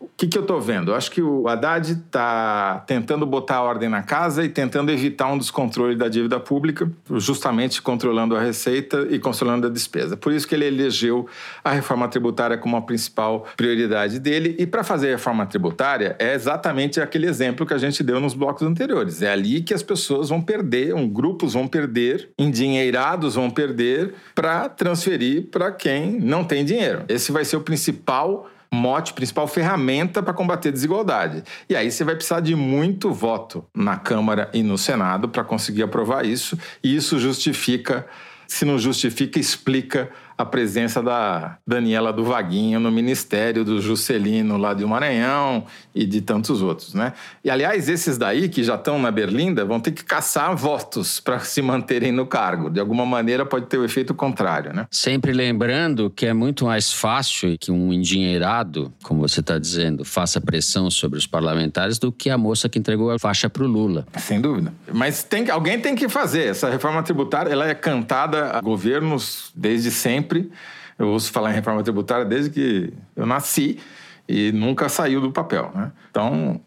o 0.02 0.10
que, 0.18 0.28
que 0.28 0.38
eu 0.38 0.42
estou 0.42 0.60
vendo? 0.60 0.92
Eu 0.92 0.96
acho 0.96 1.12
que 1.12 1.22
o 1.22 1.48
Haddad 1.48 1.92
está 1.92 2.84
tentando 2.88 3.24
botar 3.26 3.58
a 3.58 3.62
ordem 3.62 3.88
na 3.88 4.02
casa 4.02 4.44
e 4.44 4.50
tentando 4.50 4.92
evitar 4.92 5.28
um 5.28 5.38
descontrole 5.38 5.96
da 5.96 6.08
dívida 6.08 6.40
pública, 6.40 6.90
justamente 7.12 7.82
controlando 7.82 8.36
a 8.36 8.42
receita 8.42 9.08
e 9.10 9.20
controlando 9.20 9.68
a 9.68 9.70
despesa. 9.70 10.18
Por 10.18 10.34
isso 10.34 10.48
que 10.48 10.56
ele 10.56 10.66
elegeu 10.66 11.28
a 11.64 11.72
reforma 11.72 12.08
tributária 12.08 12.58
como 12.58 12.76
a 12.78 12.82
principal 12.82 13.46
prioridade 13.56 14.20
dele. 14.20 14.56
E 14.58 14.66
para 14.66 14.84
fazer 14.84 15.10
a 15.10 15.12
reforma 15.12 15.46
tributária 15.46 16.16
é 16.18 16.34
exatamente 16.34 17.00
aquele 17.00 17.28
exemplo 17.28 17.66
que 17.66 17.74
a 17.74 17.78
gente 17.78 18.04
deu 18.04 18.20
nos 18.20 18.34
blocos 18.34 18.66
anteriores. 18.66 19.22
É 19.22 19.32
ali 19.32 19.62
que 19.62 19.74
as 19.74 19.84
pessoas 19.84 20.30
vão 20.30 20.42
perder, 20.42 20.96
um, 20.96 21.08
grupos 21.08 21.54
vão 21.54 21.68
perder, 21.68 22.30
endinheirados 22.40 23.36
vão 23.36 23.52
perder 23.52 24.16
para 24.34 24.68
transferir 24.68 25.48
para 25.52 25.72
quem 25.72 26.20
não 26.20 26.44
tem 26.44 26.66
dinheiro. 26.66 27.04
Esse 27.08 27.32
vai 27.32 27.46
ser 27.46 27.58
o 27.58 27.62
principal 27.62 28.50
mote, 28.74 29.14
principal 29.14 29.48
ferramenta 29.48 30.24
para 30.24 30.34
combater 30.34 30.70
a 30.70 30.72
desigualdade. 30.72 31.44
E 31.70 31.76
aí 31.76 31.92
você 31.92 32.04
vai 32.04 32.16
precisar 32.16 32.40
de 32.40 32.56
muito 32.56 33.12
voto 33.12 33.66
na 33.76 33.98
Câmara 33.98 34.50
e 34.54 34.64
no 34.64 34.78
Senado 34.78 35.28
para 35.28 35.44
conseguir 35.44 35.84
aprovar 35.84 36.26
isso, 36.26 36.58
e 36.82 36.96
isso 36.96 37.20
justifica, 37.20 38.08
se 38.48 38.64
não 38.64 38.80
justifica, 38.80 39.40
explica 39.40 40.10
a 40.42 40.46
presença 40.46 41.02
da 41.02 41.58
Daniela 41.66 42.12
do 42.12 42.24
Vaguinho 42.24 42.80
no 42.80 42.92
ministério 42.92 43.64
do 43.64 43.80
Juscelino 43.80 44.58
lá 44.58 44.74
do 44.74 44.88
Maranhão 44.88 45.66
e 45.94 46.06
de 46.06 46.22
tantos 46.22 46.62
outros, 46.62 46.94
né? 46.94 47.14
E 47.44 47.50
aliás, 47.50 47.88
esses 47.88 48.18
daí 48.18 48.50
que 48.50 48.64
já 48.64 48.76
estão 48.76 49.00
na 49.00 49.12
Berlinda 49.12 49.64
vão 49.64 49.80
ter 49.80 49.92
que 49.92 50.04
caçar 50.04 50.56
votos 50.56 51.20
para 51.20 51.40
se 51.40 51.62
manterem 51.62 52.12
no 52.12 52.26
cargo. 52.26 52.70
De 52.70 52.80
alguma 52.80 53.06
maneira 53.06 53.46
pode 53.46 53.68
ter 53.68 53.78
o 53.78 53.86
efeito 53.86 54.14
contrário, 54.14 54.74
né? 54.74 54.88
Sempre 54.90 55.32
lembrando 55.32 56.10
que 56.10 56.26
é 56.26 56.34
muito 56.34 56.66
mais 56.66 56.92
fácil 56.92 57.58
que 57.60 57.72
um 57.72 57.94
endinheirado, 57.94 58.92
como 59.04 59.22
você 59.22 59.42
está 59.42 59.60
dizendo, 59.60 60.04
faça 60.04 60.42
pressão 60.42 60.90
sobre 60.90 61.20
os 61.20 61.28
parlamentares 61.28 62.00
do 62.00 62.12
que 62.12 62.30
a 62.30 62.38
moça 62.38 62.68
que 62.68 62.80
entregou 62.80 63.12
a 63.12 63.20
faixa 63.20 63.50
para 63.50 63.64
o 63.64 63.68
Lula. 63.68 64.06
Sem 64.18 64.42
dúvida. 64.42 64.74
Mas 64.92 65.24
tem, 65.24 65.50
alguém 65.50 65.80
tem 65.80 65.96
que 65.96 66.10
fazer. 66.10 66.48
Essa 66.48 66.70
reforma 66.70 67.04
tributária 67.04 67.52
ela 67.52 67.68
é 67.68 67.76
cantada 67.76 68.58
a 68.58 68.62
governos 68.62 69.52
desde 69.56 69.92
sempre 69.92 70.31
sempre. 70.32 70.52
Eu 70.98 71.10
ouço 71.10 71.32
falar 71.32 71.52
em 71.52 71.56
reforma 71.56 71.84
tributária 71.84 72.26
desde 72.26 72.50
que 72.50 72.94
eu 73.16 73.26
nasci 73.26 73.80
e 74.28 74.52
nunca 74.52 74.88
saiu 74.88 75.20
do 75.20 75.32
papel. 75.32 75.72
Né? 75.76 75.92
Então, 76.10 76.62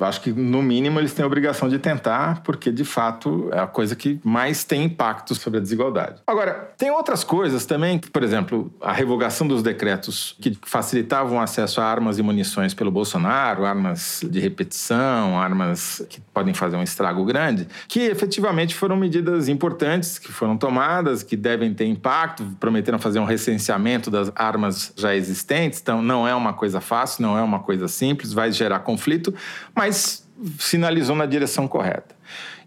acho 0.00 0.20
que, 0.20 0.32
no 0.32 0.62
mínimo, 0.62 0.98
eles 0.98 1.12
têm 1.12 1.22
a 1.22 1.26
obrigação 1.26 1.68
de 1.68 1.78
tentar, 1.78 2.42
porque, 2.42 2.70
de 2.70 2.84
fato, 2.84 3.48
é 3.52 3.58
a 3.60 3.66
coisa 3.66 3.94
que 3.96 4.20
mais 4.24 4.64
tem 4.64 4.84
impacto 4.84 5.34
sobre 5.34 5.58
a 5.58 5.62
desigualdade. 5.62 6.20
Agora, 6.26 6.72
tem 6.76 6.90
outras 6.90 7.24
coisas 7.24 7.64
também, 7.66 7.98
por 7.98 8.22
exemplo, 8.22 8.72
a 8.80 8.92
revogação 8.92 9.46
dos 9.46 9.62
decretos 9.62 10.36
que 10.40 10.56
facilitavam 10.62 11.38
o 11.38 11.40
acesso 11.40 11.80
a 11.80 11.84
armas 11.84 12.18
e 12.18 12.22
munições 12.22 12.74
pelo 12.74 12.90
Bolsonaro, 12.90 13.64
armas 13.64 14.24
de 14.28 14.40
repetição, 14.40 15.38
armas 15.38 16.04
que 16.08 16.20
podem 16.32 16.54
fazer 16.54 16.76
um 16.76 16.82
estrago 16.82 17.24
grande, 17.24 17.66
que 17.88 18.00
efetivamente 18.00 18.74
foram 18.74 18.96
medidas 18.96 19.48
importantes 19.48 20.18
que 20.18 20.32
foram 20.32 20.56
tomadas, 20.56 21.22
que 21.22 21.36
devem 21.36 21.72
ter 21.74 21.86
impacto, 21.86 22.44
prometeram 22.58 22.98
fazer 22.98 23.18
um 23.18 23.24
recenseamento 23.24 24.10
das 24.10 24.30
armas 24.34 24.92
já 24.96 25.14
existentes, 25.14 25.80
então 25.80 26.02
não 26.02 26.26
é 26.26 26.34
uma 26.34 26.52
coisa 26.52 26.80
fácil, 26.80 27.22
não 27.22 27.38
é 27.38 27.42
uma 27.42 27.60
coisa 27.60 27.88
simples, 27.88 28.32
vai 28.32 28.52
gerar 28.52 28.80
conflito, 28.80 29.34
mas 29.74 30.26
sinalizou 30.58 31.14
na 31.16 31.26
direção 31.26 31.68
correta. 31.68 32.14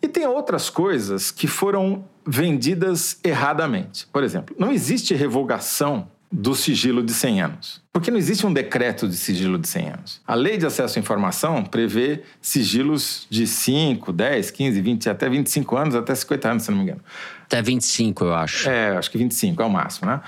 E 0.02 0.08
tem 0.08 0.28
outras 0.28 0.70
coisas 0.70 1.32
que 1.32 1.48
foram 1.48 2.04
vendidas 2.26 3.18
erradamente. 3.24 4.08
Por 4.12 4.24
exemplo, 4.24 4.56
não 4.60 4.72
existe 4.72 5.14
revogação 5.14 6.08
do 6.34 6.56
sigilo 6.56 7.04
de 7.04 7.14
100 7.14 7.42
anos. 7.42 7.84
Porque 7.92 8.10
não 8.10 8.18
existe 8.18 8.46
um 8.46 8.52
decreto 8.52 9.08
de 9.08 9.16
sigilo 9.16 9.60
de 9.60 9.68
100 9.68 9.88
anos. 9.90 10.22
A 10.28 10.34
lei 10.34 10.58
de 10.58 10.66
acesso 10.66 10.98
à 10.98 11.00
informação 11.00 11.64
prevê 11.64 12.24
sigilos 12.42 13.28
de 13.30 13.46
5, 13.46 14.12
10, 14.12 14.50
15, 14.50 14.82
20, 14.82 15.10
até 15.12 15.30
25 15.30 15.78
anos, 15.78 15.96
até 15.96 16.16
50 16.16 16.50
anos, 16.50 16.64
se 16.64 16.72
não 16.72 16.78
me 16.80 16.84
engano. 16.86 17.02
Até 17.46 17.62
25, 17.62 18.26
eu 18.26 18.34
acho. 18.34 18.68
É, 18.68 18.98
acho 18.98 19.12
que 19.12 19.18
25 19.18 19.62
é 19.62 19.66
o 19.66 19.70
máximo, 19.70 20.10
né? 20.10 20.22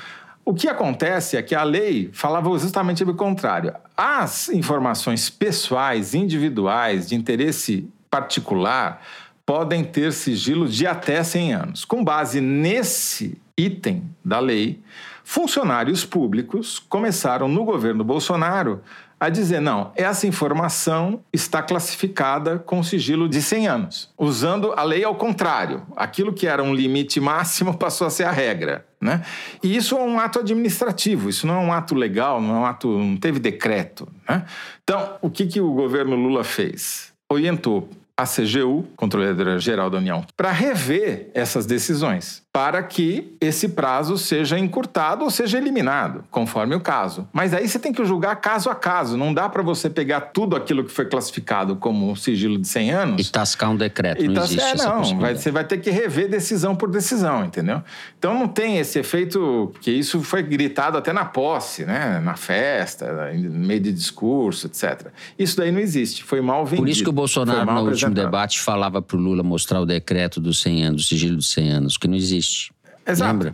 O 0.47 0.53
que 0.53 0.67
acontece 0.67 1.35
é 1.35 1.41
que 1.41 1.55
a 1.55 1.63
lei 1.63 2.11
falava 2.13 2.55
justamente 2.59 3.03
o 3.03 3.15
contrário. 3.15 3.73
As 3.97 4.47
informações 4.49 5.27
pessoais, 5.27 6.13
individuais, 6.13 7.09
de 7.09 7.15
interesse 7.15 7.89
particular, 8.11 9.01
podem 9.43 9.83
ter 9.83 10.13
sigilo 10.13 10.67
de 10.67 10.85
até 10.85 11.23
100 11.23 11.53
anos. 11.53 11.83
Com 11.83 12.03
base 12.03 12.39
nesse 12.39 13.41
item 13.57 14.03
da 14.23 14.39
lei, 14.39 14.79
funcionários 15.23 16.05
públicos 16.05 16.77
começaram 16.77 17.47
no 17.47 17.65
governo 17.65 18.03
Bolsonaro 18.03 18.83
a 19.19 19.29
dizer: 19.29 19.59
não, 19.59 19.91
essa 19.95 20.27
informação 20.27 21.21
está 21.31 21.61
classificada 21.61 22.59
com 22.59 22.83
sigilo 22.83 23.27
de 23.27 23.41
100 23.41 23.67
anos, 23.67 24.09
usando 24.17 24.73
a 24.73 24.83
lei 24.83 25.03
ao 25.03 25.15
contrário. 25.15 25.83
Aquilo 25.95 26.33
que 26.33 26.47
era 26.47 26.63
um 26.63 26.73
limite 26.73 27.19
máximo 27.19 27.75
passou 27.77 28.07
a 28.07 28.09
ser 28.09 28.23
a 28.23 28.31
regra. 28.31 28.85
Né? 28.99 29.23
E 29.61 29.75
isso 29.75 29.95
é 29.95 30.01
um 30.01 30.19
ato 30.19 30.39
administrativo, 30.39 31.29
isso 31.29 31.45
não 31.45 31.55
é 31.55 31.59
um 31.59 31.71
ato 31.71 31.93
legal, 31.93 32.41
não 32.41 32.55
é 32.55 32.59
um 32.59 32.65
ato, 32.65 32.87
não 32.87 33.17
teve 33.17 33.39
decreto. 33.39 34.07
Né? 34.27 34.43
Então, 34.83 35.17
o 35.21 35.29
que, 35.29 35.45
que 35.45 35.61
o 35.61 35.71
governo 35.73 36.15
Lula 36.15 36.43
fez? 36.43 37.13
Orientou 37.29 37.89
a 38.17 38.25
CGU, 38.25 38.85
Controladora 38.95 39.59
Geral 39.59 39.89
da 39.89 39.97
União, 39.97 40.25
para 40.37 40.51
rever 40.51 41.29
essas 41.33 41.65
decisões 41.65 42.45
para 42.55 42.81
que 42.81 43.35
esse 43.41 43.67
prazo 43.67 44.17
seja 44.17 44.57
encurtado 44.57 45.25
ou 45.25 45.29
seja 45.29 45.57
eliminado, 45.57 46.23
conforme 46.31 46.73
o 46.73 46.79
caso. 46.79 47.27
Mas 47.33 47.53
aí 47.53 47.67
você 47.67 47.77
tem 47.77 47.91
que 47.91 48.05
julgar 48.05 48.33
caso 48.37 48.69
a 48.69 48.75
caso, 48.75 49.17
não 49.17 49.33
dá 49.33 49.49
para 49.49 49.61
você 49.61 49.89
pegar 49.89 50.21
tudo 50.21 50.55
aquilo 50.55 50.85
que 50.85 50.89
foi 50.89 51.03
classificado 51.03 51.75
como 51.75 52.15
sigilo 52.15 52.57
de 52.57 52.65
100 52.65 52.91
anos 52.91 53.27
e 53.27 53.29
tascar 53.29 53.71
um 53.71 53.75
decreto, 53.75 54.23
e 54.23 54.29
não 54.29 54.41
existe 54.41 54.63
é, 54.63 54.75
não, 54.77 55.19
vai, 55.19 55.35
você 55.35 55.51
vai 55.51 55.65
ter 55.65 55.79
que 55.79 55.91
rever 55.91 56.29
decisão 56.29 56.77
por 56.77 56.89
decisão, 56.89 57.43
entendeu? 57.43 57.83
Então 58.17 58.33
não 58.33 58.47
tem 58.47 58.77
esse 58.77 58.97
efeito 58.97 59.73
que 59.81 59.91
isso 59.91 60.21
foi 60.21 60.41
gritado 60.41 60.97
até 60.97 61.11
na 61.11 61.25
posse, 61.25 61.83
né, 61.83 62.21
na 62.23 62.37
festa, 62.37 63.33
no 63.33 63.67
meio 63.67 63.81
de 63.81 63.91
discurso, 63.91 64.67
etc. 64.67 65.07
Isso 65.37 65.57
daí 65.57 65.73
não 65.73 65.81
existe, 65.81 66.23
foi 66.23 66.39
mal 66.39 66.65
vendido. 66.65 66.83
Por 66.83 66.89
isso 66.89 67.03
que 67.03 67.09
o 67.09 67.11
Bolsonaro 67.11 67.65
na 67.65 67.81
última 67.81 68.04
último 68.09 68.25
debate 68.25 68.59
falava 68.59 69.01
para 69.01 69.17
o 69.17 69.19
Lula 69.19 69.43
mostrar 69.43 69.81
o 69.81 69.85
decreto 69.85 70.39
dos 70.39 70.61
100 70.61 70.83
anos, 70.85 71.01
do 71.03 71.07
sigilo 71.07 71.35
dos 71.37 71.51
100 71.51 71.69
anos, 71.69 71.97
que 71.97 72.07
não 72.07 72.15
existe. 72.15 72.71
Exato. 73.05 73.31
Lembra? 73.31 73.53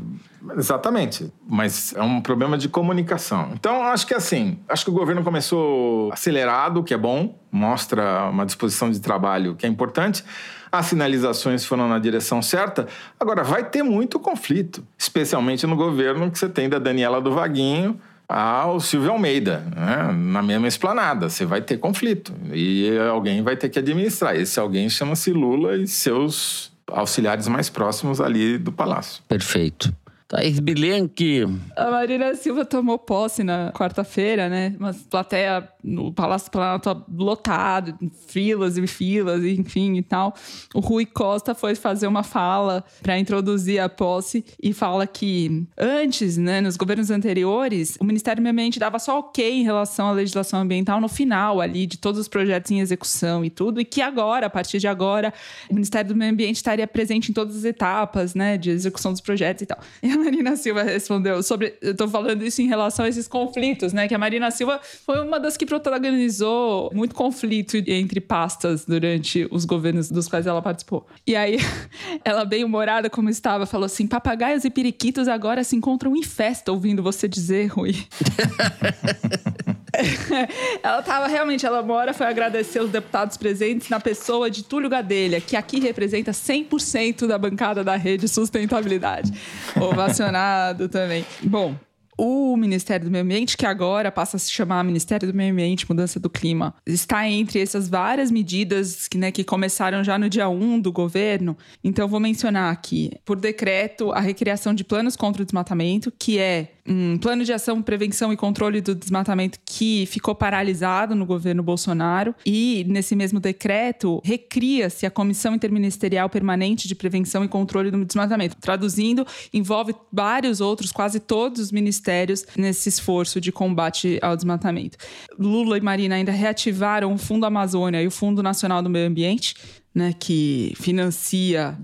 Exatamente, 0.58 1.32
mas 1.47 1.93
é 1.95 2.02
um 2.02 2.20
problema 2.20 2.58
de 2.58 2.68
comunicação. 2.68 3.52
Então, 3.54 3.84
acho 3.84 4.08
que 4.08 4.14
assim, 4.14 4.58
acho 4.68 4.84
que 4.84 4.89
o 4.89 4.93
governo 4.93 5.24
começou 5.24 6.12
acelerado, 6.12 6.84
que 6.84 6.93
é 6.93 6.97
bom, 6.97 7.38
mostra 7.52 8.28
uma 8.30 8.45
disposição 8.45 8.89
de 8.89 8.99
trabalho 8.99 9.56
que 9.56 9.66
é 9.66 9.70
importante. 9.70 10.24
As 10.72 10.88
sinalizações 10.88 11.64
foram 11.66 11.88
na 11.88 11.99
direção 11.99 12.41
certa. 12.41 12.88
Agora, 13.20 13.43
vai 13.43 13.70
ter 13.70 13.84
muito 13.84 14.20
conflito, 14.20 14.84
especialmente 14.97 15.68
no 15.68 15.76
governo 15.76 16.32
que 16.32 16.39
você 16.39 16.49
tem 16.49 16.68
da 16.68 16.80
Daniela 16.80 17.22
do 17.22 17.32
Vaguinho 17.34 17.99
ao 18.32 18.80
Silvio 18.80 19.12
Almeida, 19.12 19.64
né? 19.76 20.12
na 20.12 20.42
mesma 20.42 20.68
esplanada. 20.68 21.30
Você 21.30 21.46
vai 21.46 21.62
ter 21.62 21.78
conflito 21.78 22.34
e 22.54 22.98
alguém 23.10 23.42
vai 23.42 23.56
ter 23.56 23.70
que 23.70 23.80
administrar. 23.80 24.36
Esse 24.36 24.60
alguém 24.60 24.90
chama-se 24.90 25.32
Lula 25.32 25.76
e 25.78 25.88
seus 25.88 26.72
auxiliares 26.88 27.48
mais 27.48 27.70
próximos 27.70 28.20
ali 28.22 28.58
do 28.58 28.72
palácio. 28.72 29.24
Perfeito. 29.28 29.94
Thaís 30.32 30.62
Bilenque. 30.62 31.44
A 31.76 31.92
Marina 31.92 32.34
Silva 32.36 32.64
tomou 32.64 32.98
posse 32.98 33.44
na 33.44 33.70
quarta-feira, 33.74 34.48
né? 34.48 34.74
Uma 34.80 34.94
plateia 35.10 35.68
no 35.84 36.14
Palácio 36.14 36.50
Planalto 36.50 37.04
lotado, 37.14 37.98
filas 38.28 38.78
e 38.78 38.88
filas, 38.88 39.44
enfim 39.44 39.98
e 39.98 40.02
tal. 40.02 40.34
O 40.74 40.80
Rui 40.80 41.06
Costa 41.06 41.54
foi 41.54 41.76
fazer 41.76 42.08
uma 42.08 42.24
fala 42.24 42.82
para 43.04 43.20
introduzir 43.20 43.80
a 43.80 43.90
posse 43.90 44.46
e 44.64 44.72
fala 44.72 45.06
que 45.06 45.68
antes, 45.78 46.38
né, 46.38 46.62
nos 46.62 46.78
governos 46.78 47.12
anteriores, 47.12 47.98
o 48.00 48.06
Ministério 48.06 48.42
do 48.42 48.44
Meio 48.44 48.54
Ambiente 48.54 48.80
dava 48.80 49.00
só 49.00 49.20
ok 49.20 49.60
em 49.60 49.64
relação 49.64 50.08
à 50.08 50.12
legislação 50.14 50.62
ambiental 50.62 51.02
no 51.02 51.10
final 51.10 51.60
ali 51.60 51.86
de 51.86 51.98
todos 51.98 52.22
os 52.22 52.30
projetos 52.30 52.72
em 52.72 52.80
execução 52.80 53.44
e 53.44 53.50
tudo, 53.50 53.82
e 53.82 53.86
que 53.86 54.02
agora, 54.02 54.46
a 54.46 54.50
partir 54.50 54.80
de 54.80 54.88
agora, 54.88 55.34
o 55.70 55.74
Ministério 55.74 56.08
do 56.08 56.16
Meio 56.16 56.32
Ambiente 56.32 56.56
estaria 56.56 56.88
presente 56.88 57.32
em 57.32 57.34
todas 57.34 57.58
as 57.58 57.66
etapas, 57.66 58.34
né, 58.34 58.58
de 58.58 58.70
execução 58.70 59.12
dos 59.12 59.20
projetos 59.20 59.64
e 59.64 59.66
tal. 59.66 59.80
E 60.02 60.10
a 60.10 60.21
Marina 60.22 60.56
Silva 60.56 60.84
respondeu 60.84 61.42
sobre. 61.44 61.74
Eu 61.82 61.96
tô 61.96 62.08
falando 62.08 62.44
isso 62.44 62.62
em 62.62 62.68
relação 62.68 63.06
a 63.06 63.10
esses 63.10 63.28
conflitos, 63.28 63.94
né? 63.94 64.08
Que 64.08 64.16
a 64.16 64.18
Marina 64.18 64.50
Silva 64.52 64.80
foi 65.06 65.20
uma 65.22 65.40
das 65.40 65.58
que 65.58 65.66
protagonizou 65.66 66.92
muito 66.94 67.16
conflito 67.16 67.78
entre 67.88 68.22
pastas 68.22 68.86
durante 68.86 69.48
os 69.52 69.66
governos 69.66 70.10
dos 70.10 70.28
quais 70.28 70.48
ela 70.48 70.62
participou. 70.62 71.06
E 71.26 71.36
aí, 71.36 71.58
ela, 72.24 72.46
bem 72.46 72.64
humorada 72.64 73.10
como 73.10 73.30
estava, 73.30 73.66
falou 73.66 73.86
assim: 73.86 74.08
papagaios 74.08 74.64
e 74.64 74.70
periquitos 74.70 75.28
agora 75.28 75.64
se 75.64 75.76
encontram 75.76 76.16
em 76.16 76.24
festa 76.24 76.72
ouvindo 76.72 77.02
você 77.02 77.28
dizer, 77.28 77.68
Rui. 77.68 77.96
ela 80.82 81.02
tava 81.02 81.28
realmente, 81.28 81.66
ela 81.66 81.82
mora, 81.82 82.14
foi 82.14 82.28
agradecer 82.28 82.82
os 82.82 82.89
deputados 82.89 83.38
presentes 83.38 83.89
na 83.89 84.00
pessoa 84.00 84.50
de 84.50 84.64
Túlio 84.64 84.89
Gadelha, 84.89 85.42
que 85.42 85.56
aqui 85.56 85.80
representa 85.80 86.32
100% 86.32 87.28
da 87.28 87.38
bancada 87.38 87.84
da 87.84 87.96
rede 87.96 88.28
sustentabilidade. 88.28 89.32
Ovacionado 89.80 90.88
também. 90.88 91.26
Bom, 91.44 91.76
o 92.24 92.56
Ministério 92.56 93.06
do 93.06 93.12
Meio 93.12 93.24
Ambiente, 93.24 93.58
que 93.58 93.66
agora 93.66 94.12
passa 94.12 94.38
a 94.38 94.39
se 94.39 94.52
chamar 94.52 94.84
Ministério 94.84 95.28
do 95.28 95.34
Meio 95.34 95.52
Ambiente 95.52 95.89
Mudança 95.89 96.20
do 96.20 96.30
Clima, 96.30 96.76
está 96.86 97.28
entre 97.28 97.60
essas 97.60 97.89
várias 97.89 98.30
medidas 98.30 99.08
que, 99.08 99.18
né, 99.18 99.32
que 99.32 99.44
começaram 99.44 100.04
já 100.04 100.20
no 100.20 100.30
dia 100.30 100.48
1 100.48 100.80
do 100.80 100.92
governo. 100.92 101.58
Então, 101.84 102.08
vou 102.08 102.20
mencionar 102.20 102.72
aqui, 102.72 103.12
por 103.26 103.38
decreto, 103.39 104.12
a 104.12 104.20
recriação 104.20 104.74
de 104.74 104.84
planos 104.84 105.16
contra 105.16 105.42
o 105.42 105.46
desmatamento, 105.46 106.12
que 106.12 106.38
é 106.38 106.74
um 106.92 107.18
plano 107.18 107.44
de 107.44 107.54
ação, 107.54 107.82
prevenção 107.82 108.34
e 108.34 108.38
controle 108.38 108.82
do 108.82 108.94
desmatamento 108.94 109.60
que 109.66 110.06
ficou 110.08 110.36
paralisado 110.36 111.16
no 111.16 111.26
governo 111.26 111.64
Bolsonaro. 111.64 112.36
E, 112.46 112.86
nesse 112.88 113.16
mesmo 113.16 113.39
decreto, 113.39 114.22
recria-se 114.24 115.06
a 115.06 115.12
Comissão 115.12 115.56
Interministerial 115.56 116.30
Permanente 116.30 116.88
de 116.88 116.96
Prevenção 116.96 117.44
e 117.44 117.48
Controle 117.48 117.89
do 117.89 118.04
Desmatamento. 118.04 118.58
Traduzindo, 118.60 119.26
envolve 119.54 119.96
vários 120.12 120.60
outros, 120.60 120.92
quase 120.92 121.20
todos 121.20 121.62
os 121.62 121.72
ministérios, 121.72 122.46
nesse 122.58 122.89
esforço 122.89 123.39
de 123.39 123.52
combate 123.52 124.20
ao 124.22 124.36
desmatamento. 124.36 124.98
Lula 125.39 125.78
e 125.78 125.82
Marina 125.82 126.16
ainda 126.16 126.32
reativaram 126.32 127.14
o 127.14 127.18
Fundo 127.18 127.46
Amazônia 127.46 128.02
e 128.02 128.08
o 128.08 128.12
Fundo 128.12 128.44
Nacional 128.44 128.82
do 128.82 128.89
Meio 128.89 129.08
Ambiente, 129.08 129.56
né, 129.94 130.14
que 130.18 130.74
financia 130.78 131.78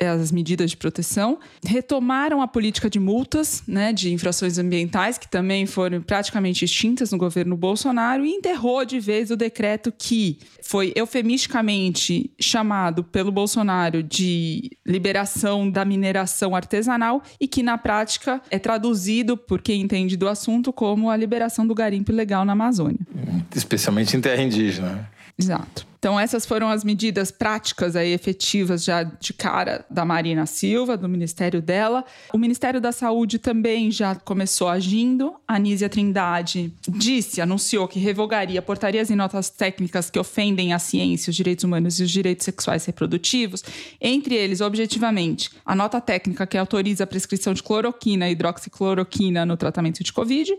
as 0.00 0.32
medidas 0.32 0.70
de 0.70 0.76
proteção, 0.76 1.38
retomaram 1.64 2.40
a 2.40 2.48
política 2.48 2.88
de 2.88 2.98
multas, 2.98 3.62
né, 3.66 3.92
de 3.92 4.12
infrações 4.12 4.58
ambientais, 4.58 5.18
que 5.18 5.28
também 5.28 5.66
foram 5.66 6.00
praticamente 6.00 6.64
extintas 6.64 7.12
no 7.12 7.18
governo 7.18 7.56
Bolsonaro, 7.56 8.24
e 8.24 8.30
enterrou 8.30 8.84
de 8.84 8.98
vez 8.98 9.30
o 9.30 9.36
decreto 9.36 9.92
que 9.96 10.38
foi 10.62 10.92
eufemisticamente 10.96 12.30
chamado 12.40 13.04
pelo 13.04 13.30
Bolsonaro 13.30 14.02
de 14.02 14.70
liberação 14.86 15.70
da 15.70 15.84
mineração 15.84 16.54
artesanal 16.54 17.22
e 17.40 17.46
que 17.46 17.62
na 17.62 17.76
prática 17.76 18.40
é 18.50 18.58
traduzido 18.58 19.36
por 19.36 19.60
quem 19.60 19.82
entende 19.82 20.16
do 20.16 20.28
assunto 20.28 20.72
como 20.72 21.10
a 21.10 21.16
liberação 21.16 21.66
do 21.66 21.74
garimpo 21.74 22.10
ilegal 22.10 22.44
na 22.44 22.52
Amazônia. 22.52 23.00
Especialmente 23.54 24.16
em 24.16 24.20
terra 24.20 24.42
indígena. 24.42 25.10
Exato. 25.38 25.89
Então, 26.00 26.18
essas 26.18 26.46
foram 26.46 26.70
as 26.70 26.82
medidas 26.82 27.30
práticas 27.30 27.94
e 27.94 28.06
efetivas 28.06 28.82
já 28.82 29.02
de 29.02 29.34
cara 29.34 29.84
da 29.90 30.02
Marina 30.02 30.46
Silva, 30.46 30.96
do 30.96 31.06
ministério 31.06 31.60
dela. 31.60 32.06
O 32.32 32.38
Ministério 32.38 32.80
da 32.80 32.90
Saúde 32.90 33.38
também 33.38 33.90
já 33.90 34.14
começou 34.14 34.70
agindo. 34.70 35.34
A 35.46 35.58
Nízia 35.58 35.90
Trindade 35.90 36.72
disse, 36.88 37.42
anunciou 37.42 37.86
que 37.86 37.98
revogaria 37.98 38.62
portarias 38.62 39.10
e 39.10 39.14
notas 39.14 39.50
técnicas 39.50 40.08
que 40.08 40.18
ofendem 40.18 40.72
a 40.72 40.78
ciência, 40.78 41.28
os 41.30 41.36
direitos 41.36 41.64
humanos 41.64 42.00
e 42.00 42.04
os 42.04 42.10
direitos 42.10 42.46
sexuais 42.46 42.86
reprodutivos. 42.86 43.62
Entre 44.00 44.34
eles, 44.34 44.62
objetivamente, 44.62 45.50
a 45.66 45.74
nota 45.74 46.00
técnica 46.00 46.46
que 46.46 46.56
autoriza 46.56 47.04
a 47.04 47.06
prescrição 47.06 47.52
de 47.52 47.62
cloroquina 47.62 48.26
e 48.26 48.32
hidroxicloroquina 48.32 49.44
no 49.44 49.54
tratamento 49.54 50.02
de 50.02 50.14
Covid 50.14 50.56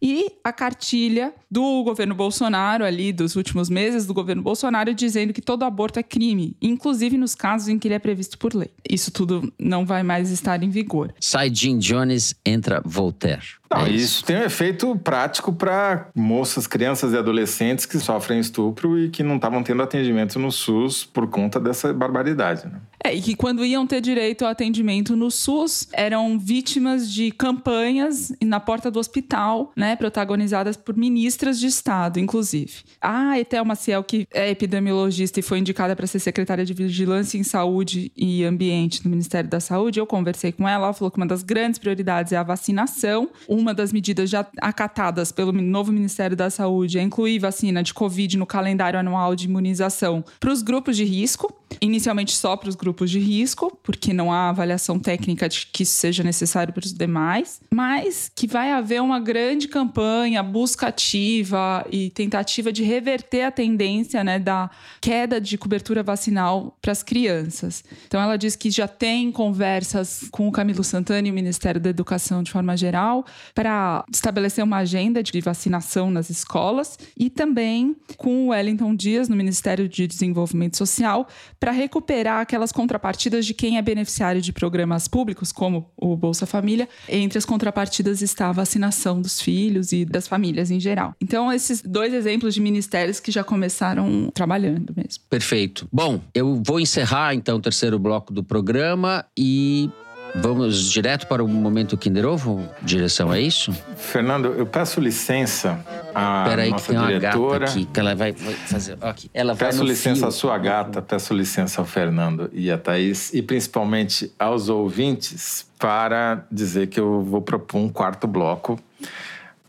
e 0.00 0.30
a 0.44 0.52
cartilha 0.52 1.34
do 1.50 1.82
governo 1.82 2.14
Bolsonaro, 2.14 2.84
ali 2.84 3.12
dos 3.12 3.34
últimos 3.34 3.68
meses 3.68 4.06
do 4.06 4.14
governo 4.14 4.40
Bolsonaro 4.40 4.83
dizendo 4.92 5.32
que 5.32 5.40
todo 5.40 5.62
aborto 5.62 5.98
é 5.98 6.02
crime, 6.02 6.56
inclusive 6.60 7.16
nos 7.16 7.34
casos 7.34 7.68
em 7.68 7.78
que 7.78 7.88
ele 7.88 7.94
é 7.94 7.98
previsto 7.98 8.36
por 8.36 8.54
lei. 8.54 8.70
Isso 8.88 9.10
tudo 9.10 9.52
não 9.58 9.86
vai 9.86 10.02
mais 10.02 10.30
estar 10.30 10.62
em 10.62 10.68
vigor. 10.68 11.14
Sai 11.20 11.54
Jim 11.54 11.78
Jones, 11.78 12.34
entra 12.44 12.82
Voltaire. 12.84 13.44
Não, 13.74 13.86
é 13.86 13.90
isso. 13.90 14.04
isso. 14.04 14.24
tem 14.24 14.36
um 14.36 14.42
efeito 14.42 14.96
prático 14.96 15.52
para 15.52 16.08
moças, 16.14 16.66
crianças 16.66 17.12
e 17.12 17.16
adolescentes 17.16 17.86
que 17.86 17.98
sofrem 17.98 18.38
estupro 18.38 18.98
e 18.98 19.08
que 19.08 19.22
não 19.22 19.36
estavam 19.36 19.62
tendo 19.62 19.82
atendimento 19.82 20.38
no 20.38 20.50
SUS 20.50 21.04
por 21.04 21.28
conta 21.28 21.58
dessa 21.58 21.92
barbaridade. 21.92 22.66
Né? 22.66 22.80
É, 23.02 23.14
e 23.14 23.20
que 23.20 23.36
quando 23.36 23.64
iam 23.66 23.86
ter 23.86 24.00
direito 24.00 24.46
ao 24.46 24.50
atendimento 24.50 25.14
no 25.14 25.30
SUS, 25.30 25.88
eram 25.92 26.38
vítimas 26.38 27.10
de 27.10 27.30
campanhas 27.30 28.32
na 28.42 28.58
porta 28.58 28.90
do 28.90 28.98
hospital, 28.98 29.72
né, 29.76 29.94
protagonizadas 29.94 30.74
por 30.76 30.96
ministras 30.96 31.60
de 31.60 31.66
Estado, 31.66 32.18
inclusive. 32.18 32.76
A 33.00 33.38
Etel 33.38 33.64
Maciel, 33.64 34.02
que 34.02 34.26
é 34.32 34.50
epidemiologista 34.50 35.38
e 35.38 35.42
foi 35.42 35.58
indicada 35.58 35.94
para 35.94 36.06
ser 36.06 36.18
secretária 36.18 36.64
de 36.64 36.72
Vigilância 36.72 37.36
em 37.36 37.42
Saúde 37.42 38.10
e 38.16 38.42
Ambiente 38.42 39.02
do 39.02 39.10
Ministério 39.10 39.50
da 39.50 39.60
Saúde, 39.60 40.00
eu 40.00 40.06
conversei 40.06 40.50
com 40.50 40.66
ela, 40.66 40.86
ela 40.86 40.92
falou 40.94 41.10
que 41.10 41.18
uma 41.18 41.26
das 41.26 41.42
grandes 41.42 41.78
prioridades 41.78 42.32
é 42.32 42.36
a 42.36 42.42
vacinação. 42.42 43.28
Uma 43.64 43.72
das 43.72 43.94
medidas 43.94 44.28
já 44.28 44.46
acatadas 44.60 45.32
pelo 45.32 45.50
novo 45.50 45.90
Ministério 45.90 46.36
da 46.36 46.50
Saúde 46.50 46.98
é 46.98 47.02
incluir 47.02 47.38
vacina 47.38 47.82
de 47.82 47.94
Covid 47.94 48.36
no 48.36 48.44
calendário 48.44 49.00
anual 49.00 49.34
de 49.34 49.46
imunização 49.46 50.22
para 50.38 50.52
os 50.52 50.60
grupos 50.60 50.98
de 50.98 51.04
risco, 51.04 51.50
inicialmente 51.80 52.36
só 52.36 52.56
para 52.56 52.68
os 52.68 52.74
grupos 52.74 53.10
de 53.10 53.18
risco, 53.18 53.78
porque 53.82 54.12
não 54.12 54.32
há 54.32 54.48
avaliação 54.48 54.98
técnica 54.98 55.48
de 55.48 55.66
que 55.66 55.82
isso 55.82 55.94
seja 55.94 56.22
necessário 56.22 56.72
para 56.72 56.84
os 56.84 56.92
demais, 56.92 57.60
mas 57.72 58.30
que 58.34 58.46
vai 58.46 58.70
haver 58.72 59.00
uma 59.02 59.20
grande 59.20 59.68
campanha, 59.68 60.42
busca 60.42 60.88
ativa 60.88 61.86
e 61.90 62.10
tentativa 62.10 62.72
de 62.72 62.82
reverter 62.82 63.42
a 63.42 63.50
tendência 63.50 64.22
né, 64.22 64.38
da 64.38 64.70
queda 65.00 65.40
de 65.40 65.56
cobertura 65.58 66.02
vacinal 66.02 66.76
para 66.80 66.92
as 66.92 67.02
crianças. 67.02 67.84
Então, 68.06 68.20
ela 68.20 68.36
diz 68.36 68.56
que 68.56 68.70
já 68.70 68.88
tem 68.88 69.30
conversas 69.30 70.28
com 70.30 70.48
o 70.48 70.52
Camilo 70.52 70.84
Santana 70.84 71.26
e 71.28 71.30
o 71.30 71.34
Ministério 71.34 71.80
da 71.80 71.90
Educação 71.90 72.42
de 72.42 72.50
forma 72.50 72.76
geral 72.76 73.24
para 73.54 74.04
estabelecer 74.12 74.62
uma 74.62 74.78
agenda 74.78 75.22
de 75.22 75.40
vacinação 75.40 76.10
nas 76.10 76.30
escolas 76.30 76.98
e 77.16 77.30
também 77.30 77.96
com 78.16 78.46
o 78.46 78.48
Wellington 78.48 78.94
Dias 78.94 79.28
no 79.28 79.36
Ministério 79.36 79.88
de 79.88 80.06
Desenvolvimento 80.06 80.76
Social 80.76 81.26
para 81.64 81.72
recuperar 81.72 82.42
aquelas 82.42 82.70
contrapartidas 82.70 83.46
de 83.46 83.54
quem 83.54 83.78
é 83.78 83.82
beneficiário 83.82 84.38
de 84.38 84.52
programas 84.52 85.08
públicos, 85.08 85.50
como 85.50 85.90
o 85.96 86.14
Bolsa 86.14 86.44
Família. 86.44 86.86
Entre 87.08 87.38
as 87.38 87.46
contrapartidas 87.46 88.20
está 88.20 88.50
a 88.50 88.52
vacinação 88.52 89.18
dos 89.18 89.40
filhos 89.40 89.90
e 89.90 90.04
das 90.04 90.28
famílias 90.28 90.70
em 90.70 90.78
geral. 90.78 91.14
Então, 91.22 91.50
esses 91.50 91.80
dois 91.80 92.12
exemplos 92.12 92.52
de 92.52 92.60
ministérios 92.60 93.18
que 93.18 93.32
já 93.32 93.42
começaram 93.42 94.30
trabalhando 94.34 94.92
mesmo. 94.94 95.24
Perfeito. 95.30 95.88
Bom, 95.90 96.20
eu 96.34 96.62
vou 96.66 96.78
encerrar 96.78 97.34
então 97.34 97.56
o 97.56 97.60
terceiro 97.62 97.98
bloco 97.98 98.30
do 98.30 98.44
programa 98.44 99.24
e 99.34 99.88
Vamos 100.36 100.90
direto 100.90 101.26
para 101.28 101.44
o 101.44 101.48
momento 101.48 101.96
Kinder 101.96 102.26
Ovo? 102.26 102.68
Direção, 102.82 103.32
é 103.32 103.40
isso? 103.40 103.72
Fernando, 103.96 104.46
eu 104.56 104.66
peço 104.66 105.00
licença 105.00 105.78
a 106.12 106.44
Peraí, 106.48 106.66
que 106.66 106.72
nossa 106.72 106.86
tem 106.92 106.98
uma 106.98 107.06
diretora. 107.06 107.58
gata 107.60 107.70
aqui, 107.72 107.84
que 107.86 108.00
ela 108.00 108.14
vai, 108.16 108.32
vai 108.32 108.54
fazer. 108.54 108.98
Aqui. 109.00 109.30
Ela 109.32 109.54
Peço 109.54 109.84
licença 109.84 110.18
fio. 110.20 110.28
à 110.28 110.30
sua 110.32 110.58
gata, 110.58 111.00
peço 111.00 111.32
licença 111.32 111.80
ao 111.80 111.86
Fernando 111.86 112.50
e 112.52 112.68
à 112.70 112.76
Thaís, 112.76 113.32
e 113.32 113.42
principalmente 113.42 114.32
aos 114.36 114.68
ouvintes, 114.68 115.66
para 115.78 116.44
dizer 116.50 116.88
que 116.88 116.98
eu 116.98 117.22
vou 117.22 117.40
propor 117.40 117.78
um 117.78 117.88
quarto 117.88 118.26
bloco, 118.26 118.78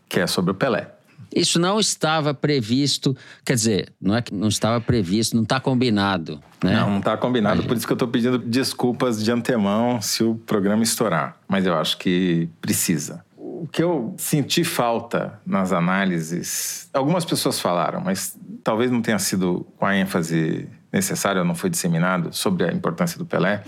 que 0.08 0.18
é 0.18 0.26
sobre 0.26 0.50
o 0.50 0.54
Pelé. 0.54 0.95
Isso 1.34 1.58
não 1.58 1.78
estava 1.78 2.32
previsto, 2.32 3.16
quer 3.44 3.54
dizer, 3.54 3.92
não 4.00 4.16
é 4.16 4.22
que 4.22 4.34
não 4.34 4.48
estava 4.48 4.80
previsto, 4.80 5.36
não 5.36 5.42
está 5.42 5.60
combinado, 5.60 6.40
né? 6.62 6.74
Não, 6.74 6.90
não 6.90 6.98
está 6.98 7.16
combinado, 7.16 7.62
por 7.64 7.76
isso 7.76 7.86
que 7.86 7.92
eu 7.92 7.96
estou 7.96 8.08
pedindo 8.08 8.38
desculpas 8.38 9.22
de 9.22 9.30
antemão 9.30 10.00
se 10.00 10.22
o 10.24 10.34
programa 10.34 10.82
estourar. 10.82 11.36
Mas 11.48 11.66
eu 11.66 11.76
acho 11.76 11.98
que 11.98 12.48
precisa. 12.60 13.24
O 13.36 13.68
que 13.70 13.82
eu 13.82 14.14
senti 14.18 14.64
falta 14.64 15.40
nas 15.44 15.72
análises, 15.72 16.88
algumas 16.92 17.24
pessoas 17.24 17.58
falaram, 17.58 18.00
mas 18.00 18.36
talvez 18.62 18.90
não 18.90 19.00
tenha 19.02 19.18
sido 19.18 19.66
com 19.76 19.86
a 19.86 19.96
ênfase 19.96 20.68
necessária, 20.92 21.40
ou 21.40 21.46
não 21.46 21.54
foi 21.54 21.70
disseminado 21.70 22.32
sobre 22.32 22.64
a 22.64 22.72
importância 22.72 23.18
do 23.18 23.26
Pelé, 23.26 23.62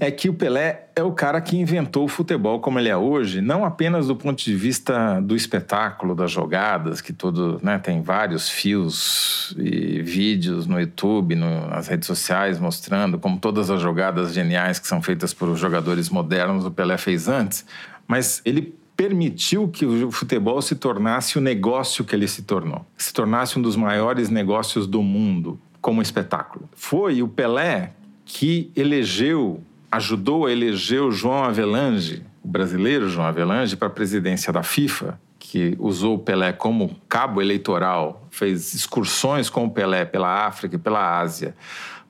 é 0.00 0.10
que 0.10 0.28
o 0.28 0.34
Pelé 0.34 0.88
é 0.96 1.02
o 1.02 1.12
cara 1.12 1.40
que 1.40 1.56
inventou 1.56 2.04
o 2.04 2.08
futebol 2.08 2.60
como 2.60 2.78
ele 2.78 2.88
é 2.88 2.96
hoje, 2.96 3.40
não 3.40 3.64
apenas 3.64 4.06
do 4.06 4.16
ponto 4.16 4.42
de 4.42 4.54
vista 4.54 5.20
do 5.20 5.36
espetáculo, 5.36 6.14
das 6.14 6.30
jogadas, 6.30 7.00
que 7.00 7.12
todo, 7.12 7.60
né, 7.62 7.78
tem 7.78 8.02
vários 8.02 8.48
fios 8.48 9.54
e 9.58 10.02
vídeos 10.02 10.66
no 10.66 10.80
YouTube, 10.80 11.34
no, 11.34 11.68
nas 11.68 11.88
redes 11.88 12.06
sociais 12.06 12.58
mostrando 12.58 13.18
como 13.18 13.38
todas 13.38 13.70
as 13.70 13.80
jogadas 13.80 14.32
geniais 14.32 14.78
que 14.78 14.86
são 14.88 15.02
feitas 15.02 15.34
por 15.34 15.54
jogadores 15.56 16.08
modernos 16.08 16.64
o 16.64 16.70
Pelé 16.70 16.96
fez 16.96 17.28
antes, 17.28 17.64
mas 18.06 18.40
ele 18.44 18.74
permitiu 18.96 19.68
que 19.68 19.84
o 19.84 20.10
futebol 20.10 20.60
se 20.60 20.76
tornasse 20.76 21.38
o 21.38 21.40
negócio 21.40 22.04
que 22.04 22.14
ele 22.14 22.28
se 22.28 22.42
tornou, 22.42 22.86
se 22.96 23.12
tornasse 23.12 23.58
um 23.58 23.62
dos 23.62 23.76
maiores 23.76 24.28
negócios 24.28 24.86
do 24.86 25.02
mundo 25.02 25.60
como 25.80 26.00
espetáculo. 26.00 26.68
Foi 26.74 27.22
o 27.22 27.28
Pelé 27.28 27.92
que 28.24 28.70
elegeu 28.76 29.62
ajudou 29.92 30.46
a 30.46 30.52
eleger 30.52 31.02
o 31.02 31.12
João 31.12 31.44
Avelange, 31.44 32.24
o 32.42 32.48
brasileiro 32.48 33.10
João 33.10 33.26
Avelange, 33.26 33.76
para 33.76 33.88
a 33.88 33.90
presidência 33.90 34.50
da 34.50 34.62
FIFA, 34.62 35.20
que 35.38 35.76
usou 35.78 36.14
o 36.14 36.18
Pelé 36.18 36.50
como 36.50 36.96
cabo 37.06 37.42
eleitoral, 37.42 38.26
fez 38.30 38.72
excursões 38.72 39.50
com 39.50 39.66
o 39.66 39.70
Pelé 39.70 40.06
pela 40.06 40.46
África 40.46 40.76
e 40.76 40.78
pela 40.78 41.20
Ásia 41.20 41.54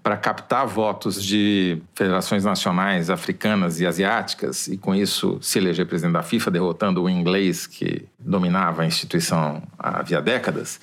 para 0.03 0.17
captar 0.17 0.67
votos 0.67 1.23
de 1.23 1.81
federações 1.95 2.45
nacionais 2.45 3.09
africanas 3.09 3.81
e 3.81 3.87
asiáticas 3.87 4.67
e 4.67 4.77
com 4.77 4.95
isso 4.95 5.39
se 5.41 5.59
eleger 5.59 5.87
presidente 5.87 6.15
da 6.15 6.23
FIFA, 6.23 6.51
derrotando 6.51 7.03
o 7.03 7.09
inglês 7.09 7.67
que 7.67 8.05
dominava 8.19 8.83
a 8.83 8.87
instituição 8.87 9.63
havia 9.79 10.21
décadas. 10.21 10.81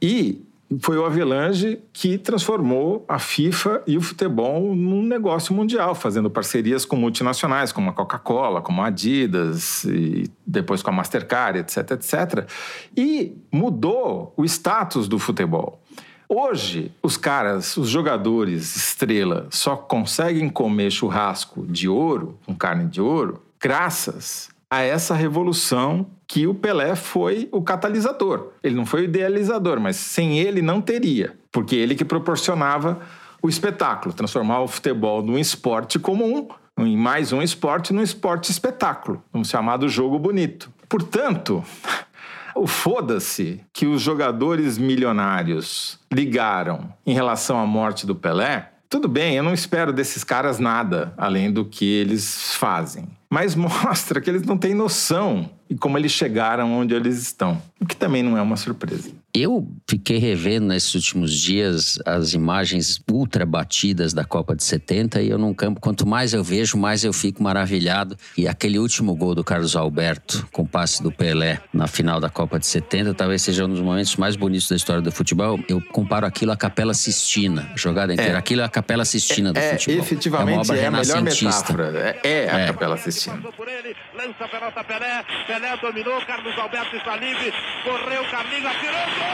E 0.00 0.45
foi 0.80 0.98
o 0.98 1.04
Avelange 1.04 1.78
que 1.92 2.18
transformou 2.18 3.04
a 3.08 3.18
FIFA 3.18 3.82
e 3.86 3.96
o 3.96 4.00
futebol 4.00 4.74
num 4.74 5.02
negócio 5.02 5.54
mundial, 5.54 5.94
fazendo 5.94 6.28
parcerias 6.28 6.84
com 6.84 6.96
multinacionais, 6.96 7.70
como 7.70 7.90
a 7.90 7.92
Coca-Cola, 7.92 8.60
como 8.60 8.82
a 8.82 8.86
Adidas, 8.86 9.84
e 9.84 10.30
depois 10.44 10.82
com 10.82 10.90
a 10.90 10.92
Mastercard, 10.92 11.60
etc, 11.60 11.92
etc. 11.92 12.48
E 12.96 13.36
mudou 13.52 14.32
o 14.36 14.44
status 14.44 15.06
do 15.06 15.18
futebol. 15.18 15.80
Hoje, 16.28 16.90
os 17.00 17.16
caras, 17.16 17.76
os 17.76 17.88
jogadores 17.88 18.74
estrela, 18.74 19.46
só 19.50 19.76
conseguem 19.76 20.48
comer 20.48 20.90
churrasco 20.90 21.64
de 21.64 21.88
ouro, 21.88 22.36
com 22.44 22.52
carne 22.52 22.86
de 22.86 23.00
ouro, 23.00 23.40
graças 23.60 24.48
a 24.70 24.82
essa 24.82 25.14
revolução 25.14 26.06
que 26.26 26.46
o 26.46 26.54
Pelé 26.54 26.96
foi 26.96 27.48
o 27.52 27.62
catalisador. 27.62 28.52
Ele 28.62 28.74
não 28.74 28.84
foi 28.84 29.02
o 29.02 29.04
idealizador, 29.04 29.80
mas 29.80 29.96
sem 29.96 30.38
ele 30.38 30.60
não 30.60 30.80
teria, 30.80 31.36
porque 31.52 31.76
ele 31.76 31.94
que 31.94 32.04
proporcionava 32.04 33.00
o 33.42 33.48
espetáculo, 33.48 34.14
transformar 34.14 34.60
o 34.60 34.68
futebol 34.68 35.22
num 35.22 35.38
esporte 35.38 35.98
comum, 35.98 36.48
em 36.78 36.96
mais 36.96 37.32
um 37.32 37.40
esporte, 37.40 37.92
num 37.92 38.02
esporte 38.02 38.50
espetáculo, 38.50 39.22
um 39.32 39.44
chamado 39.44 39.88
jogo 39.88 40.18
bonito. 40.18 40.70
Portanto, 40.88 41.62
o 42.54 42.66
foda-se 42.66 43.60
que 43.72 43.86
os 43.86 44.02
jogadores 44.02 44.78
milionários 44.78 45.98
ligaram 46.12 46.92
em 47.06 47.14
relação 47.14 47.58
à 47.58 47.66
morte 47.66 48.06
do 48.06 48.14
Pelé, 48.14 48.72
tudo 48.88 49.08
bem, 49.08 49.36
eu 49.36 49.42
não 49.42 49.54
espero 49.54 49.92
desses 49.92 50.24
caras 50.24 50.58
nada 50.58 51.12
além 51.16 51.50
do 51.50 51.64
que 51.64 51.84
eles 51.84 52.54
fazem. 52.54 53.08
Mas 53.30 53.54
mostra 53.56 54.20
que 54.20 54.30
eles 54.30 54.42
não 54.42 54.56
têm 54.56 54.74
noção 54.74 55.50
de 55.68 55.76
como 55.76 55.98
eles 55.98 56.12
chegaram 56.12 56.72
onde 56.72 56.94
eles 56.94 57.20
estão. 57.20 57.60
O 57.80 57.86
que 57.86 57.96
também 57.96 58.22
não 58.22 58.36
é 58.36 58.42
uma 58.42 58.56
surpresa. 58.56 59.10
Eu 59.38 59.68
fiquei 59.86 60.16
revendo 60.16 60.68
nesses 60.68 60.94
últimos 60.94 61.30
dias 61.38 61.98
as 62.06 62.32
imagens 62.32 62.98
ultra 63.12 63.44
batidas 63.44 64.14
da 64.14 64.24
Copa 64.24 64.56
de 64.56 64.64
70 64.64 65.20
e 65.20 65.28
eu 65.28 65.36
num 65.36 65.52
campo, 65.52 65.78
quanto 65.78 66.06
mais 66.06 66.32
eu 66.32 66.42
vejo, 66.42 66.78
mais 66.78 67.04
eu 67.04 67.12
fico 67.12 67.42
maravilhado. 67.42 68.16
E 68.38 68.48
aquele 68.48 68.78
último 68.78 69.14
gol 69.14 69.34
do 69.34 69.44
Carlos 69.44 69.76
Alberto 69.76 70.48
com 70.50 70.62
o 70.62 70.66
passe 70.66 71.02
do 71.02 71.12
Pelé 71.12 71.60
na 71.70 71.86
final 71.86 72.18
da 72.18 72.30
Copa 72.30 72.58
de 72.58 72.66
70 72.66 73.12
talvez 73.12 73.42
seja 73.42 73.66
um 73.66 73.68
dos 73.68 73.80
momentos 73.82 74.16
mais 74.16 74.36
bonitos 74.36 74.70
da 74.70 74.76
história 74.76 75.02
do 75.02 75.12
futebol. 75.12 75.60
Eu 75.68 75.82
comparo 75.82 76.24
aquilo 76.24 76.52
à 76.52 76.56
Capela 76.56 76.94
Sistina, 76.94 77.70
a 77.74 77.76
jogada 77.76 78.14
inteira. 78.14 78.32
É. 78.32 78.38
Aquilo 78.38 78.62
é 78.62 78.64
a 78.64 78.70
Capela 78.70 79.04
Sistina 79.04 79.52
do 79.52 79.58
é, 79.58 79.72
futebol. 79.72 80.02
efetivamente 80.02 80.50
é 80.50 80.54
uma 80.54 80.62
obra 80.62 80.76
é 80.78 80.86
a 80.86 80.90
melhor 80.90 81.16
renascentista. 81.16 81.72
metáfora. 81.74 82.18
É, 82.24 82.44
é 82.46 82.50
a 82.50 82.58
É. 82.60 82.66
Capela 82.68 82.96
Sistina. 82.96 83.36
Passou 83.36 83.52
por 83.52 83.68
ele, 83.68 83.94
lança 84.16 84.44
a 84.44 84.48
pelota 84.48 84.82
Pelé, 84.82 85.24
Pelé 85.46 85.76
dominou, 85.76 86.24
Carlos 86.24 86.58
Alberto 86.58 86.96
está 86.96 87.16
livre, 87.16 87.52
correu, 87.84 88.24
Carlinhos 88.30 88.64
atirou, 88.64 89.04
gol! 89.18 89.25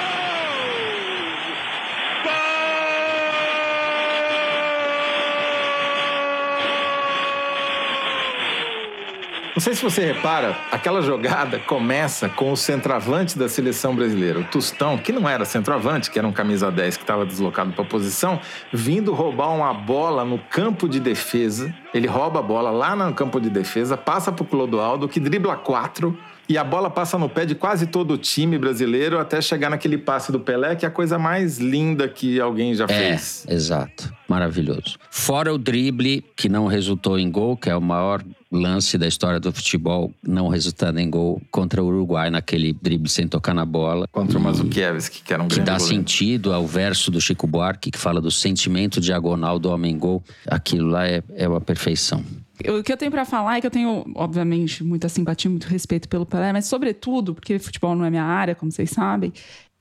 Não 9.62 9.64
sei 9.64 9.74
se 9.74 9.82
você 9.84 10.05
repara, 10.05 10.57
aquela 10.72 11.01
jogada 11.03 11.57
começa 11.57 12.28
com 12.28 12.51
o 12.51 12.57
centroavante 12.57 13.38
da 13.38 13.49
seleção 13.49 13.95
brasileira, 13.95 14.40
o 14.40 14.45
Tostão, 14.45 14.99
que 14.99 15.12
não 15.12 15.28
era 15.28 15.45
centroavante, 15.45 16.11
que 16.11 16.18
era 16.18 16.26
um 16.26 16.32
camisa 16.32 16.68
10 16.68 16.97
que 16.97 17.05
estava 17.05 17.24
deslocado 17.24 17.70
para 17.70 17.84
a 17.84 17.86
posição, 17.86 18.40
vindo 18.72 19.12
roubar 19.12 19.55
uma 19.55 19.72
bola 19.72 20.24
no 20.24 20.38
campo 20.38 20.88
de 20.88 20.99
defesa. 20.99 21.72
Ele 21.95 22.09
rouba 22.09 22.40
a 22.40 22.43
bola 22.43 22.72
lá 22.72 22.97
no 22.97 23.14
campo 23.14 23.40
de 23.40 23.49
defesa, 23.49 23.97
passa 23.97 24.32
para 24.32 24.43
o 24.43 24.47
Clodoaldo, 24.47 25.07
que 25.09 25.20
dribla 25.20 25.55
quatro. 25.55 26.18
E 26.49 26.59
a 26.59 26.64
bola 26.64 26.90
passa 26.90 27.16
no 27.16 27.28
pé 27.28 27.47
de 27.47 27.55
quase 27.55 27.86
todo 27.86 28.14
o 28.14 28.18
time 28.18 28.59
brasileiro 28.59 29.18
até 29.18 29.40
chegar 29.40 29.70
naquele 29.70 29.97
passe 29.97 30.30
do 30.32 30.40
Pelé, 30.40 30.74
que 30.76 30.84
é 30.84 30.88
a 30.88 30.90
coisa 30.90 31.18
mais 31.18 31.59
linda 31.59 32.09
que 32.09 32.40
alguém 32.40 32.74
já 32.74 32.84
É, 32.84 32.88
fez. 32.88 33.47
exato. 33.49 34.12
Maravilhoso. 34.28 34.97
Fora 35.11 35.53
o 35.55 35.59
drible, 35.59 36.24
que 36.36 36.49
não 36.49 36.66
resultou 36.66 37.18
em 37.18 37.30
gol, 37.30 37.57
que 37.57 37.70
é 37.70 37.76
o 37.76 37.80
maior 37.80 38.22
lance 38.53 38.98
da 38.98 39.07
história 39.09 39.40
do 39.40 39.50
futebol, 39.53 40.12
não 40.22 40.48
resultando 40.48 41.00
em 41.00 41.09
gol 41.09 41.40
contra 41.50 41.82
o 41.82 41.86
Uruguai, 41.86 42.30
naquele 42.30 42.72
drible 42.72 43.09
sem 43.09 43.26
tocar 43.26 43.55
na 43.55 43.64
bola. 43.64 44.07
Contra 44.12 44.38
o 44.38 44.42
Mazukiewicz, 44.42 45.09
que 45.09 45.32
era 45.32 45.42
um 45.42 45.48
Que 45.48 45.61
dá 45.61 45.78
goleiro. 45.78 45.94
sentido 45.94 46.53
ao 46.53 46.66
verso 46.66 47.11
do 47.11 47.20
Chico 47.20 47.46
Buarque, 47.46 47.90
que 47.90 47.98
fala 47.98 48.20
do 48.20 48.30
sentimento 48.30 49.00
diagonal 49.00 49.59
do 49.59 49.70
homem-gol. 49.70 50.22
Aquilo 50.46 50.88
lá 50.88 51.07
é, 51.07 51.22
é 51.34 51.48
uma 51.48 51.61
perfeição. 51.61 52.22
O 52.68 52.82
que 52.82 52.92
eu 52.92 52.96
tenho 52.96 53.11
pra 53.11 53.24
falar 53.24 53.57
é 53.57 53.61
que 53.61 53.66
eu 53.66 53.70
tenho, 53.70 54.05
obviamente, 54.14 54.84
muita 54.84 55.09
simpatia, 55.09 55.50
muito 55.50 55.64
respeito 55.66 56.09
pelo 56.09 56.24
Pelé, 56.24 56.53
mas 56.53 56.66
sobretudo, 56.66 57.34
porque 57.34 57.59
futebol 57.59 57.96
não 57.96 58.05
é 58.05 58.11
minha 58.11 58.22
área, 58.22 58.55
como 58.55 58.70
vocês 58.70 58.90
sabem, 58.90 59.32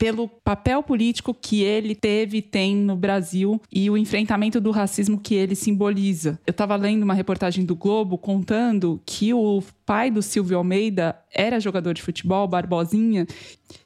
pelo 0.02 0.26
papel 0.26 0.82
político 0.82 1.32
que 1.32 1.62
ele 1.62 1.94
teve 1.94 2.38
e 2.38 2.42
tem 2.42 2.74
no 2.74 2.96
Brasil 2.96 3.62
e 3.70 3.88
o 3.88 3.96
enfrentamento 3.96 4.60
do 4.60 4.72
racismo 4.72 5.16
que 5.16 5.32
ele 5.32 5.54
simboliza. 5.54 6.40
Eu 6.44 6.50
estava 6.50 6.74
lendo 6.74 7.04
uma 7.04 7.14
reportagem 7.14 7.64
do 7.64 7.76
Globo 7.76 8.18
contando 8.18 9.00
que 9.06 9.32
o 9.32 9.62
pai 9.86 10.10
do 10.10 10.20
Silvio 10.20 10.58
Almeida 10.58 11.16
era 11.32 11.60
jogador 11.60 11.94
de 11.94 12.02
futebol, 12.02 12.48
Barbosinha, 12.48 13.28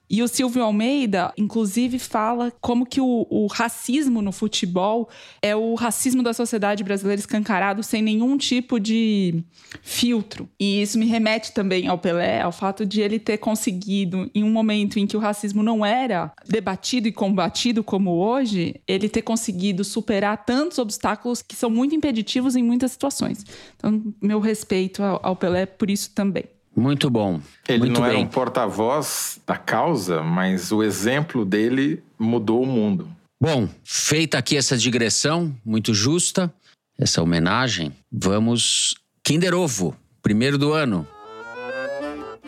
e 0.08 0.22
o 0.22 0.28
Silvio 0.28 0.62
Almeida, 0.62 1.32
inclusive, 1.36 1.98
fala 1.98 2.52
como 2.60 2.86
que 2.86 3.00
o, 3.00 3.26
o 3.28 3.46
racismo 3.48 4.22
no 4.22 4.30
futebol 4.30 5.08
é 5.42 5.54
o 5.56 5.74
racismo 5.74 6.22
da 6.22 6.32
sociedade 6.32 6.84
brasileira 6.84 7.18
escancarado 7.18 7.82
sem 7.82 8.00
nenhum 8.02 8.36
tipo 8.36 8.78
de 8.78 9.42
filtro. 9.82 10.48
E 10.60 10.80
isso 10.80 10.98
me 10.98 11.06
remete 11.06 11.52
também 11.52 11.88
ao 11.88 11.98
Pelé, 11.98 12.40
ao 12.40 12.52
fato 12.52 12.86
de 12.86 13.00
ele 13.00 13.18
ter 13.18 13.38
conseguido, 13.38 14.30
em 14.34 14.44
um 14.44 14.50
momento 14.50 14.98
em 14.98 15.06
que 15.06 15.16
o 15.16 15.20
racismo 15.20 15.62
não 15.62 15.84
era 15.84 16.32
debatido 16.46 17.08
e 17.08 17.12
combatido 17.12 17.82
como 17.82 18.12
hoje, 18.12 18.80
ele 18.86 19.08
ter 19.08 19.22
conseguido 19.22 19.82
superar 19.82 20.44
tantos 20.44 20.78
obstáculos 20.78 21.42
que 21.42 21.56
são 21.56 21.68
muito 21.68 21.94
impeditivos 21.94 22.54
em 22.54 22.62
muitas 22.62 22.92
situações. 22.92 23.44
Então, 23.76 24.02
meu 24.22 24.38
respeito 24.38 25.02
ao, 25.02 25.20
ao 25.22 25.36
Pelé 25.36 25.66
por 25.66 25.90
isso 25.90 26.12
também. 26.14 26.44
Muito 26.76 27.08
bom. 27.08 27.40
Ele 27.66 27.78
Muito 27.78 27.98
não 28.00 28.04
era 28.06 28.14
bem. 28.16 28.24
um 28.24 28.28
porta-voz 28.28 29.40
da 29.46 29.56
causa, 29.56 30.22
mas 30.22 30.70
o 30.70 30.82
exemplo 30.82 31.44
dele 31.44 32.02
mudou 32.18 32.62
o 32.62 32.66
mundo. 32.66 33.08
Bom, 33.40 33.68
feita 33.82 34.36
aqui 34.38 34.56
essa 34.56 34.76
digressão 34.76 35.54
muito 35.64 35.94
justa, 35.94 36.52
essa 36.98 37.22
homenagem, 37.22 37.92
vamos 38.12 38.94
Kinder 39.24 39.54
Ovo, 39.54 39.96
primeiro 40.22 40.58
do 40.58 40.72
ano. 40.72 41.06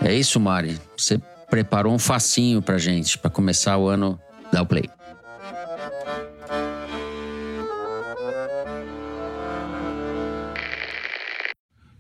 É 0.01 0.15
isso, 0.15 0.39
Mari. 0.39 0.79
Você 0.97 1.21
preparou 1.51 1.93
um 1.93 1.99
facinho 1.99 2.63
pra 2.63 2.79
gente, 2.79 3.19
pra 3.19 3.31
começar 3.31 3.77
o 3.79 3.89
ano 3.89 4.21
da 4.53 4.65
Play. 4.65 4.89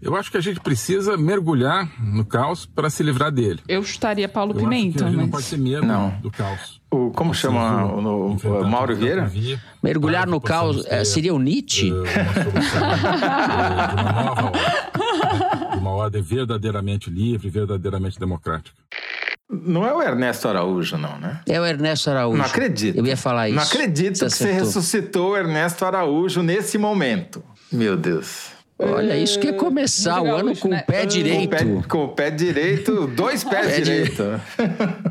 Eu 0.00 0.14
acho 0.14 0.30
que 0.30 0.36
a 0.36 0.40
gente 0.40 0.60
precisa 0.60 1.16
mergulhar 1.16 1.90
no 2.00 2.24
caos 2.24 2.64
para 2.64 2.88
se 2.88 3.02
livrar 3.02 3.32
dele. 3.32 3.60
Eu 3.66 3.82
chutaria 3.82 4.28
Paulo 4.28 4.52
Eu 4.52 4.60
Pimenta, 4.60 4.88
acho 4.88 4.98
que 4.98 5.04
a 5.04 5.06
gente 5.08 5.16
mas... 5.16 5.24
não 5.26 5.30
pode 5.30 5.46
ter 5.46 5.58
medo 5.58 5.84
Não. 5.86 6.10
do 6.20 6.30
caos. 6.30 6.80
O, 6.90 7.10
como 7.10 7.34
chama 7.34 7.84
o, 7.92 8.00
no- 8.00 8.26
o 8.36 8.68
Mauro 8.68 8.94
que 8.96 9.00
Vieira? 9.02 9.30
Mergulhar 9.82 10.26
no 10.26 10.40
que 10.40 10.46
caos 10.46 10.86
é, 10.86 10.98
ter, 10.98 11.04
seria 11.04 11.34
o 11.34 11.38
Nietzsche? 11.38 11.90
eh, 11.90 12.22
uma 12.22 12.32
solução 12.44 12.88
de 13.88 14.00
uma 14.00 14.12
nova 14.22 14.44
ordem, 14.46 15.70
de 15.72 15.78
uma 15.78 15.90
ordem 15.90 16.22
verdadeiramente 16.22 17.10
livre, 17.10 17.50
verdadeiramente 17.50 18.18
democrática. 18.20 18.76
Não 19.50 19.84
é 19.86 19.92
o 19.92 20.00
Ernesto 20.02 20.46
Araújo, 20.48 20.96
não, 20.96 21.18
né? 21.18 21.40
É 21.46 21.60
o 21.60 21.64
Ernesto 21.66 22.08
Araújo. 22.10 22.38
Não 22.38 22.44
acredito. 22.44 22.96
Eu 22.96 23.06
ia 23.06 23.16
falar 23.16 23.48
isso. 23.48 23.56
Não 23.56 23.62
acredito 23.64 24.12
que 24.12 24.18
você 24.18 24.26
acertou. 24.44 24.58
ressuscitou 24.66 25.30
o 25.32 25.36
Ernesto 25.36 25.84
Araújo 25.84 26.42
nesse 26.42 26.78
momento. 26.78 27.42
Meu 27.72 27.96
Deus. 27.96 28.56
Olha, 28.78 29.16
isso 29.16 29.40
que 29.40 29.48
é 29.48 29.52
começar 29.52 30.18
Muito 30.20 30.30
o 30.30 30.34
ano 30.36 30.44
gaúcho, 30.46 30.62
com 30.62 30.68
né? 30.68 30.80
o 30.82 30.86
pé 30.86 31.04
direito. 31.04 31.56
Com 31.56 31.64
o 31.74 31.80
pé, 31.82 31.88
com 31.88 32.04
o 32.04 32.08
pé 32.08 32.30
direito, 32.30 33.06
dois 33.08 33.42
pés 33.42 33.66
Pé 33.66 33.80
direito. 33.80 34.22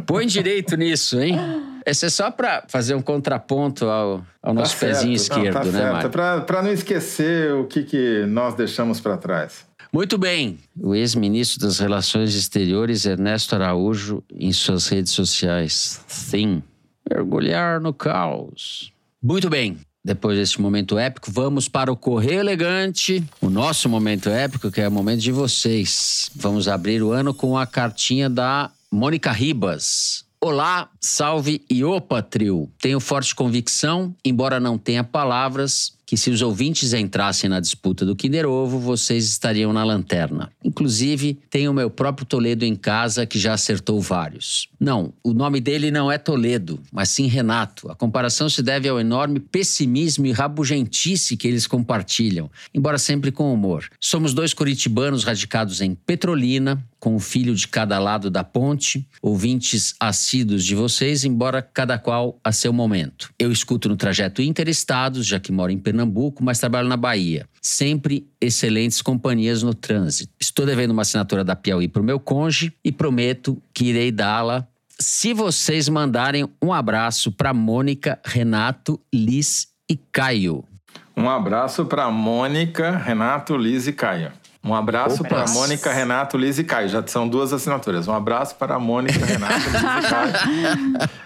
Põe 0.05 0.25
direito 0.25 0.77
nisso, 0.77 1.19
hein? 1.19 1.37
Esse 1.85 2.05
é 2.05 2.09
só 2.09 2.31
pra 2.31 2.63
fazer 2.67 2.95
um 2.95 3.01
contraponto 3.01 3.85
ao, 3.85 4.25
ao 4.41 4.53
nosso 4.53 4.73
Tá 4.73 4.79
certo. 4.79 4.91
pezinho 4.93 5.09
Não, 5.09 5.15
esquerdo, 5.15 5.53
tá 5.53 5.63
né. 5.65 5.91
Mário? 5.91 6.09
Pra 6.45 6.61
não 6.63 6.71
esquecer 6.71 7.53
o 7.53 7.65
que, 7.65 7.83
que 7.83 8.25
nós 8.27 8.55
deixamos 8.55 8.99
pra 9.01 9.17
trás. 9.17 9.65
Muito 9.91 10.17
bem. 10.17 10.59
O 10.79 10.93
ex-ministro 10.95 11.61
das 11.65 11.79
Relações 11.79 12.35
Exteriores, 12.35 13.05
Ernesto 13.05 13.55
Araújo, 13.55 14.21
em 14.33 14.51
suas 14.51 14.87
redes 14.87 15.11
sociais. 15.13 16.01
Sim. 16.07 16.61
Mergulhar 17.09 17.79
no 17.79 17.93
caos. 17.93 18.91
Muito 19.23 19.49
bem. 19.49 19.77
Depois 20.07 20.37
desse 20.37 20.61
momento 20.61 20.97
épico, 20.97 21.29
vamos 21.29 21.67
para 21.67 21.91
o 21.91 21.97
Correio 21.97 22.39
Elegante, 22.39 23.21
o 23.41 23.49
nosso 23.49 23.89
momento 23.89 24.29
épico, 24.29 24.71
que 24.71 24.79
é 24.79 24.87
o 24.87 24.91
momento 24.91 25.19
de 25.19 25.33
vocês. 25.33 26.31
Vamos 26.33 26.69
abrir 26.69 27.03
o 27.03 27.11
ano 27.11 27.33
com 27.33 27.57
a 27.57 27.67
cartinha 27.67 28.29
da 28.29 28.71
Mônica 28.89 29.33
Ribas. 29.33 30.23
Olá, 30.39 30.87
salve 31.01 31.61
e 31.69 31.83
opa, 31.83 32.21
trio. 32.21 32.71
Tenho 32.79 33.01
forte 33.01 33.35
convicção, 33.35 34.15
embora 34.23 34.61
não 34.61 34.77
tenha 34.77 35.03
palavras, 35.03 35.91
que 36.07 36.15
se 36.15 36.29
os 36.29 36.41
ouvintes 36.41 36.93
entrassem 36.93 37.49
na 37.49 37.59
disputa 37.59 38.05
do 38.05 38.15
Kinder 38.15 38.47
Ovo, 38.47 38.79
vocês 38.79 39.25
estariam 39.25 39.73
na 39.73 39.83
lanterna. 39.83 40.49
Inclusive, 40.63 41.37
tenho 41.49 41.69
o 41.69 41.73
meu 41.73 41.89
próprio 41.89 42.25
Toledo 42.25 42.63
em 42.63 42.77
casa 42.77 43.25
que 43.25 43.37
já 43.37 43.53
acertou 43.53 43.99
vários. 43.99 44.69
Não, 44.79 45.13
o 45.21 45.33
nome 45.33 45.59
dele 45.59 45.91
não 45.91 46.09
é 46.09 46.17
Toledo, 46.17 46.79
mas 46.93 47.09
sim 47.09 47.27
Renato. 47.27 47.91
A 47.91 47.95
comparação 47.95 48.49
se 48.49 48.63
deve 48.63 48.87
ao 48.87 49.01
enorme 49.01 49.41
pessimismo 49.41 50.25
e 50.25 50.31
rabugentice 50.31 51.35
que 51.35 51.45
eles 51.45 51.67
compartilham, 51.67 52.49
embora 52.73 52.97
sempre 52.97 53.29
com 53.29 53.53
humor. 53.53 53.89
Somos 53.99 54.33
dois 54.33 54.53
curitibanos 54.53 55.25
radicados 55.25 55.81
em 55.81 55.93
Petrolina, 55.93 56.81
com 56.99 57.15
um 57.15 57.19
filho 57.19 57.55
de 57.55 57.67
cada 57.67 57.99
lado 57.99 58.29
da 58.29 58.43
ponte, 58.43 59.07
ouvintes 59.21 59.95
assíduos 59.99 60.65
de 60.65 60.75
vocês, 60.75 61.23
embora 61.23 61.61
cada 61.61 61.97
qual 61.97 62.39
a 62.43 62.51
seu 62.51 62.73
momento. 62.73 63.31
Eu 63.37 63.51
escuto 63.51 63.87
no 63.87 63.95
trajeto 63.95 64.41
interestados, 64.41 65.25
já 65.25 65.39
que 65.39 65.51
moro 65.51 65.71
em 65.71 65.77
Pernambuco, 65.77 66.43
mas 66.43 66.59
trabalho 66.59 66.87
na 66.87 66.97
Bahia. 66.97 67.47
Sempre 67.61 68.27
excelentes 68.39 69.01
companhias 69.01 69.63
no 69.63 69.73
trânsito. 69.73 70.33
Estou 70.39 70.65
devendo 70.65 70.91
uma 70.91 71.01
assinatura 71.01 71.43
da 71.43 71.55
Piauí 71.55 71.87
para 71.87 72.01
o 72.01 72.05
meu 72.05 72.19
cônjuge 72.19 72.73
e 72.83 72.91
prometo 72.91 73.61
que 73.73 73.85
irei 73.85 74.11
dá-la 74.11 74.67
se 74.99 75.31
vocês 75.33 75.87
mandarem 75.87 76.49
um 76.61 76.73
abraço 76.73 77.31
para 77.31 77.53
Mônica, 77.53 78.19
Renato, 78.25 78.99
Liz 79.13 79.67
e 79.87 79.95
Caio. 79.95 80.63
Um 81.15 81.29
abraço 81.29 81.85
pra 81.85 82.09
Mônica, 82.09 82.97
Renato, 82.97 83.55
Liz 83.55 83.87
e 83.87 83.93
Caio. 83.93 84.31
Um 84.63 84.73
abraço 84.73 85.21
Opa. 85.21 85.29
para 85.29 85.51
Mônica, 85.51 85.91
Renato, 85.91 86.37
Liz 86.37 86.57
e 86.57 86.63
Caio. 86.63 86.89
Já 86.89 87.05
são 87.07 87.27
duas 87.27 87.53
assinaturas. 87.53 88.07
Um 88.07 88.13
abraço 88.13 88.55
para 88.55 88.77
Mônica, 88.79 89.25
Renato, 89.25 89.53
Liz 89.69 90.05
e 90.05 90.09
Caio. 90.09 90.33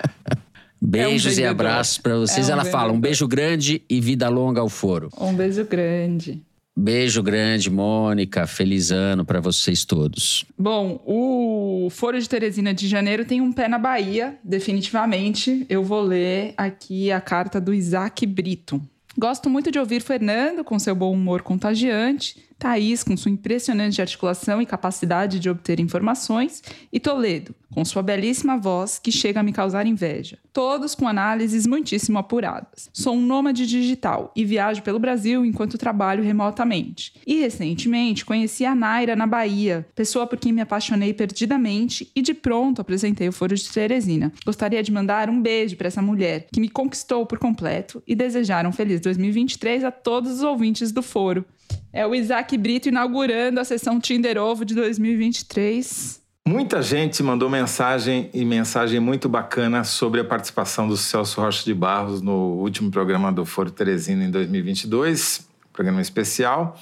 Beijos 0.84 1.34
e 1.34 1.36
vendedor. 1.36 1.52
abraços 1.52 1.98
para 2.00 2.18
vocês. 2.18 2.50
É 2.50 2.52
um 2.56 2.60
Ela 2.60 2.66
fala 2.66 2.92
um 2.92 3.00
beijo 3.00 3.28
grande 3.28 3.84
e 3.88 4.02
vida 4.02 4.28
longa 4.30 4.62
ao 4.62 4.68
foro. 4.70 5.10
Um 5.20 5.34
beijo 5.34 5.64
grande. 5.66 6.42
Beijo 6.76 7.22
grande, 7.22 7.70
Mônica. 7.70 8.48
Feliz 8.48 8.92
ano 8.92 9.24
para 9.24 9.40
vocês 9.40 9.86
todos. 9.86 10.46
Bom, 10.58 11.00
o 11.06 11.90
Foro 11.92 12.20
de 12.20 12.28
Teresina 12.28 12.74
de 12.74 12.88
Janeiro 12.88 13.26
tem 13.26 13.42
um 13.42 13.52
pé 13.52 13.68
na 13.68 13.78
Bahia, 13.78 14.40
definitivamente. 14.44 15.66
Eu 15.70 15.84
vou 15.84 16.02
ler 16.02 16.54
aqui 16.58 17.12
a 17.12 17.22
carta 17.22 17.62
do 17.62 17.74
Isaac 17.74 18.26
Brito. 18.26 18.82
Gosto 19.18 19.50
muito 19.50 19.70
de 19.70 19.78
ouvir 19.78 20.02
Fernando 20.02 20.64
com 20.64 20.80
seu 20.80 20.96
bom 20.96 21.12
humor 21.12 21.42
contagiante, 21.42 22.38
Thaís 22.62 23.04
com 23.04 23.18
sua 23.18 23.32
impressionante 23.32 24.00
articulação 24.04 24.62
e 24.62 24.68
capacidade 24.68 25.40
de 25.40 25.50
obter 25.50 25.80
informações, 25.80 26.62
e 26.94 27.00
Toledo 27.00 27.56
com 27.74 27.84
sua 27.86 28.04
belíssima 28.04 28.58
voz 28.58 29.00
que 29.00 29.12
chega 29.12 29.40
a 29.40 29.44
me 29.44 29.54
causar 29.54 29.88
inveja. 29.88 30.38
Todos 30.54 30.94
com 30.94 31.08
análises 31.08 31.66
muitíssimo 31.66 32.20
apuradas. 32.20 32.90
Sou 32.94 33.16
um 33.16 33.22
nômade 33.22 33.66
digital 33.66 34.32
e 34.36 34.44
viajo 34.44 34.82
pelo 34.84 35.00
Brasil 35.00 35.46
enquanto 35.46 35.78
trabalho 35.78 36.24
remotamente. 36.24 37.14
E 37.26 37.40
recentemente 37.40 38.26
conheci 38.26 38.66
a 38.66 38.76
Naira 38.76 39.16
na 39.16 39.26
Bahia, 39.26 39.88
pessoa 39.96 40.28
por 40.28 40.38
quem 40.38 40.52
me 40.52 40.62
apaixonei 40.62 41.14
perdidamente 41.14 42.12
e 42.16 42.22
de 42.22 42.34
pronto 42.34 42.82
apresentei 42.82 43.30
o 43.30 43.34
Foro 43.34 43.56
de 43.56 43.70
Teresina. 43.70 44.32
Gostaria 44.46 44.84
de 44.84 44.92
mandar 44.92 45.30
um 45.30 45.42
beijo 45.42 45.78
para 45.78 45.88
essa 45.88 46.02
mulher 46.02 46.48
que 46.52 46.60
me 46.60 46.70
conquistou 46.70 47.26
por 47.26 47.40
completo 47.40 48.04
e 48.06 48.14
desejar 48.14 48.68
um 48.68 48.72
feliz 48.72 49.00
2023 49.00 49.86
a 49.86 49.92
todos 49.92 50.34
os 50.34 50.44
ouvintes 50.44 50.92
do 50.92 51.02
Foro. 51.02 51.46
É 51.94 52.06
o 52.08 52.16
Isaac 52.16 52.58
Brito 52.58 52.90
inaugurando 52.90 53.60
a 53.60 53.66
sessão 53.66 54.00
Tinder 54.00 54.38
Ovo 54.38 54.64
de 54.64 54.74
2023. 54.74 56.22
Muita 56.48 56.82
gente 56.82 57.22
mandou 57.22 57.50
mensagem 57.50 58.30
e 58.34 58.44
mensagem 58.44 59.00
muito 59.00 59.30
bacana 59.30 59.84
sobre 59.84 60.20
a 60.20 60.24
participação 60.26 60.88
do 60.88 60.98
Celso 60.98 61.40
Rocha 61.40 61.64
de 61.64 61.74
Barros 61.74 62.22
no 62.22 62.56
último 62.56 62.90
programa 62.90 63.32
do 63.32 63.46
Foro 63.46 63.70
Teresina 63.70 64.24
em 64.24 64.32
2022, 64.32 65.48
programa 65.72 66.02
especial. 66.02 66.78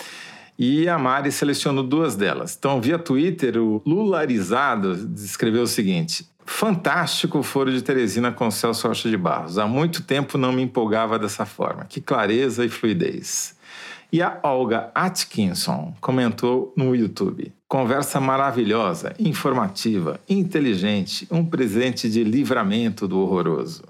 E 0.57 0.89
a 0.89 0.97
Mari 0.97 1.31
selecionou 1.31 1.83
duas 1.83 2.15
delas. 2.15 2.55
Então, 2.57 2.81
via 2.81 2.97
Twitter, 2.97 3.57
o 3.57 3.81
Lularizado 3.85 4.93
escreveu 5.15 5.63
o 5.63 5.67
seguinte: 5.67 6.27
Fantástico 6.45 7.43
Foro 7.43 7.71
de 7.71 7.81
Teresina 7.81 8.31
com 8.31 8.49
Celso 8.49 8.87
Rocha 8.87 9.09
de 9.09 9.17
Barros. 9.17 9.57
Há 9.57 9.67
muito 9.67 10.03
tempo 10.03 10.37
não 10.37 10.51
me 10.51 10.61
empolgava 10.61 11.19
dessa 11.19 11.45
forma. 11.45 11.85
Que 11.85 12.01
clareza 12.01 12.65
e 12.65 12.69
fluidez. 12.69 13.58
E 14.11 14.23
a 14.23 14.39
Olga 14.41 14.89
Atkinson 14.95 15.93
comentou 16.01 16.73
no 16.75 16.95
YouTube. 16.95 17.53
Conversa 17.67 18.19
maravilhosa, 18.19 19.13
informativa, 19.19 20.19
inteligente, 20.27 21.27
um 21.29 21.45
presente 21.45 22.09
de 22.09 22.23
livramento 22.23 23.07
do 23.07 23.19
horroroso. 23.19 23.83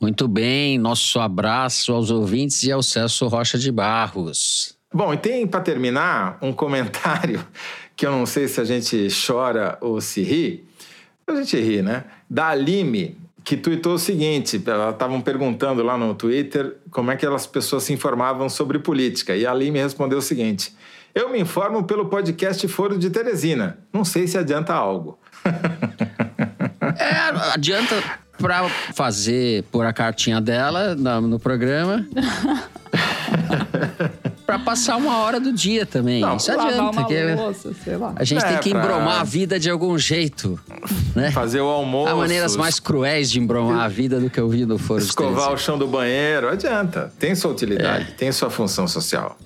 Muito 0.00 0.26
bem, 0.26 0.78
nosso 0.78 1.20
abraço 1.20 1.92
aos 1.92 2.10
ouvintes 2.10 2.62
e 2.62 2.72
ao 2.72 2.82
Celso 2.82 3.26
Rocha 3.28 3.58
de 3.58 3.70
Barros. 3.70 4.74
Bom, 4.92 5.12
e 5.12 5.18
tem 5.18 5.46
para 5.46 5.60
terminar 5.60 6.38
um 6.40 6.54
comentário 6.54 7.46
que 7.94 8.06
eu 8.06 8.12
não 8.12 8.24
sei 8.24 8.48
se 8.48 8.58
a 8.58 8.64
gente 8.64 9.08
chora 9.26 9.76
ou 9.82 10.00
se 10.00 10.22
ri. 10.22 10.64
A 11.26 11.34
gente 11.34 11.60
ri, 11.60 11.82
né? 11.82 12.04
Da 12.30 12.48
Alime, 12.48 13.18
que 13.46 13.56
tuitou 13.56 13.94
o 13.94 13.98
seguinte: 13.98 14.60
elas 14.66 14.92
estavam 14.92 15.20
perguntando 15.20 15.82
lá 15.82 15.96
no 15.96 16.14
Twitter 16.14 16.76
como 16.90 17.12
é 17.12 17.16
que 17.16 17.24
as 17.24 17.46
pessoas 17.46 17.84
se 17.84 17.92
informavam 17.92 18.48
sobre 18.48 18.80
política. 18.80 19.36
E 19.36 19.46
a 19.46 19.52
Alime 19.52 19.78
respondeu 19.78 20.18
o 20.18 20.22
seguinte: 20.22 20.74
Eu 21.14 21.30
me 21.30 21.40
informo 21.40 21.84
pelo 21.84 22.06
podcast 22.06 22.66
Foro 22.66 22.98
de 22.98 23.08
Teresina. 23.08 23.78
Não 23.92 24.04
sei 24.04 24.26
se 24.26 24.36
adianta 24.36 24.74
algo. 24.74 25.18
É, 26.98 27.52
adianta 27.52 27.94
para 28.38 28.66
fazer 28.94 29.64
pôr 29.64 29.84
a 29.84 29.92
cartinha 29.92 30.40
dela 30.40 30.94
no 30.94 31.38
programa. 31.38 32.06
Pra 34.46 34.60
passar 34.60 34.96
uma 34.96 35.18
hora 35.18 35.40
do 35.40 35.52
dia 35.52 35.84
também. 35.84 36.20
Não, 36.20 36.36
Isso 36.36 36.50
Lavar 36.52 36.66
adianta. 36.68 36.90
uma 36.92 37.04
que 37.06 37.14
é- 37.14 37.34
louça, 37.34 37.72
sei 37.82 37.96
lá. 37.96 38.12
a 38.14 38.22
gente 38.22 38.44
É, 38.44 38.48
tem 38.48 38.58
que 38.60 38.70
pra- 38.70 38.78
embromar 38.80 39.20
a 39.20 39.24
vida 39.24 39.58
de 39.58 39.68
algum 39.68 39.98
jeito, 39.98 40.58
né? 41.16 41.32
Fazer 41.32 41.60
o 41.60 41.66
almoço. 41.66 42.12
Há 42.12 42.16
maneiras 42.16 42.54
mais 42.56 42.78
cruéis 42.78 43.28
de 43.30 43.40
embromar 43.40 43.80
a 43.84 43.88
vida 43.88 44.20
do 44.20 44.30
que 44.30 44.38
eu 44.38 44.48
vi 44.48 44.64
no 44.64 44.78
Foro 44.78 45.02
Escovar 45.02 45.52
o 45.52 45.58
chão 45.58 45.76
do 45.76 45.88
banheiro, 45.88 46.48
adianta. 46.48 47.12
Tem 47.18 47.34
sua 47.34 47.50
utilidade, 47.50 48.12
tem 48.12 48.30
sua 48.30 48.48
função 48.48 48.86
social. 48.86 49.36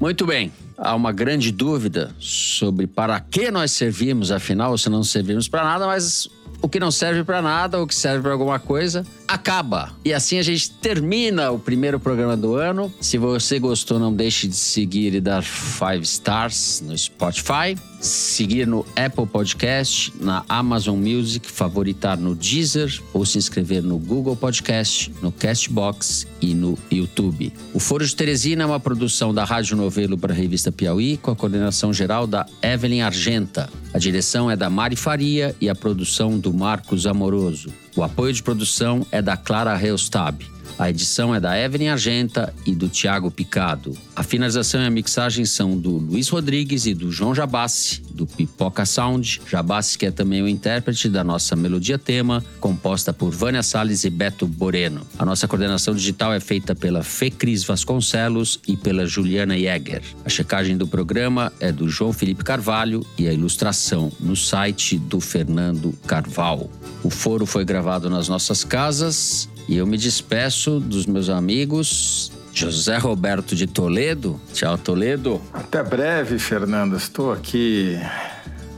Muito 0.00 0.24
bem. 0.26 0.50
Há 0.78 0.94
uma 0.94 1.12
grande 1.12 1.52
dúvida 1.52 2.14
sobre 2.18 2.86
para 2.86 3.18
que 3.20 3.50
nós 3.50 3.72
servimos, 3.72 4.30
afinal, 4.32 4.76
se 4.78 4.88
não 4.88 5.02
servimos 5.02 5.48
para 5.48 5.64
nada, 5.64 5.86
mas 5.86 6.28
o 6.66 6.68
que 6.68 6.80
não 6.80 6.90
serve 6.90 7.22
para 7.22 7.40
nada, 7.40 7.80
o 7.80 7.86
que 7.86 7.94
serve 7.94 8.22
para 8.22 8.32
alguma 8.32 8.58
coisa, 8.58 9.06
acaba. 9.28 9.92
E 10.04 10.12
assim 10.12 10.36
a 10.36 10.42
gente 10.42 10.68
termina 10.68 11.52
o 11.52 11.60
primeiro 11.60 12.00
programa 12.00 12.36
do 12.36 12.56
ano. 12.56 12.92
Se 13.00 13.16
você 13.16 13.60
gostou, 13.60 14.00
não 14.00 14.12
deixe 14.12 14.48
de 14.48 14.56
seguir 14.56 15.14
e 15.14 15.20
dar 15.20 15.44
five 15.44 16.02
stars 16.02 16.82
no 16.84 16.98
Spotify. 16.98 17.78
Seguir 18.00 18.66
no 18.66 18.84
Apple 18.96 19.26
Podcast, 19.26 20.12
na 20.20 20.44
Amazon 20.48 20.98
Music, 20.98 21.50
favoritar 21.50 22.18
no 22.18 22.34
Deezer 22.34 23.00
ou 23.12 23.24
se 23.24 23.38
inscrever 23.38 23.82
no 23.82 23.98
Google 23.98 24.36
Podcast, 24.36 25.12
no 25.22 25.32
Castbox 25.32 26.26
e 26.40 26.54
no 26.54 26.78
YouTube. 26.90 27.52
O 27.72 27.80
Foro 27.80 28.06
de 28.06 28.14
Teresina 28.14 28.62
é 28.62 28.66
uma 28.66 28.80
produção 28.80 29.32
da 29.32 29.44
Rádio 29.44 29.76
Novelo 29.76 30.16
para 30.16 30.32
a 30.32 30.36
revista 30.36 30.70
Piauí, 30.70 31.16
com 31.16 31.30
a 31.30 31.36
coordenação 31.36 31.92
geral 31.92 32.26
da 32.26 32.46
Evelyn 32.62 33.02
Argenta. 33.02 33.68
A 33.92 33.98
direção 33.98 34.50
é 34.50 34.56
da 34.56 34.68
Mari 34.68 34.96
Faria 34.96 35.54
e 35.60 35.68
a 35.68 35.74
produção 35.74 36.38
do 36.38 36.52
Marcos 36.52 37.06
Amoroso. 37.06 37.72
O 37.96 38.02
apoio 38.02 38.32
de 38.32 38.42
produção 38.42 39.06
é 39.10 39.22
da 39.22 39.36
Clara 39.36 39.74
Reustab. 39.74 40.55
A 40.78 40.90
edição 40.90 41.34
é 41.34 41.40
da 41.40 41.58
Evelyn 41.58 41.88
Argenta 41.88 42.52
e 42.66 42.74
do 42.74 42.86
Tiago 42.86 43.30
Picado. 43.30 43.96
A 44.14 44.22
finalização 44.22 44.82
e 44.82 44.86
a 44.86 44.90
mixagem 44.90 45.46
são 45.46 45.76
do 45.76 45.92
Luiz 45.92 46.28
Rodrigues 46.28 46.84
e 46.84 46.92
do 46.92 47.10
João 47.10 47.34
Jabassi, 47.34 48.02
do 48.10 48.26
Pipoca 48.26 48.84
Sound. 48.84 49.40
Jabassi, 49.48 49.96
que 49.96 50.04
é 50.04 50.10
também 50.10 50.42
o 50.42 50.48
intérprete 50.48 51.08
da 51.08 51.24
nossa 51.24 51.56
melodia 51.56 51.98
tema, 51.98 52.44
composta 52.60 53.10
por 53.10 53.30
Vânia 53.30 53.62
Salles 53.62 54.04
e 54.04 54.10
Beto 54.10 54.46
Boreno. 54.46 55.00
A 55.18 55.24
nossa 55.24 55.48
coordenação 55.48 55.94
digital 55.94 56.34
é 56.34 56.40
feita 56.40 56.74
pela 56.74 57.02
Fecris 57.02 57.64
Vasconcelos 57.64 58.60
e 58.68 58.76
pela 58.76 59.06
Juliana 59.06 59.58
Jäger. 59.58 60.02
A 60.26 60.28
checagem 60.28 60.76
do 60.76 60.86
programa 60.86 61.50
é 61.58 61.72
do 61.72 61.88
João 61.88 62.12
Felipe 62.12 62.44
Carvalho 62.44 63.04
e 63.16 63.26
a 63.26 63.32
ilustração 63.32 64.12
no 64.20 64.36
site 64.36 64.98
do 64.98 65.20
Fernando 65.20 65.94
Carvalho. 66.06 66.68
O 67.02 67.08
foro 67.08 67.46
foi 67.46 67.64
gravado 67.64 68.10
nas 68.10 68.28
nossas 68.28 68.62
casas 68.62 69.48
e 69.68 69.76
eu 69.76 69.86
me 69.86 69.96
despeço 69.96 70.80
dos 70.80 71.06
meus 71.06 71.28
amigos. 71.28 72.32
José 72.52 72.96
Roberto 72.96 73.54
de 73.54 73.66
Toledo. 73.66 74.40
Tchau, 74.54 74.78
Toledo. 74.78 75.40
Até 75.52 75.82
breve, 75.82 76.38
Fernando. 76.38 76.96
Estou 76.96 77.30
aqui 77.32 77.98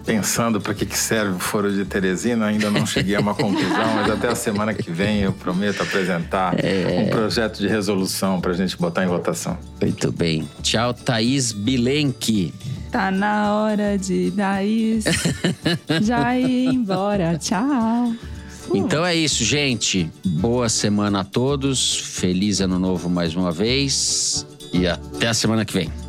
pensando 0.05 0.59
para 0.59 0.73
que, 0.73 0.87
que 0.87 0.97
serve 0.97 1.37
o 1.37 1.39
Foro 1.39 1.71
de 1.71 1.85
Teresina. 1.85 2.47
Ainda 2.47 2.71
não 2.71 2.87
cheguei 2.87 3.15
a 3.15 3.21
uma 3.21 3.35
conclusão, 3.37 3.95
mas 3.95 4.11
até 4.11 4.29
a 4.29 4.35
semana 4.35 4.73
que 4.73 4.91
vem 4.91 5.21
eu 5.21 5.33
prometo 5.33 5.83
apresentar 5.83 6.57
é... 6.59 7.05
um 7.05 7.11
projeto 7.11 7.59
de 7.59 7.69
resolução 7.69 8.41
para 8.41 8.53
a 8.53 8.55
gente 8.55 8.77
botar 8.77 9.05
em 9.05 9.07
votação. 9.07 9.59
Muito 9.81 10.11
bem. 10.11 10.49
Tchau, 10.63 10.95
Thaís 10.95 11.53
Bilenque. 11.53 12.55
Tá 12.91 13.11
na 13.11 13.55
hora 13.55 13.99
de 13.99 14.33
Thaís 14.35 15.05
já 16.03 16.37
ir 16.39 16.69
embora. 16.69 17.37
Tchau. 17.37 18.15
Então 18.75 19.05
é 19.05 19.15
isso, 19.15 19.45
gente. 19.45 20.11
Boa 20.25 20.69
semana 20.69 21.21
a 21.21 21.25
todos. 21.25 21.97
Feliz 21.99 22.61
ano 22.61 22.79
novo 22.79 23.09
mais 23.09 23.35
uma 23.35 23.51
vez. 23.51 24.47
E 24.73 24.87
até 24.87 25.29
a 25.29 25.35
semana 25.35 25.65
que 25.65 25.73
vem. 25.73 26.08